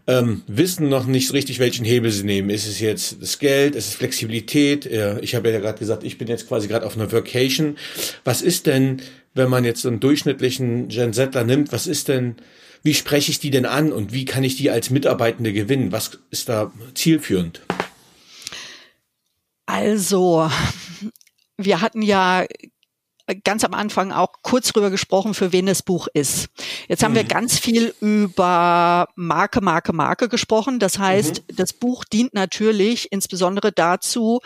ähm, 0.07 0.43
wissen 0.47 0.89
noch 0.89 1.07
nicht 1.07 1.33
richtig, 1.33 1.59
welchen 1.59 1.85
Hebel 1.85 2.11
sie 2.11 2.25
nehmen. 2.25 2.51
Ist 2.51 2.67
es 2.67 2.81
jetzt 2.81 3.23
das 3.23 3.39
Geld, 3.39 3.75
ist 3.75 3.89
es 3.89 3.95
Flexibilität? 3.95 4.85
Äh, 4.87 5.19
ich 5.21 5.35
habe 5.35 5.51
ja 5.51 5.61
gerade 5.61 5.79
gesagt, 5.79 6.05
ich 6.05 6.19
bin 6.19 6.29
jetzt 6.29 6.47
quasi 6.49 6.69
gerade 6.69 6.85
auf 6.85 6.97
einer 6.97 7.11
Vacation. 7.11 7.79
Was 8.25 8.43
ist 8.43 8.67
denn 8.67 9.01
wenn 9.35 9.51
man 9.51 9.65
jetzt 9.65 9.85
einen 9.85 10.01
durchschnittlichen 10.01 10.89
Gen 10.89 11.13
Zler 11.13 11.45
nimmt, 11.45 11.73
was 11.73 11.87
ist 11.87 12.09
denn, 12.09 12.37
wie 12.83 12.95
spreche 12.95 13.31
ich 13.31 13.41
die 13.41 13.51
denn 13.51 13.67
an 13.67 13.93
und 13.93 14.13
wie 14.13 14.25
kann 14.25 14.45
ich 14.45 14.57
die 14.57 14.71
als 14.71 14.91
Mitarbeitende 14.91 15.53
gewinnen? 15.53 15.93
Was 15.93 16.19
ist 16.31 16.49
da 16.49 16.73
zielführend? 16.95 17.61
Also, 19.67 20.49
wir 21.57 21.81
hatten 21.81 22.03
ja 22.03 22.45
ganz 23.45 23.65
am 23.65 23.73
Anfang 23.73 24.13
auch 24.13 24.43
kurz 24.43 24.73
drüber 24.73 24.91
gesprochen, 24.91 25.33
für 25.33 25.53
wen 25.53 25.67
das 25.67 25.83
Buch 25.83 26.09
ist. 26.13 26.49
Jetzt 26.89 27.03
haben 27.03 27.13
mhm. 27.13 27.17
wir 27.17 27.25
ganz 27.25 27.59
viel 27.59 27.95
über 28.01 29.09
Marke, 29.15 29.63
Marke, 29.63 29.93
Marke 29.95 30.29
gesprochen. 30.29 30.79
Das 30.79 30.99
heißt, 30.99 31.43
mhm. 31.49 31.57
das 31.57 31.73
Buch 31.73 32.05
dient 32.05 32.35
natürlich 32.35 33.11
insbesondere 33.13 33.73
dazu, 33.73 34.41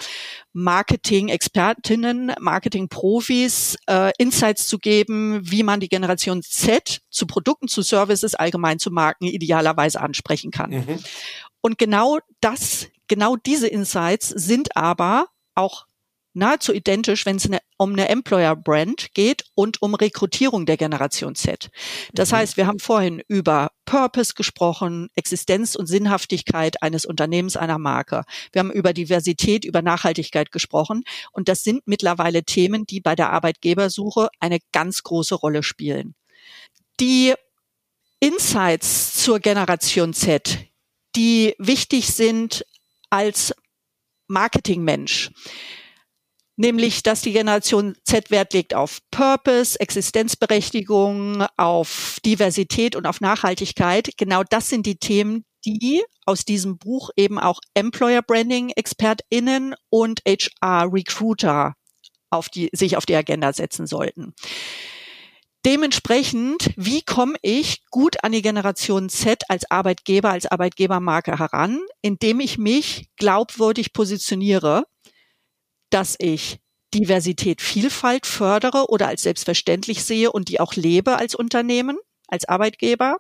Marketing-Expertinnen, 0.53 2.35
Marketing-Profis 2.41 3.77
äh, 3.89 4.13
Insights 4.19 4.69
zu 4.69 4.79
geben, 4.79 5.41
wie 5.43 5.65
man 5.65 5.81
die 5.81 5.89
Generation 5.89 6.43
Z 6.43 7.01
zu 7.11 7.27
Produkten, 7.27 7.67
zu 7.67 7.83
Services, 7.83 8.35
allgemein 8.35 8.79
zu 8.79 8.91
Marken 8.91 9.25
idealerweise 9.25 10.01
ansprechen 10.01 10.53
kann. 10.53 10.71
Mhm. 10.71 10.99
Und 11.61 11.79
genau 11.79 12.19
das, 12.41 12.87
genau 13.09 13.37
diese 13.37 13.67
Insights 13.67 14.29
sind 14.29 14.77
aber 14.77 15.27
auch 15.57 15.88
nahezu 16.35 16.73
identisch, 16.73 17.27
wenn 17.27 17.37
es 17.37 17.47
eine, 17.47 17.59
um 17.77 17.93
eine 17.93 18.09
Employer 18.09 18.55
Brand 18.57 19.15
geht 19.15 19.45
und 19.55 19.83
um 19.83 19.95
Rekrutierung 19.95 20.67
der 20.67 20.77
Generation 20.77 21.35
Z. 21.35 21.71
Das 22.13 22.31
mhm. 22.31 22.37
heißt, 22.37 22.57
wir 22.57 22.67
haben 22.67 22.79
vorhin 22.79 23.23
über 23.29 23.71
Purpose 23.85 24.35
gesprochen, 24.35 25.09
Existenz 25.15 25.75
und 25.75 25.87
Sinnhaftigkeit 25.87 26.83
eines 26.83 27.07
Unternehmens, 27.07 27.57
einer 27.57 27.79
Marke. 27.79 28.25
Wir 28.53 28.61
haben 28.61 28.73
über 28.73 28.93
Diversität, 28.93 29.65
über 29.65 29.83
Nachhaltigkeit 29.83 30.53
gesprochen. 30.53 31.05
Und 31.33 31.49
das 31.49 31.63
sind 31.63 31.83
mittlerweile 31.87 32.45
Themen, 32.45 32.87
die 32.87 33.01
bei 33.01 33.15
der 33.15 33.31
Arbeitgebersuche 33.31 34.29
eine 34.41 34.59
ganz 34.73 35.03
große 35.03 35.35
Rolle 35.35 35.63
spielen. 35.63 36.15
Die 37.01 37.35
Insights 38.21 39.15
zur 39.15 39.39
Generation 39.39 40.13
Z, 40.13 40.59
die 41.15 41.55
wichtig 41.59 42.09
sind 42.09 42.65
als 43.11 43.55
Marketingmensch, 44.27 45.31
nämlich 46.59 47.03
dass 47.03 47.23
die 47.23 47.33
Generation 47.33 47.97
Z 48.05 48.31
Wert 48.31 48.53
legt 48.53 48.75
auf 48.75 48.99
Purpose, 49.11 49.81
Existenzberechtigung, 49.81 51.47
auf 51.57 52.19
Diversität 52.27 52.97
und 52.97 53.07
auf 53.07 53.21
Nachhaltigkeit. 53.21 54.11
Genau 54.19 54.43
das 54.43 54.69
sind 54.69 54.85
die 54.85 54.97
Themen, 54.97 55.45
die 55.65 56.03
aus 56.27 56.45
diesem 56.45 56.77
Buch 56.77 57.11
eben 57.17 57.39
auch 57.39 57.61
Employer 57.75 58.23
Branding 58.23 58.71
Expertinnen 58.71 59.75
und 59.89 60.21
HR 60.27 60.93
Recruiter 60.93 61.75
auf 62.31 62.49
die, 62.49 62.69
sich 62.73 62.97
auf 62.97 63.07
die 63.07 63.17
Agenda 63.17 63.53
setzen 63.53 63.87
sollten. 63.87 64.35
Dementsprechend, 65.65 66.71
wie 66.77 67.03
komme 67.03 67.37
ich 67.43 67.85
gut 67.91 68.23
an 68.23 68.33
die 68.33 68.43
Generation 68.43 69.09
Z 69.09 69.43
als 69.49 69.71
Arbeitgeber, 69.71 70.31
als 70.31 70.47
Arbeitgebermarke 70.47 71.39
heran, 71.39 71.81
indem 72.01 72.41
ich 72.41 72.59
mich 72.59 73.09
glaubwürdig 73.17 73.93
positioniere, 73.93 74.85
dass 75.91 76.17
ich 76.19 76.59
Diversität, 76.95 77.61
Vielfalt 77.61 78.27
fördere 78.27 78.89
oder 78.89 79.09
als 79.09 79.23
selbstverständlich 79.23 80.05
sehe 80.05 80.33
und 80.33 80.49
die 80.49 80.61
auch 80.61 80.75
lebe 80.75 81.17
als 81.17 81.35
Unternehmen, 81.35 81.99
als 82.29 82.47
Arbeitgeber, 82.47 83.19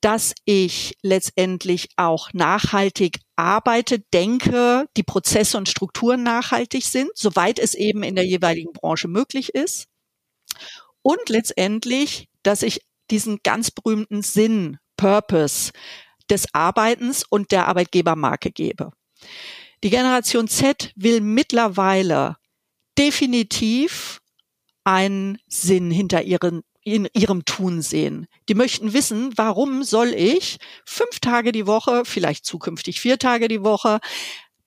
dass 0.00 0.34
ich 0.44 0.96
letztendlich 1.02 1.90
auch 1.96 2.32
nachhaltig 2.32 3.20
arbeite, 3.36 4.00
denke, 4.12 4.86
die 4.96 5.02
Prozesse 5.02 5.58
und 5.58 5.68
Strukturen 5.68 6.22
nachhaltig 6.22 6.84
sind, 6.84 7.10
soweit 7.14 7.58
es 7.58 7.74
eben 7.74 8.02
in 8.02 8.16
der 8.16 8.26
jeweiligen 8.26 8.72
Branche 8.72 9.08
möglich 9.08 9.54
ist. 9.54 9.86
Und 11.02 11.28
letztendlich, 11.28 12.28
dass 12.42 12.62
ich 12.62 12.80
diesen 13.10 13.40
ganz 13.42 13.70
berühmten 13.70 14.22
Sinn, 14.22 14.78
Purpose 14.96 15.72
des 16.30 16.46
Arbeitens 16.54 17.24
und 17.28 17.52
der 17.52 17.68
Arbeitgebermarke 17.68 18.50
gebe. 18.50 18.92
Die 19.82 19.90
Generation 19.90 20.46
Z 20.46 20.92
will 20.94 21.20
mittlerweile 21.20 22.36
definitiv 22.98 24.20
einen 24.84 25.38
Sinn 25.46 25.90
hinter 25.90 26.22
ihren, 26.22 26.62
in 26.82 27.08
ihrem 27.14 27.44
Tun 27.46 27.80
sehen. 27.80 28.26
Die 28.48 28.54
möchten 28.54 28.92
wissen, 28.92 29.32
warum 29.36 29.82
soll 29.82 30.08
ich 30.08 30.58
fünf 30.84 31.20
Tage 31.20 31.52
die 31.52 31.66
Woche, 31.66 32.02
vielleicht 32.04 32.44
zukünftig 32.44 33.00
vier 33.00 33.18
Tage 33.18 33.48
die 33.48 33.62
Woche, 33.62 34.00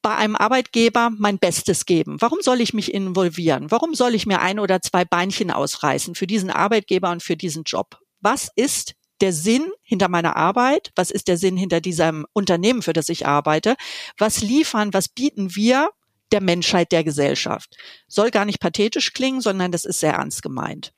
bei 0.02 0.16
einem 0.16 0.36
Arbeitgeber 0.36 1.12
mein 1.16 1.38
Bestes 1.38 1.86
geben? 1.86 2.18
Warum 2.20 2.40
soll 2.42 2.60
ich 2.62 2.74
mich 2.74 2.94
involvieren? 2.94 3.70
Warum 3.70 3.94
soll 3.94 4.16
ich 4.16 4.26
mir 4.26 4.42
ein 4.42 4.60
oder 4.60 4.82
zwei 4.82 5.06
Beinchen 5.06 5.52
ausreißen 5.52 6.16
für 6.16 6.28
diesen 6.28 6.50
Arbeitgeber 6.50 7.12
und 7.12 7.22
für 7.22 7.38
diesen 7.38 7.64
Job? 7.64 8.00
Was 8.20 8.50
ist 8.56 8.96
der 9.24 9.34
Sinn 9.34 9.72
hinter 9.82 10.10
meiner 10.10 10.36
Arbeit? 10.36 10.92
Was 10.96 11.10
ist 11.10 11.30
der 11.30 11.38
Sinn 11.38 11.56
hinter 11.56 11.80
diesem 11.80 12.28
Unternehmen, 12.34 12.82
für 12.82 12.92
das 12.92 13.08
ich 13.08 13.26
arbeite? 13.26 13.76
Was 14.18 14.42
liefern, 14.42 14.94
was 14.94 15.08
bieten 15.08 15.56
wir 15.56 15.90
der 16.34 16.42
Menschheit, 16.42 16.92
der 16.92 17.06
Gesellschaft? 17.06 17.78
Soll 18.08 18.32
gar 18.32 18.44
nicht 18.44 18.60
pathetisch 18.60 19.14
klingen, 19.14 19.40
sondern 19.40 19.72
das 19.72 19.86
ist 19.86 20.02
sehr 20.02 20.14
ernst 20.14 20.44
gemeint. 20.44 20.94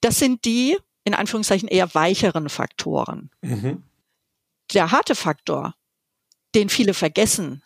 Das 0.00 0.18
sind 0.18 0.46
die, 0.46 0.78
in 1.04 1.12
Anführungszeichen, 1.12 1.68
eher 1.68 1.94
weicheren 1.94 2.48
Faktoren. 2.48 3.30
Mhm. 3.42 3.82
Der 4.72 4.90
harte 4.90 5.14
Faktor, 5.14 5.74
den 6.54 6.70
viele 6.70 6.94
vergessen, 6.94 7.62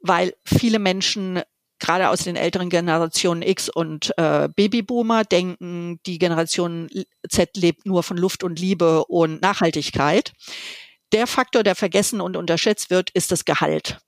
weil 0.00 0.36
viele 0.44 0.78
Menschen 0.78 1.42
gerade 1.78 2.08
aus 2.08 2.24
den 2.24 2.36
älteren 2.36 2.70
Generationen 2.70 3.42
X 3.42 3.68
und 3.68 4.16
äh, 4.16 4.48
Babyboomer 4.48 5.24
denken, 5.24 6.00
die 6.06 6.18
Generation 6.18 6.88
Z 7.28 7.56
lebt 7.56 7.86
nur 7.86 8.02
von 8.02 8.16
Luft 8.16 8.42
und 8.44 8.58
Liebe 8.58 9.04
und 9.04 9.42
Nachhaltigkeit. 9.42 10.32
Der 11.12 11.26
Faktor, 11.26 11.62
der 11.62 11.74
vergessen 11.74 12.20
und 12.20 12.36
unterschätzt 12.36 12.90
wird, 12.90 13.10
ist 13.10 13.30
das 13.30 13.44
Gehalt. 13.44 13.98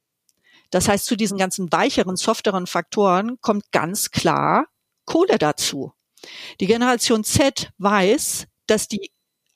Das 0.71 0.89
heißt, 0.89 1.07
zu 1.07 1.17
diesen 1.17 1.39
ganzen 1.39 1.73
weicheren, 1.73 2.17
softeren 2.17 2.67
Faktoren 2.67 3.41
kommt 3.41 3.71
ganz 3.73 4.11
klar 4.11 4.67
Kohle 5.05 5.39
dazu. 5.39 5.93
Die 6.61 6.67
Generation 6.67 7.25
Z 7.25 7.71
weiß, 7.79 8.47
dass 8.67 8.89
die 8.89 9.11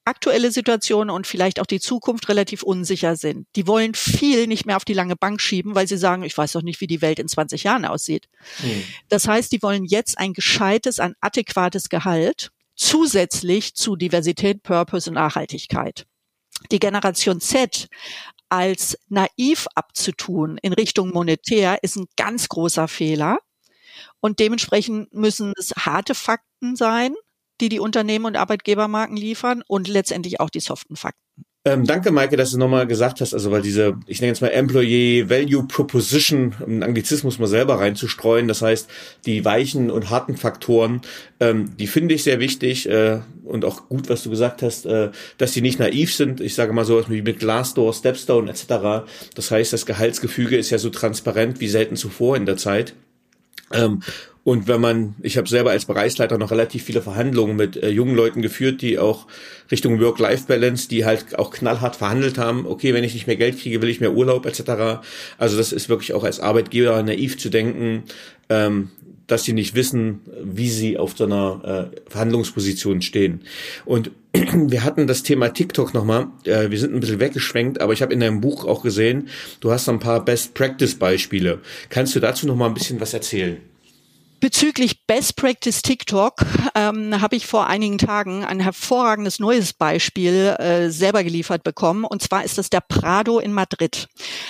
aktuelle 0.05 0.51
Situation 0.51 1.11
und 1.11 1.27
vielleicht 1.27 1.61
auch 1.61 1.67
die 1.67 1.81
Zukunft 1.81 2.29
relativ 2.29 2.63
unsicher 2.63 3.17
sind. 3.17 3.47
Die 3.57 3.67
wollen 3.67 3.95
viel 3.95 4.47
nicht 4.47 4.67
mehr 4.67 4.77
auf 4.77 4.85
die 4.85 4.95
lange 4.95 5.17
Bank 5.17 5.41
schieben, 5.41 5.75
weil 5.75 5.87
sie 5.87 5.97
sagen, 5.97 6.25
ich 6.25 6.37
weiß 6.37 6.53
doch 6.53 6.63
nicht, 6.63 6.81
wie 6.81 6.87
die 6.87 7.03
Welt 7.03 7.19
in 7.19 7.29
20 7.29 7.65
Jahren 7.65 7.85
aussieht. 7.85 8.29
Mhm. 8.63 8.85
Das 9.09 9.29
heißt, 9.29 9.53
die 9.53 9.63
wollen 9.63 9.85
jetzt 9.85 10.19
ein 10.19 10.33
gescheites, 10.33 10.99
ein 10.99 11.15
adäquates 11.21 11.89
Gehalt 11.89 12.51
zusätzlich 12.75 13.75
zu 13.75 13.97
Diversität, 13.97 14.63
Purpose 14.63 15.11
und 15.11 15.15
Nachhaltigkeit. 15.15 16.07
Die 16.71 16.79
Generation 16.79 17.41
Z 17.41 17.89
als 18.49 18.99
naiv 19.09 19.67
abzutun 19.75 20.59
in 20.59 20.73
Richtung 20.73 21.11
monetär 21.11 21.83
ist 21.83 21.97
ein 21.97 22.07
ganz 22.17 22.49
großer 22.49 22.89
Fehler. 22.89 23.39
Und 24.21 24.41
dementsprechend 24.41 25.13
müssen 25.15 25.53
es 25.59 25.71
harte 25.77 26.15
Fakten 26.15 26.77
sein, 26.77 27.15
die 27.63 27.69
die 27.69 27.81
Unternehmen 27.81 28.27
und 28.27 28.37
Arbeitgebermarken 28.37 29.17
liefern 29.17 29.63
und 29.67 29.89
letztendlich 29.89 30.41
auch 30.41 30.51
die 30.51 30.61
soften 30.61 30.97
Fakten. 30.97 31.23
Ähm, 31.65 31.87
danke, 31.87 32.11
Maike, 32.11 32.37
dass 32.37 32.51
du 32.51 32.59
nochmal 32.59 32.89
gesagt 32.89 33.21
hast, 33.21 33.35
also 33.35 33.53
weil 33.53 33.63
diese, 33.63 33.95
ich 34.09 34.21
nenne 34.21 34.33
jetzt 34.33 34.41
mal 34.41 34.49
Employee 34.49 35.31
Value 35.31 35.65
Proposition, 35.69 36.57
einen 36.61 36.83
Anglizismus 36.83 37.39
mal 37.39 37.47
selber 37.47 37.79
reinzustreuen, 37.79 38.49
das 38.49 38.63
heißt, 38.63 38.91
die 39.27 39.45
weichen 39.45 39.89
und 39.89 40.11
harten 40.11 40.37
Faktoren, 40.37 41.03
ähm, 41.39 41.77
die 41.77 41.87
finde 41.87 42.17
ich 42.17 42.25
sehr 42.25 42.41
wichtig 42.41 42.89
äh, 42.89 43.21
und 43.45 43.65
auch 43.65 43.89
gut, 43.89 44.09
was 44.09 44.25
du 44.25 44.31
gesagt 44.31 44.61
hast, 44.63 44.87
äh, 44.87 45.13
dass 45.39 45.53
die 45.53 45.61
nicht 45.61 45.79
naiv 45.79 46.13
sind. 46.13 46.41
Ich 46.41 46.57
sage 46.57 46.73
mal 46.73 46.85
sowas 46.85 47.09
wie 47.09 47.23
mit 47.23 47.39
Glassdoor, 47.39 47.95
Stepstone 47.95 48.51
etc. 48.51 49.07
Das 49.37 49.53
heißt, 49.53 49.73
das 49.73 49.87
Gehaltsgefüge 49.87 50.57
ist 50.57 50.71
ja 50.71 50.79
so 50.79 50.91
transparent 50.91 51.61
wie 51.61 51.69
selten 51.69 51.95
zuvor 51.95 52.37
in 52.37 52.45
der 52.45 52.57
Zeit. 52.57 52.95
Ähm, 53.73 54.03
und 54.45 54.67
wenn 54.67 54.81
man, 54.81 55.15
ich 55.23 55.37
habe 55.37 55.49
selber 55.49 55.71
als 55.71 55.85
Bereichsleiter 55.85 56.37
noch 56.37 56.51
relativ 56.51 56.83
viele 56.83 57.01
Verhandlungen 57.01 57.55
mit 57.55 57.77
äh, 57.77 57.91
jungen 57.91 58.17
Leuten 58.17 58.43
geführt, 58.43 58.83
die 58.83 58.99
auch 58.99 59.29
Richtung 59.71 60.01
Work-Life-Balance, 60.01 60.89
die 60.89 61.05
halt 61.05 61.39
auch 61.39 61.53
knallhart 61.53 61.95
verhandelt 61.95 62.39
haben, 62.39 62.67
okay, 62.67 62.93
wenn 62.93 63.05
ich 63.05 63.15
nicht 63.15 63.29
mehr 63.29 63.37
Geld 63.37 63.61
kriege, 63.61 63.81
will 63.81 63.89
ich 63.89 64.01
mehr 64.01 64.13
Urlaub 64.13 64.45
etc. 64.47 65.05
Also 65.39 65.57
das 65.57 65.73
ist 65.73 65.89
wirklich 65.89 66.13
auch 66.13 66.25
als 66.25 66.41
Arbeitgeber 66.41 67.01
naiv 67.05 67.39
zu 67.39 67.51
denken, 67.51 68.03
ähm, 68.49 68.91
dass 69.29 69.45
sie 69.45 69.53
nicht 69.53 69.77
wissen, 69.77 70.23
wie 70.43 70.69
sie 70.69 70.99
auf 70.99 71.17
so 71.17 71.25
einer 71.25 71.91
äh, 71.95 72.11
Verhandlungsposition 72.11 73.01
stehen. 73.01 73.43
Und 73.85 74.11
wir 74.35 74.83
hatten 74.83 75.07
das 75.07 75.23
Thema 75.23 75.51
TikTok 75.51 75.95
nochmal. 75.95 76.27
Äh, 76.45 76.71
wir 76.71 76.81
sind 76.81 76.93
ein 76.93 77.01
bisschen 77.01 77.21
weggeschwenkt, 77.21 77.81
aber 77.81 77.93
ich 77.93 78.03
habe 78.03 78.13
in 78.13 78.19
deinem 78.19 78.41
Buch 78.41 78.65
auch 78.65 78.83
gesehen, 78.83 79.29
du 79.61 79.71
hast 79.71 79.89
ein 79.89 80.01
paar 80.01 80.25
Best-Practice-Beispiele. 80.25 81.61
Kannst 81.91 82.17
du 82.17 82.21
dazu 82.21 82.49
nochmal 82.49 82.69
ein 82.69 82.75
bisschen 82.75 83.01
was 83.01 83.15
erzählen? 83.15 83.59
Bezüglich 84.43 85.07
Best 85.07 85.37
Practice 85.37 85.83
TikTok 85.83 86.45
ähm, 86.75 87.23
habe 87.23 87.37
ich 87.37 87.47
vor 87.47 87.69
einigen 87.69 87.97
Tagen 87.97 88.45
ein 88.45 88.59
hervorragendes 88.59 89.39
neues 89.39 89.73
Beispiel 89.73 90.57
äh, 90.59 90.91
selber 90.91 91.23
geliefert 91.23 91.63
bekommen. 91.63 92.05
Und 92.05 92.25
zwar 92.25 92.43
ist 92.43 92.59
das 92.59 92.69
der 92.69 92.81
Prado 92.81 93.39
in 93.39 93.53
Madrid. 93.53 94.09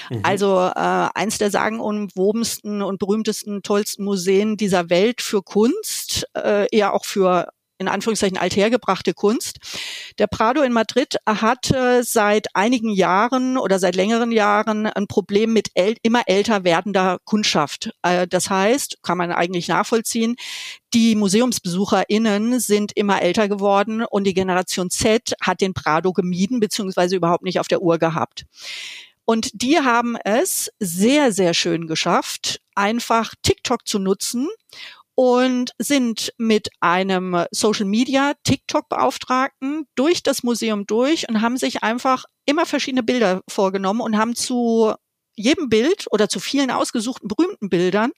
Mhm. 0.09 0.20
Also 0.22 0.61
äh, 0.61 1.09
eins 1.14 1.36
der 1.36 1.51
sagenumwobensten 1.51 2.80
und 2.80 3.01
berühmtesten, 3.01 3.62
tollsten 3.62 4.05
Museen 4.05 4.57
dieser 4.57 4.88
Welt 4.88 5.20
für 5.20 5.43
Kunst, 5.43 6.26
äh, 6.34 6.66
eher 6.74 6.95
auch 6.95 7.05
für 7.05 7.49
in 7.83 7.89
Anführungszeichen 7.89 8.39
althergebrachte 8.39 9.12
Kunst. 9.12 9.59
Der 10.18 10.26
Prado 10.26 10.62
in 10.62 10.72
Madrid 10.72 11.16
hatte 11.26 12.03
seit 12.05 12.55
einigen 12.55 12.91
Jahren 12.91 13.59
oder 13.59 13.78
seit 13.78 13.95
längeren 13.95 14.33
Jahren 14.33 14.87
ein 14.87 15.07
Problem 15.07 15.53
mit 15.53 15.68
äl 15.74 15.97
immer 16.03 16.22
älter 16.26 16.64
werdender 16.64 17.18
Kundschaft. 17.24 17.91
Äh, 18.03 18.26
das 18.26 18.49
heißt, 18.49 19.03
kann 19.03 19.18
man 19.18 19.33
eigentlich 19.33 19.68
nachvollziehen, 19.68 20.37
die 20.95 21.14
MuseumsbesucherInnen 21.14 22.61
sind 22.61 22.93
immer 22.95 23.22
älter 23.22 23.49
geworden 23.49 24.05
und 24.05 24.24
die 24.24 24.35
Generation 24.35 24.91
Z 24.91 25.35
hat 25.41 25.61
den 25.61 25.74
Prado 25.74 26.12
gemieden 26.12 26.61
beziehungsweise 26.61 27.16
überhaupt 27.16 27.45
nicht 27.45 27.61
auf 27.61 27.68
der 27.68 27.83
Uhr 27.83 27.99
gehabt. 27.99 28.45
Und 29.24 29.51
die 29.55 29.78
haben 29.78 30.16
es 30.24 30.70
sehr, 30.78 31.33
sehr 31.33 31.55
schön 31.55 31.87
geschafft, 31.87 32.61
einfach 32.74 33.35
TikTok 33.43 33.87
zu 33.87 33.99
nutzen 33.99 34.49
und 35.14 35.72
sind 35.78 36.32
mit 36.38 36.68
einem 36.80 37.44
Social 37.50 37.86
Media 37.86 38.34
TikTok 38.44 38.88
Beauftragten 38.88 39.86
durch 39.94 40.22
das 40.22 40.42
Museum 40.42 40.86
durch 40.86 41.28
und 41.28 41.40
haben 41.40 41.56
sich 41.56 41.82
einfach 41.82 42.24
immer 42.46 42.66
verschiedene 42.66 43.02
Bilder 43.02 43.42
vorgenommen 43.48 44.00
und 44.00 44.16
haben 44.16 44.34
zu 44.34 44.94
jedem 45.34 45.68
Bild 45.68 46.06
oder 46.10 46.28
zu 46.28 46.40
vielen 46.40 46.70
ausgesuchten 46.70 47.28
berühmten 47.28 47.70
Bildern, 47.70 48.10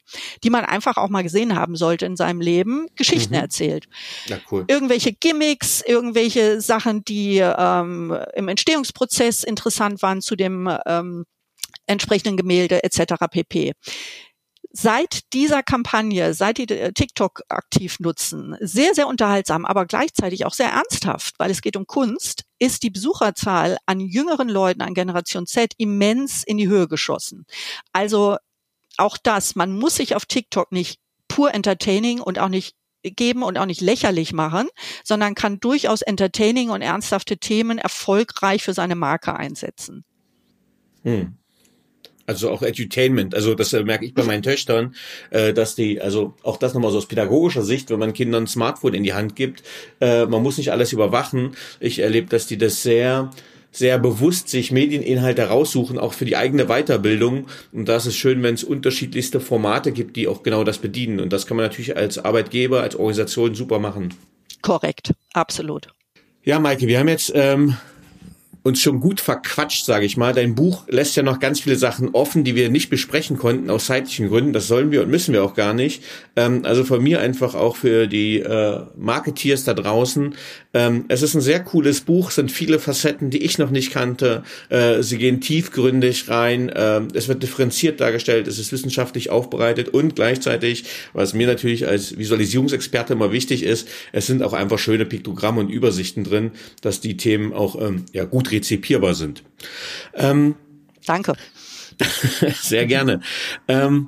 die 0.42 0.50
man 0.50 0.64
einfach 0.64 0.96
auch 0.96 1.08
mal 1.08 1.22
gesehen 1.22 1.54
haben 1.54 1.76
sollte 1.76 2.06
in 2.06 2.16
seinem 2.16 2.40
Leben, 2.40 2.88
Geschichten 2.96 3.34
mhm. 3.34 3.40
erzählt. 3.40 3.86
Ja, 4.26 4.38
cool. 4.50 4.64
Irgendwelche 4.66 5.12
Gimmicks, 5.12 5.80
irgendwelche 5.80 6.60
Sachen, 6.60 7.04
die 7.04 7.38
ähm, 7.38 8.16
im 8.34 8.48
Entstehungsprozess 8.48 9.44
interessant 9.44 10.02
waren 10.02 10.22
zu 10.22 10.34
dem 10.34 10.68
ähm, 10.86 11.24
entsprechenden 11.86 12.36
Gemälde 12.36 12.82
etc. 12.82 13.14
pp 13.30 13.72
seit 14.76 15.32
dieser 15.32 15.62
Kampagne, 15.62 16.34
seit 16.34 16.58
die 16.58 16.68
äh, 16.68 16.92
TikTok 16.92 17.42
aktiv 17.48 18.00
nutzen, 18.00 18.56
sehr, 18.60 18.92
sehr 18.94 19.06
unterhaltsam, 19.06 19.64
aber 19.64 19.86
gleichzeitig 19.86 20.44
auch 20.44 20.52
sehr 20.52 20.70
ernsthaft, 20.70 21.36
weil 21.38 21.50
es 21.52 21.62
geht 21.62 21.76
um 21.76 21.86
Kunst, 21.86 22.42
ist 22.58 22.82
die 22.82 22.90
Besucherzahl 22.90 23.78
an 23.86 24.00
jüngeren 24.00 24.48
Leuten, 24.48 24.82
an 24.82 24.92
Generation 24.92 25.46
Z, 25.46 25.74
immens 25.78 26.42
in 26.42 26.56
die 26.56 26.66
Höhe 26.66 26.88
geschossen. 26.88 27.46
Also 27.92 28.36
auch 28.96 29.16
das, 29.16 29.54
man 29.54 29.72
muss 29.72 29.94
sich 29.94 30.16
auf 30.16 30.26
TikTok 30.26 30.72
nicht 30.72 30.98
pur 31.28 31.54
entertaining 31.54 32.20
und 32.20 32.40
auch 32.40 32.48
nicht 32.48 32.74
geben 33.02 33.44
und 33.44 33.58
auch 33.58 33.66
nicht 33.66 33.80
lächerlich 33.80 34.32
machen, 34.32 34.68
sondern 35.04 35.36
kann 35.36 35.60
durchaus 35.60 36.02
entertaining 36.02 36.70
und 36.70 36.82
ernsthafte 36.82 37.38
Themen 37.38 37.78
erfolgreich 37.78 38.64
für 38.64 38.74
seine 38.74 38.96
Marke 38.96 39.36
einsetzen. 39.36 40.04
Hm. 41.02 41.36
Also 42.26 42.50
auch 42.50 42.62
Edutainment. 42.62 43.34
Also 43.34 43.54
das 43.54 43.72
äh, 43.72 43.82
merke 43.82 44.06
ich 44.06 44.14
bei 44.14 44.22
meinen 44.22 44.42
Töchtern, 44.42 44.94
äh, 45.30 45.52
dass 45.52 45.74
die, 45.74 46.00
also 46.00 46.34
auch 46.42 46.56
das 46.56 46.74
nochmal 46.74 46.90
so 46.90 46.98
aus 46.98 47.06
pädagogischer 47.06 47.62
Sicht, 47.62 47.90
wenn 47.90 47.98
man 47.98 48.12
Kindern 48.12 48.44
ein 48.44 48.46
Smartphone 48.46 48.94
in 48.94 49.02
die 49.02 49.14
Hand 49.14 49.36
gibt, 49.36 49.62
äh, 50.00 50.26
man 50.26 50.42
muss 50.42 50.58
nicht 50.58 50.72
alles 50.72 50.92
überwachen. 50.92 51.56
Ich 51.80 51.98
erlebe, 51.98 52.28
dass 52.28 52.46
die 52.46 52.58
das 52.58 52.82
sehr 52.82 53.30
sehr 53.74 53.98
bewusst 53.98 54.48
sich 54.48 54.70
Medieninhalte 54.70 55.42
raussuchen, 55.48 55.98
auch 55.98 56.12
für 56.12 56.24
die 56.24 56.36
eigene 56.36 56.66
Weiterbildung. 56.66 57.46
Und 57.72 57.88
da 57.88 57.96
ist 57.96 58.06
es 58.06 58.16
schön, 58.16 58.40
wenn 58.42 58.54
es 58.54 58.62
unterschiedlichste 58.62 59.40
Formate 59.40 59.90
gibt, 59.90 60.14
die 60.16 60.28
auch 60.28 60.44
genau 60.44 60.62
das 60.62 60.78
bedienen. 60.78 61.18
Und 61.18 61.32
das 61.32 61.46
kann 61.46 61.56
man 61.56 61.66
natürlich 61.66 61.96
als 61.96 62.18
Arbeitgeber, 62.18 62.82
als 62.82 62.94
Organisation 62.94 63.54
super 63.56 63.80
machen. 63.80 64.14
Korrekt, 64.62 65.12
absolut. 65.32 65.88
Ja, 66.44 66.60
Maike, 66.60 66.86
wir 66.86 67.00
haben 67.00 67.08
jetzt 67.08 67.32
ähm, 67.34 67.76
uns 68.64 68.80
schon 68.80 68.98
gut 69.00 69.20
verquatscht, 69.20 69.84
sage 69.84 70.06
ich 70.06 70.16
mal. 70.16 70.32
Dein 70.32 70.54
Buch 70.54 70.84
lässt 70.88 71.16
ja 71.16 71.22
noch 71.22 71.38
ganz 71.38 71.60
viele 71.60 71.76
Sachen 71.76 72.08
offen, 72.14 72.44
die 72.44 72.54
wir 72.54 72.70
nicht 72.70 72.88
besprechen 72.88 73.36
konnten 73.36 73.68
aus 73.68 73.84
zeitlichen 73.84 74.28
Gründen. 74.28 74.54
Das 74.54 74.68
sollen 74.68 74.90
wir 74.90 75.02
und 75.02 75.10
müssen 75.10 75.34
wir 75.34 75.44
auch 75.44 75.54
gar 75.54 75.74
nicht. 75.74 76.02
Ähm, 76.34 76.62
also 76.64 76.82
von 76.82 77.02
mir 77.02 77.20
einfach 77.20 77.54
auch 77.54 77.76
für 77.76 78.06
die 78.06 78.38
äh, 78.38 78.80
Marketeers 78.96 79.64
da 79.64 79.74
draußen. 79.74 80.34
Ähm, 80.72 81.04
es 81.08 81.20
ist 81.20 81.34
ein 81.34 81.42
sehr 81.42 81.60
cooles 81.60 82.00
Buch, 82.00 82.30
sind 82.30 82.50
viele 82.50 82.78
Facetten, 82.78 83.28
die 83.28 83.44
ich 83.44 83.58
noch 83.58 83.68
nicht 83.68 83.92
kannte. 83.92 84.44
Äh, 84.70 85.02
sie 85.02 85.18
gehen 85.18 85.42
tiefgründig 85.42 86.30
rein. 86.30 86.70
Äh, 86.70 87.02
es 87.12 87.28
wird 87.28 87.42
differenziert 87.42 88.00
dargestellt, 88.00 88.48
es 88.48 88.58
ist 88.58 88.72
wissenschaftlich 88.72 89.28
aufbereitet 89.28 89.90
und 89.90 90.16
gleichzeitig, 90.16 90.84
was 91.12 91.34
mir 91.34 91.46
natürlich 91.46 91.86
als 91.86 92.16
Visualisierungsexperte 92.16 93.12
immer 93.12 93.30
wichtig 93.30 93.62
ist, 93.62 93.88
es 94.12 94.26
sind 94.26 94.42
auch 94.42 94.54
einfach 94.54 94.78
schöne 94.78 95.04
Piktogramme 95.04 95.60
und 95.60 95.68
Übersichten 95.68 96.24
drin, 96.24 96.52
dass 96.80 97.02
die 97.02 97.18
Themen 97.18 97.52
auch 97.52 97.78
ähm, 97.78 98.06
ja 98.12 98.24
gut 98.24 98.53
rezipierbar 98.54 99.14
sind. 99.14 99.42
Ähm, 100.14 100.56
Danke. 101.06 101.34
sehr 102.62 102.86
gerne. 102.86 103.20
Ähm, 103.68 104.06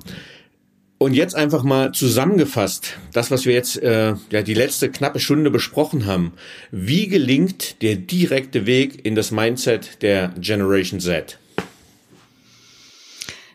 und 0.99 1.13
jetzt 1.13 1.35
einfach 1.35 1.63
mal 1.63 1.91
zusammengefasst, 1.91 2.97
das, 3.13 3.29
was 3.29 3.45
wir 3.45 3.53
jetzt 3.53 3.77
äh, 3.83 4.15
ja 4.31 4.41
die 4.41 4.55
letzte 4.55 4.89
knappe 4.89 5.19
Stunde 5.19 5.51
besprochen 5.51 6.07
haben. 6.07 6.33
Wie 6.71 7.07
gelingt 7.07 7.83
der 7.83 7.95
direkte 7.95 8.65
Weg 8.65 9.05
in 9.05 9.13
das 9.13 9.29
Mindset 9.29 10.01
der 10.01 10.29
Generation 10.39 10.99
Z? 10.99 11.37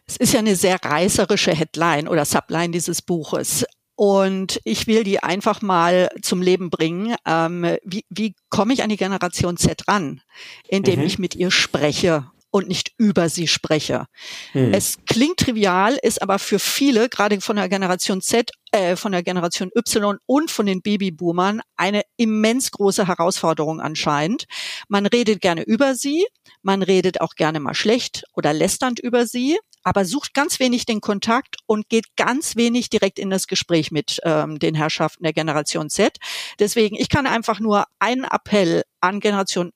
Es 0.06 0.16
ist 0.18 0.34
ja 0.34 0.40
eine 0.40 0.54
sehr 0.54 0.76
reißerische 0.84 1.52
Headline 1.52 2.06
oder 2.06 2.24
Subline 2.24 2.70
dieses 2.70 3.02
Buches. 3.02 3.64
Und 3.94 4.60
ich 4.64 4.86
will 4.86 5.04
die 5.04 5.22
einfach 5.22 5.62
mal 5.62 6.08
zum 6.22 6.42
Leben 6.42 6.70
bringen. 6.70 7.14
Ähm, 7.26 7.76
wie, 7.84 8.04
wie 8.08 8.34
komme 8.48 8.72
ich 8.72 8.82
an 8.82 8.88
die 8.88 8.96
Generation 8.96 9.56
Z 9.56 9.86
ran? 9.86 10.20
Indem 10.68 11.00
mhm. 11.00 11.06
ich 11.06 11.18
mit 11.18 11.34
ihr 11.34 11.50
spreche 11.50 12.24
und 12.52 12.68
nicht 12.68 12.92
über 12.98 13.28
sie 13.28 13.48
spreche. 13.48 14.04
Hm. 14.52 14.72
Es 14.74 14.98
klingt 15.06 15.38
trivial, 15.38 15.98
ist 16.00 16.20
aber 16.20 16.38
für 16.38 16.58
viele, 16.58 17.08
gerade 17.08 17.40
von 17.40 17.56
der 17.56 17.68
Generation 17.68 18.20
Z, 18.20 18.50
äh, 18.72 18.94
von 18.94 19.10
der 19.10 19.22
Generation 19.22 19.70
Y 19.74 20.18
und 20.26 20.50
von 20.50 20.66
den 20.66 20.82
Babyboomern 20.82 21.62
eine 21.76 22.02
immens 22.16 22.70
große 22.70 23.08
Herausforderung 23.08 23.80
anscheinend. 23.80 24.44
Man 24.86 25.06
redet 25.06 25.40
gerne 25.40 25.62
über 25.62 25.94
sie, 25.94 26.26
man 26.60 26.82
redet 26.82 27.22
auch 27.22 27.34
gerne 27.34 27.58
mal 27.58 27.74
schlecht 27.74 28.24
oder 28.34 28.52
lästernd 28.52 29.00
über 29.00 29.26
sie 29.26 29.58
aber 29.82 30.04
sucht 30.04 30.34
ganz 30.34 30.60
wenig 30.60 30.86
den 30.86 31.00
Kontakt 31.00 31.56
und 31.66 31.88
geht 31.88 32.16
ganz 32.16 32.56
wenig 32.56 32.90
direkt 32.90 33.18
in 33.18 33.30
das 33.30 33.46
Gespräch 33.46 33.90
mit 33.90 34.20
ähm, 34.24 34.58
den 34.58 34.74
Herrschaften 34.74 35.24
der 35.24 35.32
Generation 35.32 35.90
Z. 35.90 36.18
Deswegen, 36.58 36.96
ich 36.96 37.08
kann 37.08 37.26
einfach 37.26 37.60
nur 37.60 37.86
einen 37.98 38.24
Appell 38.24 38.82
an 39.00 39.20
Generation 39.20 39.72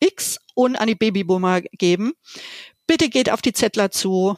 X 0.00 0.38
und 0.54 0.76
an 0.76 0.88
die 0.88 0.94
Babyboomer 0.94 1.60
geben. 1.60 2.12
Bitte 2.86 3.08
geht 3.08 3.30
auf 3.30 3.42
die 3.42 3.52
Zettler 3.52 3.90
zu, 3.90 4.36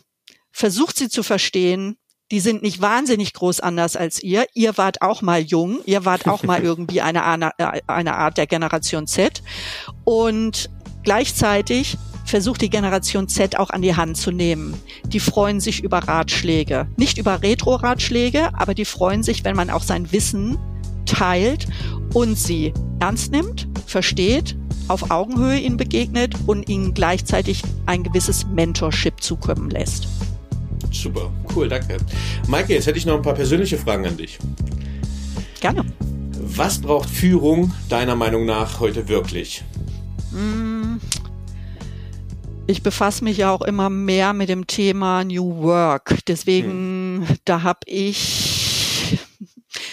versucht 0.51 0.97
sie 0.97 1.09
zu 1.09 1.23
verstehen. 1.23 1.97
Die 2.31 2.41
sind 2.41 2.63
nicht 2.63 2.81
wahnsinnig 2.81 3.35
groß 3.35 3.61
anders 3.61 3.95
als 3.95 4.23
ihr. 4.23 4.47
Ihr 4.55 4.79
wart 4.79 5.03
auch 5.03 5.23
mal 5.23 5.41
jung. 5.41 5.81
Ihr 5.85 6.05
wart 6.05 6.27
auch 6.29 6.43
mal 6.43 6.63
irgendwie 6.63 7.01
eine, 7.03 7.25
eine 7.25 8.15
Art 8.17 8.39
der 8.39 8.47
Generation 8.47 9.07
Z. 9.07 9.43
Und 10.05 10.71
gleichzeitig 11.03 11.99
versucht 12.33 12.63
die 12.63 12.71
Generation 12.71 13.29
Z 13.29 13.59
auch 13.59 13.69
an 13.69 13.83
die 13.83 13.95
Hand 13.95 14.17
zu 14.17 14.31
nehmen. 14.31 14.73
Die 15.05 15.21
freuen 15.21 15.61
sich 15.61 15.85
über 15.85 15.99
Ratschläge. 15.99 16.87
Nicht 16.97 17.19
über 17.19 17.43
Retro-Ratschläge, 17.43 18.55
aber 18.55 18.73
die 18.73 18.87
freuen 18.87 19.23
sich, 19.23 19.45
wenn 19.45 19.55
man 19.55 19.69
auch 19.69 19.83
sein 19.83 20.11
Wissen 20.13 20.57
teilt 21.05 21.67
und 22.15 22.39
sie 22.39 22.73
ernst 23.01 23.33
nimmt, 23.33 23.69
versteht, 23.87 24.57
auf 24.89 25.11
Augenhöhe 25.11 25.59
ihnen 25.59 25.77
begegnet 25.77 26.35
und 26.47 26.71
ihnen 26.71 26.95
gleichzeitig 26.95 27.63
ein 27.85 28.03
gewisses 28.03 28.47
Mentorship 28.47 29.23
zukommen 29.23 29.69
lässt. 29.69 30.09
Super, 30.91 31.31
cool, 31.55 31.69
danke. 31.69 31.99
Maike, 32.49 32.73
jetzt 32.73 32.87
hätte 32.87 32.97
ich 32.97 33.05
noch 33.05 33.17
ein 33.17 33.23
paar 33.23 33.35
persönliche 33.35 33.77
Fragen 33.77 34.07
an 34.07 34.17
dich. 34.17 34.39
Gerne. 35.61 35.85
Was 36.41 36.81
braucht 36.81 37.11
Führung 37.11 37.75
deiner 37.91 38.17
Meinung 38.17 38.47
nach 38.47 38.81
heute 38.81 39.07
wirklich? 39.09 39.63
Ich 42.69 42.83
befasse 42.83 43.25
mich 43.25 43.39
ja 43.39 43.51
auch 43.51 43.63
immer 43.63 43.91
mehr 43.91 44.33
mit 44.33 44.49
dem 44.49 44.67
Thema 44.67 45.25
New 45.25 45.63
Work. 45.63 46.19
Deswegen, 46.29 47.27
hm. 47.27 47.39
da 47.45 47.63
habe 47.63 47.81
ich 47.87 49.19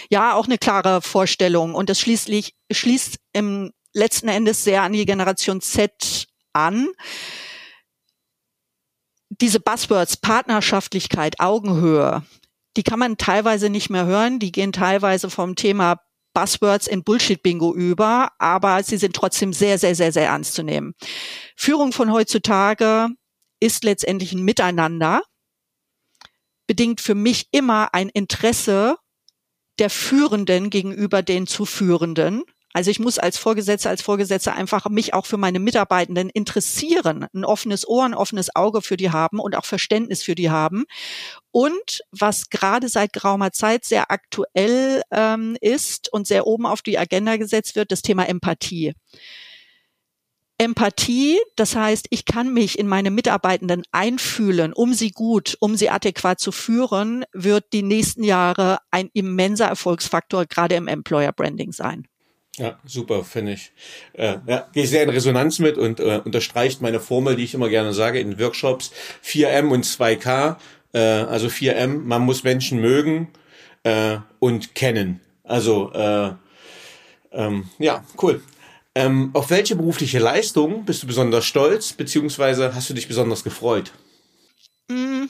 ja 0.10 0.36
auch 0.36 0.46
eine 0.46 0.58
klare 0.58 1.02
Vorstellung. 1.02 1.74
Und 1.74 1.90
das 1.90 2.00
schließlich 2.00 2.56
schließt 2.72 3.18
im 3.34 3.72
letzten 3.94 4.28
Endes 4.28 4.64
sehr 4.64 4.84
an 4.84 4.94
die 4.94 5.06
Generation 5.06 5.62
Z 5.62 6.28
an. 6.54 6.90
Diese 9.30 9.60
Buzzwords, 9.60 10.18
Partnerschaftlichkeit, 10.18 11.40
Augenhöhe, 11.40 12.24
die 12.78 12.84
kann 12.84 13.00
man 13.00 13.18
teilweise 13.18 13.70
nicht 13.70 13.90
mehr 13.90 14.06
hören. 14.06 14.40
Die 14.40 14.52
gehen 14.52 14.74
teilweise 14.74 15.30
vom 15.30 15.56
Thema 15.56 16.02
Buzzwords 16.34 16.88
in 16.88 17.04
Bullshit-Bingo 17.04 17.74
über, 17.74 18.32
aber 18.38 18.84
sie 18.84 18.98
sind 18.98 19.16
trotzdem 19.16 19.54
sehr, 19.54 19.78
sehr, 19.78 19.96
sehr, 19.96 20.12
sehr 20.12 20.28
ernst 20.28 20.54
zu 20.54 20.64
nehmen. 20.64 20.94
Führung 21.56 21.92
von 21.92 22.12
heutzutage 22.12 23.08
ist 23.60 23.84
letztendlich 23.84 24.34
ein 24.34 24.44
Miteinander, 24.44 25.22
bedingt 26.68 27.02
für 27.02 27.16
mich 27.16 27.48
immer 27.52 27.94
ein 27.94 28.10
Interesse 28.10 28.98
der 29.80 29.90
Führenden 29.90 30.70
gegenüber 30.70 31.24
den 31.24 31.48
Zuführenden. 31.48 32.44
Also 32.74 32.92
ich 32.92 33.00
muss 33.00 33.18
als 33.18 33.38
Vorgesetzter, 33.38 33.90
als 33.90 34.04
Vorgesetzter 34.04 34.54
einfach 34.54 34.88
mich 34.90 35.14
auch 35.14 35.26
für 35.26 35.38
meine 35.38 35.60
Mitarbeitenden 35.60 36.30
interessieren, 36.30 37.26
ein 37.34 37.44
offenes 37.44 37.88
Ohr, 37.88 38.06
ein 38.06 38.14
offenes 38.14 38.56
Auge 38.56 38.82
für 38.82 38.96
die 38.96 39.10
haben 39.10 39.40
und 39.40 39.56
auch 39.56 39.66
Verständnis 39.66 40.22
für 40.22 40.36
die 40.36 40.52
haben. 40.52 40.86
Und 41.52 42.02
was 42.12 42.50
gerade 42.50 42.88
seit 42.88 43.12
geraumer 43.12 43.52
Zeit 43.52 43.86
sehr 43.86 44.12
aktuell 44.12 45.02
ähm, 45.12 45.58
ist 45.62 46.14
und 46.14 46.28
sehr 46.28 46.46
oben 46.46 46.68
auf 46.68 46.84
die 46.84 47.00
Agenda 47.00 47.38
gesetzt 47.38 47.76
wird, 47.76 47.92
das 47.92 48.04
Thema 48.04 48.28
Empathie. 48.30 48.94
Empathie, 50.60 51.40
das 51.56 51.76
heißt, 51.76 52.08
ich 52.10 52.26
kann 52.26 52.54
mich 52.54 52.78
in 52.78 52.88
meine 52.88 53.12
Mitarbeitenden 53.12 53.84
einfühlen, 53.92 54.74
um 54.74 54.94
sie 54.94 55.10
gut, 55.10 55.56
um 55.62 55.78
sie 55.78 55.90
adäquat 55.90 56.40
zu 56.40 56.52
führen, 56.52 57.24
wird 57.32 57.72
die 57.72 57.82
nächsten 57.82 58.24
Jahre 58.24 58.80
ein 58.92 59.10
immenser 59.14 59.68
Erfolgsfaktor 59.68 60.46
gerade 60.46 60.76
im 60.76 60.90
Employer 60.90 61.32
Branding 61.32 61.72
sein. 61.72 62.06
Ja, 62.60 62.78
super, 62.86 63.24
finde 63.24 63.54
ich. 63.54 63.72
Äh, 64.12 64.36
ja, 64.46 64.68
gehe 64.74 64.86
sehr 64.86 65.04
in 65.04 65.10
Resonanz 65.10 65.60
mit 65.60 65.78
und 65.78 66.02
äh, 66.02 66.22
unterstreicht 66.24 66.82
meine 66.82 67.00
Formel, 67.00 67.38
die 67.38 67.46
ich 67.46 67.54
immer 67.54 67.70
gerne 67.70 67.94
sage 67.94 68.20
in 68.20 68.38
Workshops, 68.38 68.92
4M 69.24 69.70
und 69.70 69.86
2K. 69.86 70.58
Äh, 70.92 71.00
also 71.00 71.48
4M, 71.48 72.00
man 72.00 72.22
muss 72.24 72.44
Menschen 72.44 72.82
mögen, 72.82 73.30
äh, 73.84 74.18
und 74.40 74.76
kennen. 74.76 75.22
Also 75.46 75.94
äh, 75.94 76.32
ähm, 77.32 77.70
ja, 77.80 78.04
cool. 78.22 78.44
Ähm, 78.94 79.30
auf 79.34 79.50
welche 79.50 79.78
berufliche 79.78 80.20
Leistung 80.20 80.84
bist 80.84 81.02
du 81.02 81.08
besonders 81.08 81.46
stolz, 81.46 81.94
beziehungsweise 81.94 82.76
hast 82.76 82.90
du 82.90 82.94
dich 82.94 83.08
besonders 83.08 83.46
gefreut? 83.46 83.94
Mm. 84.90 85.28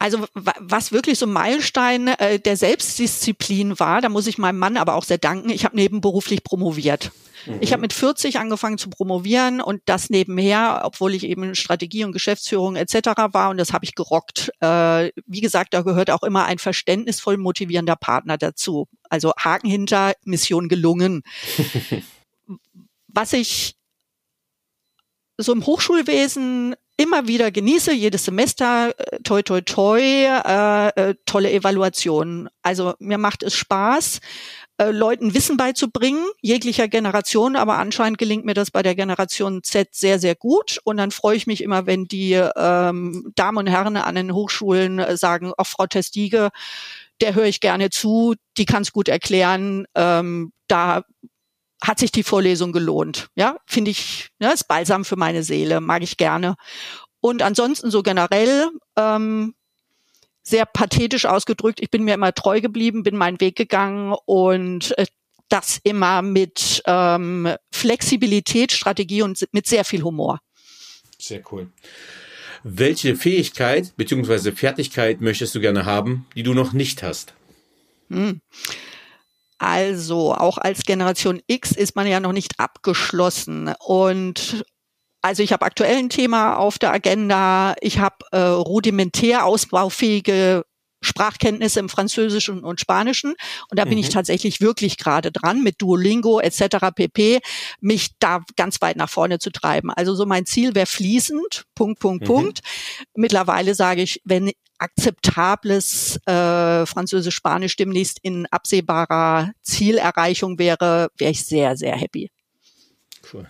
Also 0.00 0.26
was 0.34 0.92
wirklich 0.92 1.18
so 1.18 1.26
Meilenstein 1.26 2.08
äh, 2.08 2.38
der 2.38 2.56
Selbstdisziplin 2.56 3.78
war, 3.78 4.00
da 4.00 4.08
muss 4.08 4.26
ich 4.26 4.38
meinem 4.38 4.58
Mann 4.58 4.78
aber 4.78 4.94
auch 4.94 5.04
sehr 5.04 5.18
danken. 5.18 5.50
Ich 5.50 5.66
habe 5.66 5.76
nebenberuflich 5.76 6.42
promoviert. 6.42 7.12
Mhm. 7.44 7.58
Ich 7.60 7.72
habe 7.72 7.82
mit 7.82 7.92
40 7.92 8.38
angefangen 8.38 8.78
zu 8.78 8.88
promovieren 8.88 9.60
und 9.60 9.82
das 9.84 10.08
nebenher, 10.08 10.80
obwohl 10.84 11.14
ich 11.14 11.24
eben 11.24 11.54
Strategie 11.54 12.04
und 12.04 12.12
Geschäftsführung 12.12 12.76
etc. 12.76 12.94
war 13.32 13.50
und 13.50 13.58
das 13.58 13.74
habe 13.74 13.84
ich 13.84 13.94
gerockt. 13.94 14.50
Äh, 14.60 15.10
wie 15.26 15.42
gesagt, 15.42 15.74
da 15.74 15.82
gehört 15.82 16.10
auch 16.10 16.22
immer 16.22 16.46
ein 16.46 16.58
verständnisvoll 16.58 17.36
motivierender 17.36 17.96
Partner 17.96 18.38
dazu. 18.38 18.88
Also 19.10 19.34
Haken 19.36 19.68
hinter, 19.68 20.14
Mission 20.24 20.70
gelungen. 20.70 21.24
Was 23.08 23.34
ich 23.34 23.74
so 25.36 25.52
im 25.52 25.66
Hochschulwesen 25.66 26.74
immer 27.00 27.26
wieder 27.26 27.50
genieße, 27.50 27.94
jedes 27.94 28.26
Semester, 28.26 28.92
äh, 28.98 29.20
toi, 29.22 29.40
toi, 29.40 29.62
toi, 29.62 29.98
äh, 30.00 30.88
äh, 30.88 31.14
tolle 31.24 31.50
Evaluationen. 31.50 32.50
Also 32.60 32.92
mir 32.98 33.16
macht 33.16 33.42
es 33.42 33.54
Spaß, 33.54 34.20
äh, 34.76 34.90
Leuten 34.90 35.32
Wissen 35.32 35.56
beizubringen, 35.56 36.22
jeglicher 36.42 36.88
Generation, 36.88 37.56
aber 37.56 37.78
anscheinend 37.78 38.18
gelingt 38.18 38.44
mir 38.44 38.52
das 38.52 38.70
bei 38.70 38.82
der 38.82 38.94
Generation 38.94 39.62
Z 39.62 39.94
sehr, 39.94 40.18
sehr 40.18 40.34
gut. 40.34 40.78
Und 40.84 40.98
dann 40.98 41.10
freue 41.10 41.36
ich 41.36 41.46
mich 41.46 41.62
immer, 41.62 41.86
wenn 41.86 42.04
die 42.04 42.34
ähm, 42.34 43.32
Damen 43.34 43.56
und 43.56 43.66
Herren 43.66 43.96
an 43.96 44.14
den 44.14 44.34
Hochschulen 44.34 44.98
äh, 44.98 45.16
sagen, 45.16 45.52
auch 45.56 45.66
Frau 45.66 45.86
Testige, 45.86 46.50
der 47.22 47.34
höre 47.34 47.46
ich 47.46 47.60
gerne 47.60 47.88
zu, 47.88 48.34
die 48.58 48.66
kann 48.66 48.82
es 48.82 48.92
gut 48.92 49.08
erklären. 49.08 49.86
Ähm, 49.94 50.52
da 50.68 51.04
hat 51.82 51.98
sich 51.98 52.12
die 52.12 52.22
Vorlesung 52.22 52.72
gelohnt. 52.72 53.28
Ja, 53.34 53.56
finde 53.66 53.90
ich, 53.90 54.28
ja, 54.38 54.50
ist 54.50 54.68
balsam 54.68 55.04
für 55.04 55.16
meine 55.16 55.42
Seele, 55.42 55.80
mag 55.80 56.02
ich 56.02 56.16
gerne. 56.16 56.56
Und 57.20 57.42
ansonsten 57.42 57.90
so 57.90 58.02
generell 58.02 58.68
ähm, 58.96 59.54
sehr 60.42 60.66
pathetisch 60.66 61.26
ausgedrückt, 61.26 61.80
ich 61.80 61.90
bin 61.90 62.04
mir 62.04 62.14
immer 62.14 62.32
treu 62.32 62.60
geblieben, 62.60 63.02
bin 63.02 63.16
meinen 63.16 63.40
Weg 63.40 63.56
gegangen 63.56 64.14
und 64.26 64.96
äh, 64.98 65.06
das 65.48 65.80
immer 65.82 66.22
mit 66.22 66.82
ähm, 66.86 67.54
Flexibilität, 67.72 68.72
Strategie 68.72 69.22
und 69.22 69.46
mit 69.52 69.66
sehr 69.66 69.84
viel 69.84 70.02
Humor. 70.02 70.40
Sehr 71.18 71.42
cool. 71.50 71.68
Welche 72.62 73.16
Fähigkeit 73.16 73.94
bzw. 73.96 74.52
Fertigkeit 74.52 75.20
möchtest 75.20 75.54
du 75.54 75.60
gerne 75.60 75.84
haben, 75.86 76.26
die 76.36 76.42
du 76.42 76.54
noch 76.54 76.72
nicht 76.72 77.02
hast? 77.02 77.34
Hm. 78.10 78.40
Also 79.60 80.34
auch 80.34 80.56
als 80.56 80.84
Generation 80.84 81.42
X 81.46 81.72
ist 81.72 81.94
man 81.94 82.06
ja 82.06 82.18
noch 82.18 82.32
nicht 82.32 82.58
abgeschlossen. 82.58 83.72
Und 83.78 84.64
also 85.20 85.42
ich 85.42 85.52
habe 85.52 85.66
aktuell 85.66 85.98
ein 85.98 86.08
Thema 86.08 86.56
auf 86.56 86.78
der 86.78 86.92
Agenda. 86.92 87.74
Ich 87.82 87.98
habe 87.98 88.16
äh, 88.32 88.38
rudimentär 88.38 89.44
ausbaufähige 89.44 90.64
Sprachkenntnisse 91.00 91.80
im 91.80 91.88
Französischen 91.88 92.64
und 92.64 92.80
Spanischen. 92.80 93.34
Und 93.70 93.78
da 93.78 93.84
bin 93.84 93.94
mhm. 93.94 94.00
ich 94.00 94.08
tatsächlich 94.10 94.60
wirklich 94.60 94.96
gerade 94.96 95.32
dran, 95.32 95.62
mit 95.62 95.80
Duolingo 95.80 96.40
etc. 96.40 96.88
pp, 96.94 97.40
mich 97.80 98.10
da 98.18 98.42
ganz 98.56 98.80
weit 98.80 98.96
nach 98.96 99.10
vorne 99.10 99.38
zu 99.38 99.50
treiben. 99.50 99.90
Also 99.90 100.14
so 100.14 100.26
mein 100.26 100.46
Ziel 100.46 100.74
wäre 100.74 100.86
fließend, 100.86 101.64
Punkt, 101.74 102.00
Punkt, 102.00 102.22
mhm. 102.22 102.26
Punkt. 102.26 102.60
Mittlerweile 103.14 103.74
sage 103.74 104.02
ich, 104.02 104.20
wenn 104.24 104.52
akzeptables 104.78 106.18
äh, 106.26 106.86
Französisch-Spanisch 106.86 107.76
demnächst 107.76 108.18
in 108.22 108.46
absehbarer 108.46 109.52
Zielerreichung 109.62 110.58
wäre, 110.58 111.10
wäre 111.18 111.30
ich 111.30 111.44
sehr, 111.44 111.76
sehr 111.76 111.96
happy. 111.96 112.30
Cool. 113.32 113.46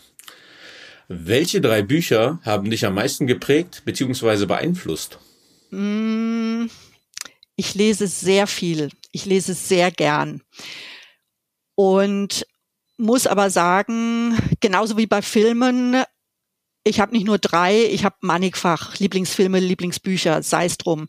Welche 1.09 1.61
drei 1.61 1.82
Bücher 1.82 2.40
haben 2.42 2.70
dich 2.70 2.86
am 2.86 2.94
meisten 2.94 3.26
geprägt 3.26 3.82
bzw. 3.84 4.46
beeinflusst? 4.46 5.18
Mm, 5.70 6.66
ich 7.61 7.75
lese 7.75 8.07
sehr 8.07 8.47
viel. 8.47 8.89
Ich 9.13 9.27
lese 9.27 9.53
sehr 9.53 9.91
gern. 9.91 10.41
Und 11.75 12.47
muss 12.97 13.27
aber 13.27 13.51
sagen, 13.51 14.35
genauso 14.61 14.97
wie 14.97 15.07
bei 15.07 15.21
Filmen, 15.21 16.03
ich 16.85 17.01
habe 17.01 17.13
nicht 17.13 17.27
nur 17.27 17.37
drei, 17.37 17.85
ich 17.85 18.07
habe 18.07 18.17
mannigfach 18.23 18.99
Lieblingsfilme, 18.99 19.61
Lieblingsbücher, 19.61 20.43
sei 20.43 20.65
es 20.65 20.79
drum. 20.79 21.07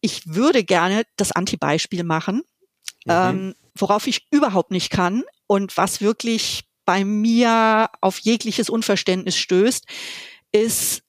Ich 0.00 0.26
würde 0.26 0.64
gerne 0.64 1.04
das 1.14 1.30
Antibeispiel 1.30 2.02
machen, 2.02 2.42
mhm. 3.04 3.12
ähm, 3.12 3.54
worauf 3.76 4.08
ich 4.08 4.26
überhaupt 4.32 4.72
nicht 4.72 4.90
kann 4.90 5.22
und 5.46 5.76
was 5.76 6.00
wirklich 6.00 6.64
bei 6.84 7.04
mir 7.04 7.90
auf 8.00 8.18
jegliches 8.18 8.68
Unverständnis 8.68 9.36
stößt, 9.36 9.86
ist 10.50 11.04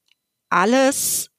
alles, 0.50 1.32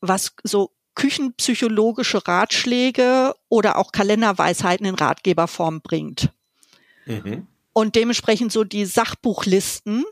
was 0.00 0.34
so 0.42 0.73
küchenpsychologische 0.94 2.26
Ratschläge 2.26 3.34
oder 3.48 3.78
auch 3.78 3.92
Kalenderweisheiten 3.92 4.86
in 4.86 4.94
Ratgeberform 4.94 5.80
bringt. 5.80 6.30
Mhm. 7.06 7.46
Und 7.72 7.96
dementsprechend 7.96 8.52
so 8.52 8.64
die 8.64 8.84
Sachbuchlisten 8.84 10.04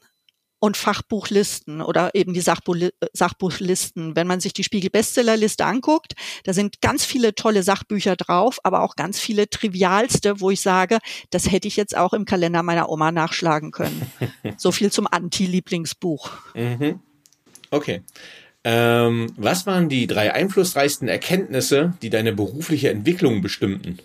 und 0.63 0.77
Fachbuchlisten 0.77 1.83
oder 1.83 2.15
eben 2.15 2.35
die 2.35 2.41
Sachbuch, 2.41 2.77
Sachbuchlisten. 3.13 4.15
Wenn 4.15 4.29
man 4.29 4.39
sich 4.39 4.53
die 4.53 4.63
Spiegel-Bestsellerliste 4.63 5.65
anguckt, 5.65 6.13
da 6.45 6.53
sind 6.53 6.81
ganz 6.81 7.05
viele 7.05 7.35
tolle 7.35 7.65
Sachbücher 7.65 8.15
drauf, 8.15 8.61
aber 8.63 8.83
auch 8.83 8.95
ganz 8.95 9.19
viele 9.19 9.51
trivialste, 9.51 10.41
wo 10.41 10.51
ich 10.51 10.61
sage, 10.61 10.99
das 11.31 11.51
hätte 11.51 11.67
ich 11.67 11.75
jetzt 11.75 11.97
auch 11.97 12.13
im 12.13 12.27
Kalender 12.27 12.63
meiner 12.63 12.91
Oma 12.91 13.11
nachschlagen 13.11 13.73
können. 13.73 14.13
so 14.57 14.71
viel 14.71 14.93
zum 14.93 15.09
Anti-Lieblingsbuch. 15.11 16.31
Mhm. 16.55 17.01
Okay. 17.73 18.03
Ähm, 18.65 19.33
was 19.37 19.67
waren 19.67 19.89
die 19.89 20.07
drei 20.07 20.33
einflussreichsten 20.33 21.09
Erkenntnisse, 21.09 21.95
die 22.03 22.11
deine 22.11 22.33
berufliche 22.33 22.91
Entwicklung 22.91 23.43
bestimmten? 23.43 23.99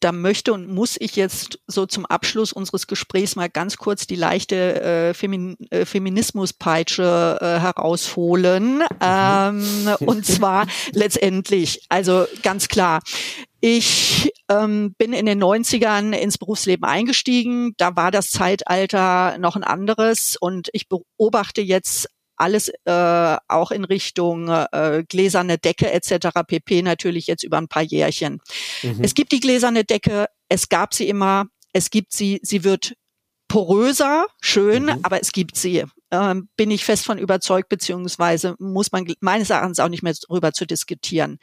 da 0.00 0.12
möchte 0.12 0.52
und 0.52 0.68
muss 0.68 0.96
ich 0.98 1.16
jetzt 1.16 1.58
so 1.66 1.86
zum 1.86 2.04
Abschluss 2.04 2.52
unseres 2.52 2.86
Gesprächs 2.86 3.34
mal 3.34 3.48
ganz 3.48 3.76
kurz 3.76 4.06
die 4.06 4.16
leichte 4.16 4.80
äh, 4.80 5.14
Femin 5.14 5.56
äh, 5.70 5.84
Feminismuspeitsche 5.84 7.38
äh, 7.40 7.60
herausholen. 7.60 8.78
Mhm. 8.78 8.84
Ähm, 9.00 9.96
und 10.00 10.26
zwar 10.26 10.66
letztendlich, 10.92 11.86
also 11.88 12.26
ganz 12.42 12.68
klar, 12.68 13.00
ich 13.60 14.32
ähm, 14.48 14.94
bin 14.98 15.12
in 15.12 15.26
den 15.26 15.42
90ern 15.42 16.12
ins 16.12 16.36
Berufsleben 16.38 16.84
eingestiegen. 16.84 17.72
Da 17.78 17.96
war 17.96 18.10
das 18.10 18.30
Zeitalter 18.30 19.38
noch 19.38 19.56
ein 19.56 19.64
anderes 19.64 20.36
und 20.38 20.68
ich 20.72 20.88
beobachte 20.88 21.62
jetzt 21.62 22.08
alles 22.36 22.70
äh, 22.84 23.36
auch 23.48 23.70
in 23.70 23.84
Richtung 23.84 24.48
äh, 24.48 25.04
gläserne 25.08 25.58
Decke 25.58 25.90
etc. 25.90 26.28
pp. 26.46 26.82
natürlich 26.82 27.26
jetzt 27.26 27.44
über 27.44 27.58
ein 27.58 27.68
paar 27.68 27.82
Jährchen. 27.82 28.40
Mhm. 28.82 29.02
Es 29.02 29.14
gibt 29.14 29.32
die 29.32 29.40
gläserne 29.40 29.84
Decke, 29.84 30.26
es 30.48 30.68
gab 30.68 30.94
sie 30.94 31.08
immer, 31.08 31.46
es 31.72 31.90
gibt 31.90 32.12
sie, 32.12 32.40
sie 32.42 32.64
wird 32.64 32.94
poröser, 33.48 34.26
schön, 34.40 34.84
mhm. 34.84 35.00
aber 35.02 35.20
es 35.20 35.32
gibt 35.32 35.56
sie. 35.56 35.84
Ähm, 36.12 36.48
bin 36.56 36.70
ich 36.70 36.84
fest 36.84 37.04
von 37.04 37.18
überzeugt, 37.18 37.68
beziehungsweise 37.68 38.54
muss 38.60 38.92
man 38.92 39.12
meines 39.20 39.50
Erachtens 39.50 39.80
auch 39.80 39.88
nicht 39.88 40.04
mehr 40.04 40.14
darüber 40.28 40.52
zu 40.52 40.64
diskutieren 40.64 41.38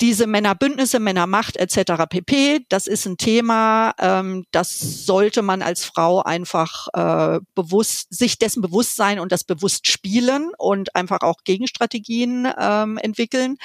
diese 0.00 0.26
Männerbündnisse, 0.26 1.00
Männermacht 1.00 1.56
etc. 1.56 2.04
pp. 2.08 2.64
Das 2.68 2.86
ist 2.86 3.06
ein 3.06 3.16
Thema, 3.16 3.94
ähm, 3.98 4.44
das 4.52 4.78
sollte 4.78 5.42
man 5.42 5.62
als 5.62 5.84
Frau 5.84 6.22
einfach 6.22 6.88
äh, 6.92 7.40
bewusst 7.54 8.06
sich 8.10 8.38
dessen 8.38 8.62
bewusst 8.62 8.96
sein 8.96 9.18
und 9.18 9.32
das 9.32 9.44
bewusst 9.44 9.88
spielen 9.88 10.52
und 10.56 10.94
einfach 10.94 11.20
auch 11.22 11.38
Gegenstrategien 11.44 12.48
ähm, 12.58 12.98
entwickeln. 12.98 13.56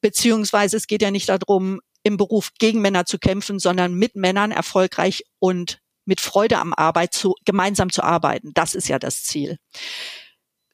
Beziehungsweise 0.00 0.76
es 0.76 0.86
geht 0.86 1.02
ja 1.02 1.10
nicht 1.10 1.28
darum, 1.28 1.80
im 2.02 2.16
Beruf 2.16 2.50
gegen 2.58 2.80
Männer 2.80 3.04
zu 3.04 3.18
kämpfen, 3.18 3.58
sondern 3.58 3.94
mit 3.94 4.16
Männern 4.16 4.52
erfolgreich 4.52 5.24
und 5.40 5.80
mit 6.04 6.20
Freude 6.20 6.58
am 6.58 6.72
Arbeit 6.72 7.12
zu, 7.12 7.34
gemeinsam 7.44 7.90
zu 7.90 8.02
arbeiten. 8.02 8.52
Das 8.54 8.74
ist 8.74 8.88
ja 8.88 8.98
das 8.98 9.24
Ziel. 9.24 9.58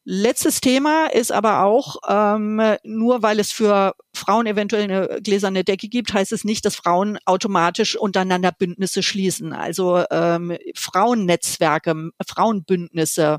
Letztes 0.04 0.60
Thema 0.60 1.06
ist 1.06 1.30
aber 1.30 1.62
auch, 1.62 1.96
ähm, 2.08 2.60
nur 2.82 3.22
weil 3.22 3.38
es 3.38 3.52
für 3.52 3.94
Frauen 4.12 4.46
eventuell 4.46 4.82
eine 4.84 5.20
gläserne 5.22 5.62
Decke 5.62 5.88
gibt, 5.88 6.12
heißt 6.12 6.32
es 6.32 6.42
nicht, 6.42 6.64
dass 6.64 6.74
Frauen 6.74 7.18
automatisch 7.24 7.96
untereinander 7.96 8.50
Bündnisse 8.50 9.04
schließen. 9.04 9.52
Also 9.52 10.04
ähm, 10.10 10.56
Frauennetzwerke, 10.74 12.10
Frauenbündnisse, 12.26 13.38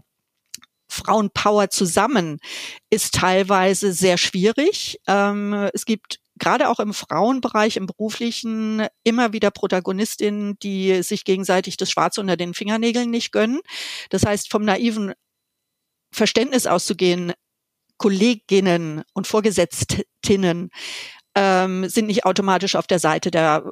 Frauenpower 0.87 1.69
zusammen 1.69 2.39
ist 2.89 3.15
teilweise 3.15 3.91
sehr 3.91 4.17
schwierig. 4.17 4.99
Ähm, 5.07 5.69
es 5.73 5.83
gibt 5.85 6.19
gerade 6.39 6.69
auch 6.69 6.79
im 6.79 6.93
Frauenbereich, 6.93 7.77
im 7.77 7.87
beruflichen, 7.87 8.87
immer 9.03 9.33
wieder 9.33 9.51
Protagonistinnen, 9.51 10.57
die 10.59 11.03
sich 11.03 11.25
gegenseitig 11.25 11.77
das 11.77 11.91
Schwarze 11.91 12.21
unter 12.21 12.37
den 12.37 12.53
Fingernägeln 12.53 13.09
nicht 13.09 13.31
gönnen. 13.31 13.59
Das 14.09 14.25
heißt, 14.25 14.49
vom 14.49 14.63
naiven 14.63 15.13
Verständnis 16.13 16.67
auszugehen, 16.67 17.33
Kolleginnen 17.97 19.03
und 19.13 19.27
Vorgesetztinnen 19.27 20.69
ähm, 21.35 21.89
sind 21.89 22.07
nicht 22.07 22.25
automatisch 22.25 22.75
auf 22.75 22.87
der 22.87 22.99
Seite 22.99 23.31
der 23.31 23.63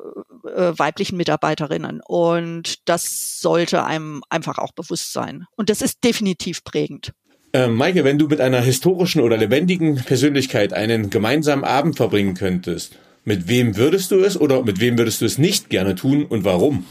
äh, 0.46 0.74
weiblichen 0.78 1.18
Mitarbeiterinnen. 1.18 2.02
Und 2.06 2.88
das 2.88 3.40
sollte 3.40 3.84
einem 3.84 4.24
einfach 4.30 4.58
auch 4.58 4.72
bewusst 4.72 5.14
sein. 5.14 5.46
Und 5.56 5.70
das 5.70 5.82
ist 5.82 6.04
definitiv 6.04 6.64
prägend. 6.64 7.12
Äh, 7.54 7.68
Maike, 7.68 8.04
wenn 8.04 8.18
du 8.18 8.28
mit 8.28 8.40
einer 8.40 8.62
historischen 8.62 9.22
oder 9.22 9.38
lebendigen 9.38 9.96
Persönlichkeit 9.96 10.74
einen 10.74 11.10
gemeinsamen 11.10 11.66
Abend 11.66 11.98
verbringen 11.98 12.34
könntest, 12.34 12.98
mit 13.26 13.48
wem 13.48 13.76
würdest 13.76 14.12
du 14.12 14.20
es 14.24 14.40
oder 14.40 14.64
mit 14.64 14.80
wem 14.80 14.98
würdest 14.98 15.22
du 15.22 15.26
es 15.26 15.38
nicht 15.38 15.70
gerne 15.70 15.96
tun 15.96 16.26
und 16.26 16.46
warum? 16.46 16.86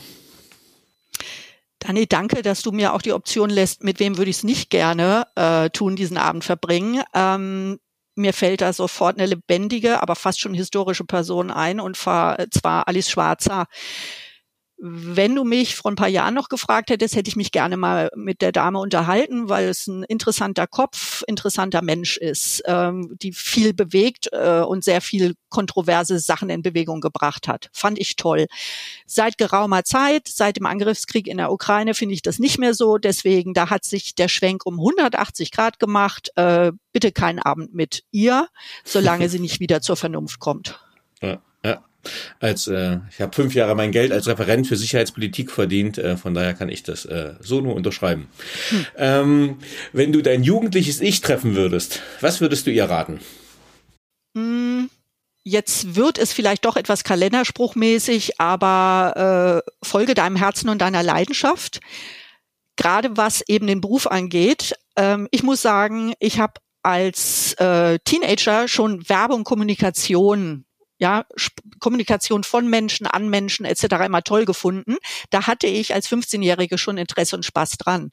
Dani, 1.91 2.07
danke, 2.07 2.43
dass 2.43 2.63
du 2.63 2.71
mir 2.71 2.95
auch 2.95 3.03
die 3.03 3.13
Option 3.13 3.51
lässt, 3.51 3.83
mit 3.83 3.99
wem 3.99 4.17
würde 4.17 4.31
ich 4.31 4.37
es 4.37 4.45
nicht 4.45 4.71
gerne 4.71 5.27
äh, 5.35 5.71
tun, 5.71 5.97
diesen 5.97 6.19
Abend 6.19 6.45
verbringen. 6.45 7.03
Ähm, 7.15 7.81
mir 8.15 8.33
fällt 8.33 8.61
da 8.61 8.73
sofort 8.73 9.19
eine 9.19 9.27
lebendige, 9.27 10.01
aber 10.01 10.15
fast 10.15 10.39
schon 10.39 10.55
historische 10.55 11.05
Person 11.05 11.51
ein, 11.51 11.81
und 11.81 11.97
zwar 11.97 12.39
Alice 12.87 13.11
Schwarzer. 13.11 13.67
Wenn 14.83 15.35
du 15.35 15.45
mich 15.45 15.77
vor 15.77 15.91
ein 15.91 15.97
paar 15.97 16.09
Jahren 16.09 16.33
noch 16.33 16.49
gefragt 16.49 16.89
hättest, 16.89 17.15
hätte 17.15 17.29
ich 17.29 17.37
mich 17.37 17.53
gerne 17.53 17.77
mal 17.77 18.11
mit 18.17 18.41
der 18.41 18.51
Dame 18.51 18.79
unterhalten, 18.79 19.51
weil 19.51 19.69
es 19.69 19.87
ein 19.87 20.05
interessanter 20.05 20.67
Kopf, 20.67 21.23
interessanter 21.27 21.83
Mensch 21.83 22.17
ist, 22.17 22.63
ähm, 22.65 23.15
die 23.21 23.35
viel 23.35 23.75
bewegt 23.75 24.31
äh, 24.33 24.61
und 24.61 24.83
sehr 24.83 25.03
viel 25.03 25.35
kontroverse 25.51 26.19
Sachen 26.19 26.49
in 26.49 26.63
Bewegung 26.63 27.03
gebracht 27.03 27.47
hat. 27.47 27.69
Fand 27.75 27.99
ich 27.99 28.17
toll. 28.17 28.47
Seit 29.05 29.37
geraumer 29.37 29.85
Zeit, 29.85 30.29
seit 30.29 30.57
dem 30.57 30.65
Angriffskrieg 30.65 31.27
in 31.27 31.37
der 31.37 31.53
Ukraine, 31.53 31.93
finde 31.93 32.15
ich 32.15 32.23
das 32.23 32.39
nicht 32.39 32.59
mehr 32.59 32.73
so. 32.73 32.97
Deswegen, 32.97 33.53
da 33.53 33.69
hat 33.69 33.85
sich 33.85 34.15
der 34.15 34.29
Schwenk 34.29 34.65
um 34.65 34.79
180 34.79 35.51
Grad 35.51 35.79
gemacht. 35.79 36.31
Äh, 36.37 36.73
bitte 36.93 37.13
keinen 37.13 37.39
Abend 37.39 37.75
mit 37.75 38.05
ihr, 38.13 38.49
solange 38.85 39.29
sie 39.29 39.41
nicht 39.41 39.61
wieder 39.61 39.83
zur 39.83 39.97
Vernunft 39.97 40.41
kommt. 40.41 40.81
Ja, 41.21 41.43
als 42.39 42.67
äh, 42.67 42.99
ich 43.11 43.21
habe 43.21 43.35
fünf 43.35 43.55
Jahre 43.55 43.75
mein 43.75 43.93
Geld 43.93 44.13
als 44.13 44.27
Referent 44.27 44.67
für 44.67 44.77
Sicherheitspolitik 44.77 45.51
verdient, 45.51 45.99
äh, 45.99 46.17
von 46.17 46.35
daher 46.35 46.55
kann 46.55 46.69
ich 46.69 46.83
das 46.83 47.05
äh, 47.05 47.35
so 47.41 47.61
nur 47.61 47.75
unterschreiben. 47.75 48.29
Hm. 48.71 48.87
Ähm, 48.97 49.59
wenn 49.93 50.13
du 50.13 50.23
dein 50.23 50.43
jugendliches 50.43 51.01
Ich 51.01 51.21
treffen 51.21 51.55
würdest, 51.55 52.01
was 52.21 52.41
würdest 52.41 52.67
du 52.67 52.71
ihr 52.71 52.85
raten? 52.85 53.21
Hm, 54.37 54.91
jetzt 55.45 55.97
wird 55.97 56.19
es 56.19 56.33
vielleicht 56.33 56.65
doch 56.65 56.77
etwas 56.77 57.05
kalenderspruchmäßig, 57.05 58.41
aber 58.41 59.63
äh, 59.67 59.87
folge 59.87 60.15
deinem 60.15 60.37
Herzen 60.37 60.69
und 60.69 60.79
deiner 60.81 61.03
Leidenschaft. 61.03 61.81
Gerade 62.77 63.17
was 63.17 63.43
eben 63.47 63.67
den 63.67 63.81
Beruf 63.81 64.07
angeht. 64.07 64.75
Ähm, 64.97 65.29
ich 65.31 65.43
muss 65.43 65.61
sagen, 65.61 66.15
ich 66.19 66.41
habe 66.41 66.55
als 66.83 67.53
äh, 67.55 67.99
Teenager 68.05 68.69
schon 68.69 69.07
Werbung, 69.09 69.45
Kommunikation 69.45 70.65
ja, 71.01 71.25
Kommunikation 71.81 72.45
von 72.45 72.69
Menschen 72.69 73.07
an 73.07 73.29
Menschen 73.29 73.65
etc. 73.65 73.85
immer 74.05 74.23
toll 74.23 74.45
gefunden. 74.45 74.97
Da 75.31 75.47
hatte 75.47 75.67
ich 75.67 75.95
als 75.95 76.09
15-Jährige 76.09 76.79
schon 76.79 76.99
Interesse 76.99 77.37
und 77.37 77.45
Spaß 77.45 77.79
dran. 77.79 78.13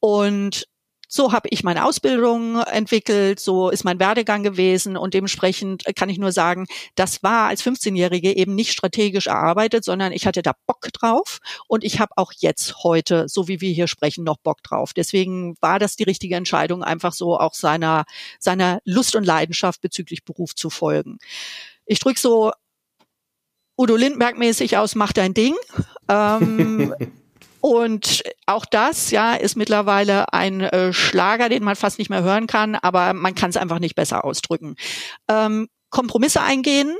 Und 0.00 0.66
so 1.06 1.32
habe 1.32 1.48
ich 1.52 1.62
meine 1.62 1.84
Ausbildung 1.84 2.60
entwickelt, 2.62 3.38
so 3.38 3.70
ist 3.70 3.84
mein 3.84 4.00
Werdegang 4.00 4.42
gewesen 4.42 4.96
und 4.96 5.14
dementsprechend 5.14 5.84
kann 5.94 6.08
ich 6.08 6.18
nur 6.18 6.32
sagen, 6.32 6.66
das 6.96 7.22
war 7.22 7.46
als 7.46 7.62
15-Jährige 7.62 8.36
eben 8.36 8.56
nicht 8.56 8.72
strategisch 8.72 9.28
erarbeitet, 9.28 9.84
sondern 9.84 10.12
ich 10.12 10.26
hatte 10.26 10.42
da 10.42 10.54
Bock 10.66 10.88
drauf 10.92 11.38
und 11.68 11.84
ich 11.84 12.00
habe 12.00 12.14
auch 12.16 12.32
jetzt 12.36 12.82
heute, 12.82 13.28
so 13.28 13.46
wie 13.46 13.60
wir 13.60 13.72
hier 13.72 13.86
sprechen, 13.86 14.24
noch 14.24 14.38
Bock 14.38 14.64
drauf. 14.64 14.92
Deswegen 14.92 15.56
war 15.60 15.78
das 15.78 15.94
die 15.94 16.02
richtige 16.02 16.34
Entscheidung, 16.34 16.82
einfach 16.82 17.12
so 17.12 17.38
auch 17.38 17.54
seiner, 17.54 18.06
seiner 18.40 18.80
Lust 18.84 19.14
und 19.14 19.24
Leidenschaft 19.24 19.80
bezüglich 19.82 20.24
Beruf 20.24 20.56
zu 20.56 20.68
folgen 20.68 21.18
ich 21.86 21.98
drücke 21.98 22.20
so 22.20 22.52
Udo 23.76 23.96
Lindberg 23.96 24.38
mäßig 24.38 24.76
aus, 24.76 24.94
mach 24.94 25.12
dein 25.12 25.34
Ding. 25.34 25.54
Ähm, 26.08 26.94
und 27.60 28.22
auch 28.46 28.66
das, 28.66 29.10
ja, 29.10 29.34
ist 29.34 29.56
mittlerweile 29.56 30.32
ein 30.32 30.60
äh, 30.60 30.92
Schlager, 30.92 31.48
den 31.48 31.64
man 31.64 31.76
fast 31.76 31.98
nicht 31.98 32.10
mehr 32.10 32.22
hören 32.22 32.46
kann, 32.46 32.76
aber 32.76 33.14
man 33.14 33.34
kann 33.34 33.50
es 33.50 33.56
einfach 33.56 33.80
nicht 33.80 33.94
besser 33.94 34.24
ausdrücken. 34.24 34.76
Ähm, 35.28 35.68
Kompromisse 35.90 36.42
eingehen, 36.42 36.96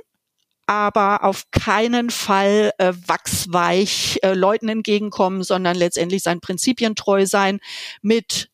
aber 0.66 1.24
auf 1.24 1.50
keinen 1.50 2.10
Fall 2.10 2.72
äh, 2.78 2.92
wachsweich 3.06 4.18
äh, 4.22 4.34
Leuten 4.34 4.68
entgegenkommen, 4.68 5.42
sondern 5.42 5.76
letztendlich 5.76 6.22
seinen 6.22 6.40
Prinzipien 6.40 6.94
treu 6.94 7.26
sein 7.26 7.60
mit 8.02 8.48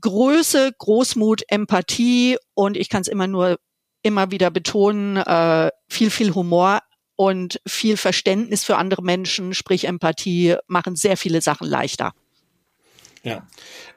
Größe, 0.00 0.72
Großmut, 0.78 1.42
Empathie 1.48 2.36
und 2.54 2.76
ich 2.76 2.88
kann 2.88 3.02
es 3.02 3.08
immer 3.08 3.28
nur 3.28 3.58
immer 4.02 4.30
wieder 4.30 4.50
betonen, 4.50 5.16
äh, 5.16 5.70
viel, 5.88 6.10
viel 6.10 6.34
Humor 6.34 6.80
und 7.16 7.60
viel 7.66 7.96
Verständnis 7.96 8.64
für 8.64 8.76
andere 8.76 9.02
Menschen, 9.02 9.54
sprich 9.54 9.84
Empathie, 9.84 10.56
machen 10.66 10.96
sehr 10.96 11.16
viele 11.16 11.40
Sachen 11.40 11.68
leichter. 11.68 12.12
Ja, 13.24 13.46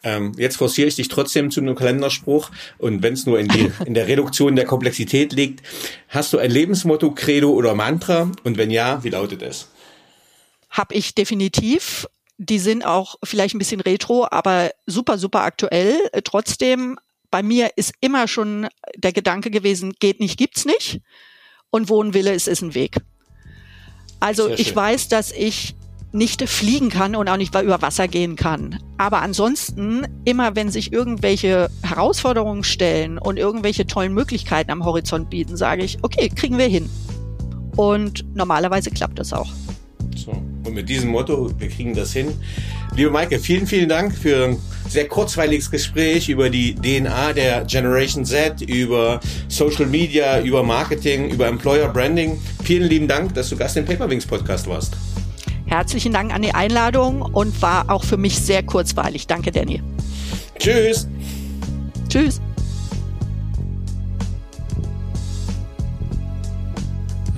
ähm, 0.04 0.34
jetzt 0.38 0.58
forciere 0.58 0.88
ich 0.88 0.96
dich 0.96 1.08
trotzdem 1.08 1.50
zu 1.50 1.60
einem 1.60 1.74
Kalenderspruch 1.74 2.52
und 2.78 3.02
wenn 3.02 3.14
es 3.14 3.26
nur 3.26 3.40
in, 3.40 3.48
die, 3.48 3.72
in 3.86 3.96
der 3.96 4.08
Reduktion 4.08 4.56
der 4.56 4.66
Komplexität 4.66 5.34
liegt, 5.34 5.64
hast 6.10 6.32
du 6.32 6.38
ein 6.38 6.52
Lebensmotto, 6.52 7.12
Credo 7.12 7.50
oder 7.50 7.74
Mantra 7.74 8.32
und 8.44 8.58
wenn 8.58 8.70
ja, 8.70 9.04
wie 9.04 9.10
lautet 9.10 9.42
es? 9.42 9.70
Hab 10.70 10.92
ich 10.92 11.16
definitiv. 11.16 12.08
Die 12.38 12.60
sind 12.60 12.86
auch 12.86 13.16
vielleicht 13.24 13.56
ein 13.56 13.60
bisschen 13.60 13.80
retro, 13.80 14.28
aber 14.30 14.72
super, 14.86 15.18
super 15.18 15.42
aktuell. 15.42 15.98
Trotzdem 16.26 17.00
bei 17.32 17.44
mir 17.44 17.72
ist 17.76 17.94
immer 18.02 18.28
schon 18.28 18.68
der 18.96 19.14
Gedanke 19.14 19.52
gewesen, 19.52 19.94
geht 20.00 20.20
nicht, 20.20 20.38
gibt's 20.38 20.66
nicht. 20.66 21.02
Und 21.70 21.90
wo 21.90 22.02
ein 22.02 22.14
Wille 22.14 22.34
ist, 22.34 22.48
ist 22.48 22.62
ein 22.62 22.74
Weg. 22.74 22.98
Also 24.20 24.50
ich 24.50 24.76
weiß, 24.76 25.10
dass 25.10 25.32
ich 25.32 25.76
nicht 26.16 26.48
fliegen 26.48 26.90
kann 26.90 27.16
und 27.16 27.28
auch 27.28 27.36
nicht 27.38 27.54
über 27.54 27.82
Wasser 27.82 28.08
gehen 28.08 28.38
kann. 28.38 28.80
Aber 28.98 29.22
ansonsten, 29.22 30.08
immer 30.24 30.56
wenn 30.56 30.72
sich 30.72 30.94
irgendwelche 30.94 31.70
Herausforderungen 31.84 32.64
stellen 32.64 33.18
und 33.18 33.38
irgendwelche 33.38 33.86
tollen 33.86 34.14
Möglichkeiten 34.14 34.72
am 34.72 34.86
Horizont 34.86 35.30
bieten, 35.30 35.58
sage 35.58 35.84
ich, 35.84 35.98
okay, 36.04 36.30
kriegen 36.30 36.58
wir 36.58 36.68
hin. 36.68 36.90
Und 37.76 38.26
normalerweise 38.34 38.92
klappt 38.92 39.20
das 39.20 39.34
auch. 39.34 39.52
So. 40.16 40.32
Und 40.32 40.74
mit 40.74 40.90
diesem 40.90 41.10
Motto, 41.10 41.52
wir 41.58 41.70
kriegen 41.70 41.94
das 41.94 42.14
hin. 42.14 42.34
Liebe 42.96 43.10
Maike, 43.10 43.40
vielen, 43.40 43.68
vielen 43.68 43.90
Dank 43.90 44.16
für 44.16 44.46
ein 44.46 44.58
sehr 44.88 45.08
kurzweiliges 45.08 45.70
Gespräch 45.70 46.30
über 46.30 46.50
die 46.50 46.76
DNA 46.76 47.34
der 47.34 47.66
Generation 47.66 48.26
Z, 48.26 48.62
über 48.62 49.20
Social 49.48 49.86
Media, 49.86 50.42
über 50.42 50.64
Marketing, 50.64 51.30
über 51.30 51.48
Employer 51.48 51.90
Branding. 51.90 52.40
Vielen 52.64 52.90
lieben 52.90 53.08
Dank, 53.08 53.34
dass 53.34 53.50
du 53.50 53.58
Gast 53.58 53.78
im 53.78 53.86
Paperwings 53.86 54.26
Podcast 54.26 54.68
warst. 54.68 54.96
Herzlichen 55.66 56.14
Dank 56.14 56.34
an 56.34 56.42
die 56.42 56.54
Einladung 56.54 57.22
und 57.22 57.62
war 57.62 57.90
auch 57.90 58.04
für 58.04 58.18
mich 58.18 58.38
sehr 58.38 58.64
kurzweilig. 58.64 59.28
Danke, 59.28 59.52
Danny. 59.52 59.82
Tschüss. 60.60 61.08
Tschüss. 62.08 62.40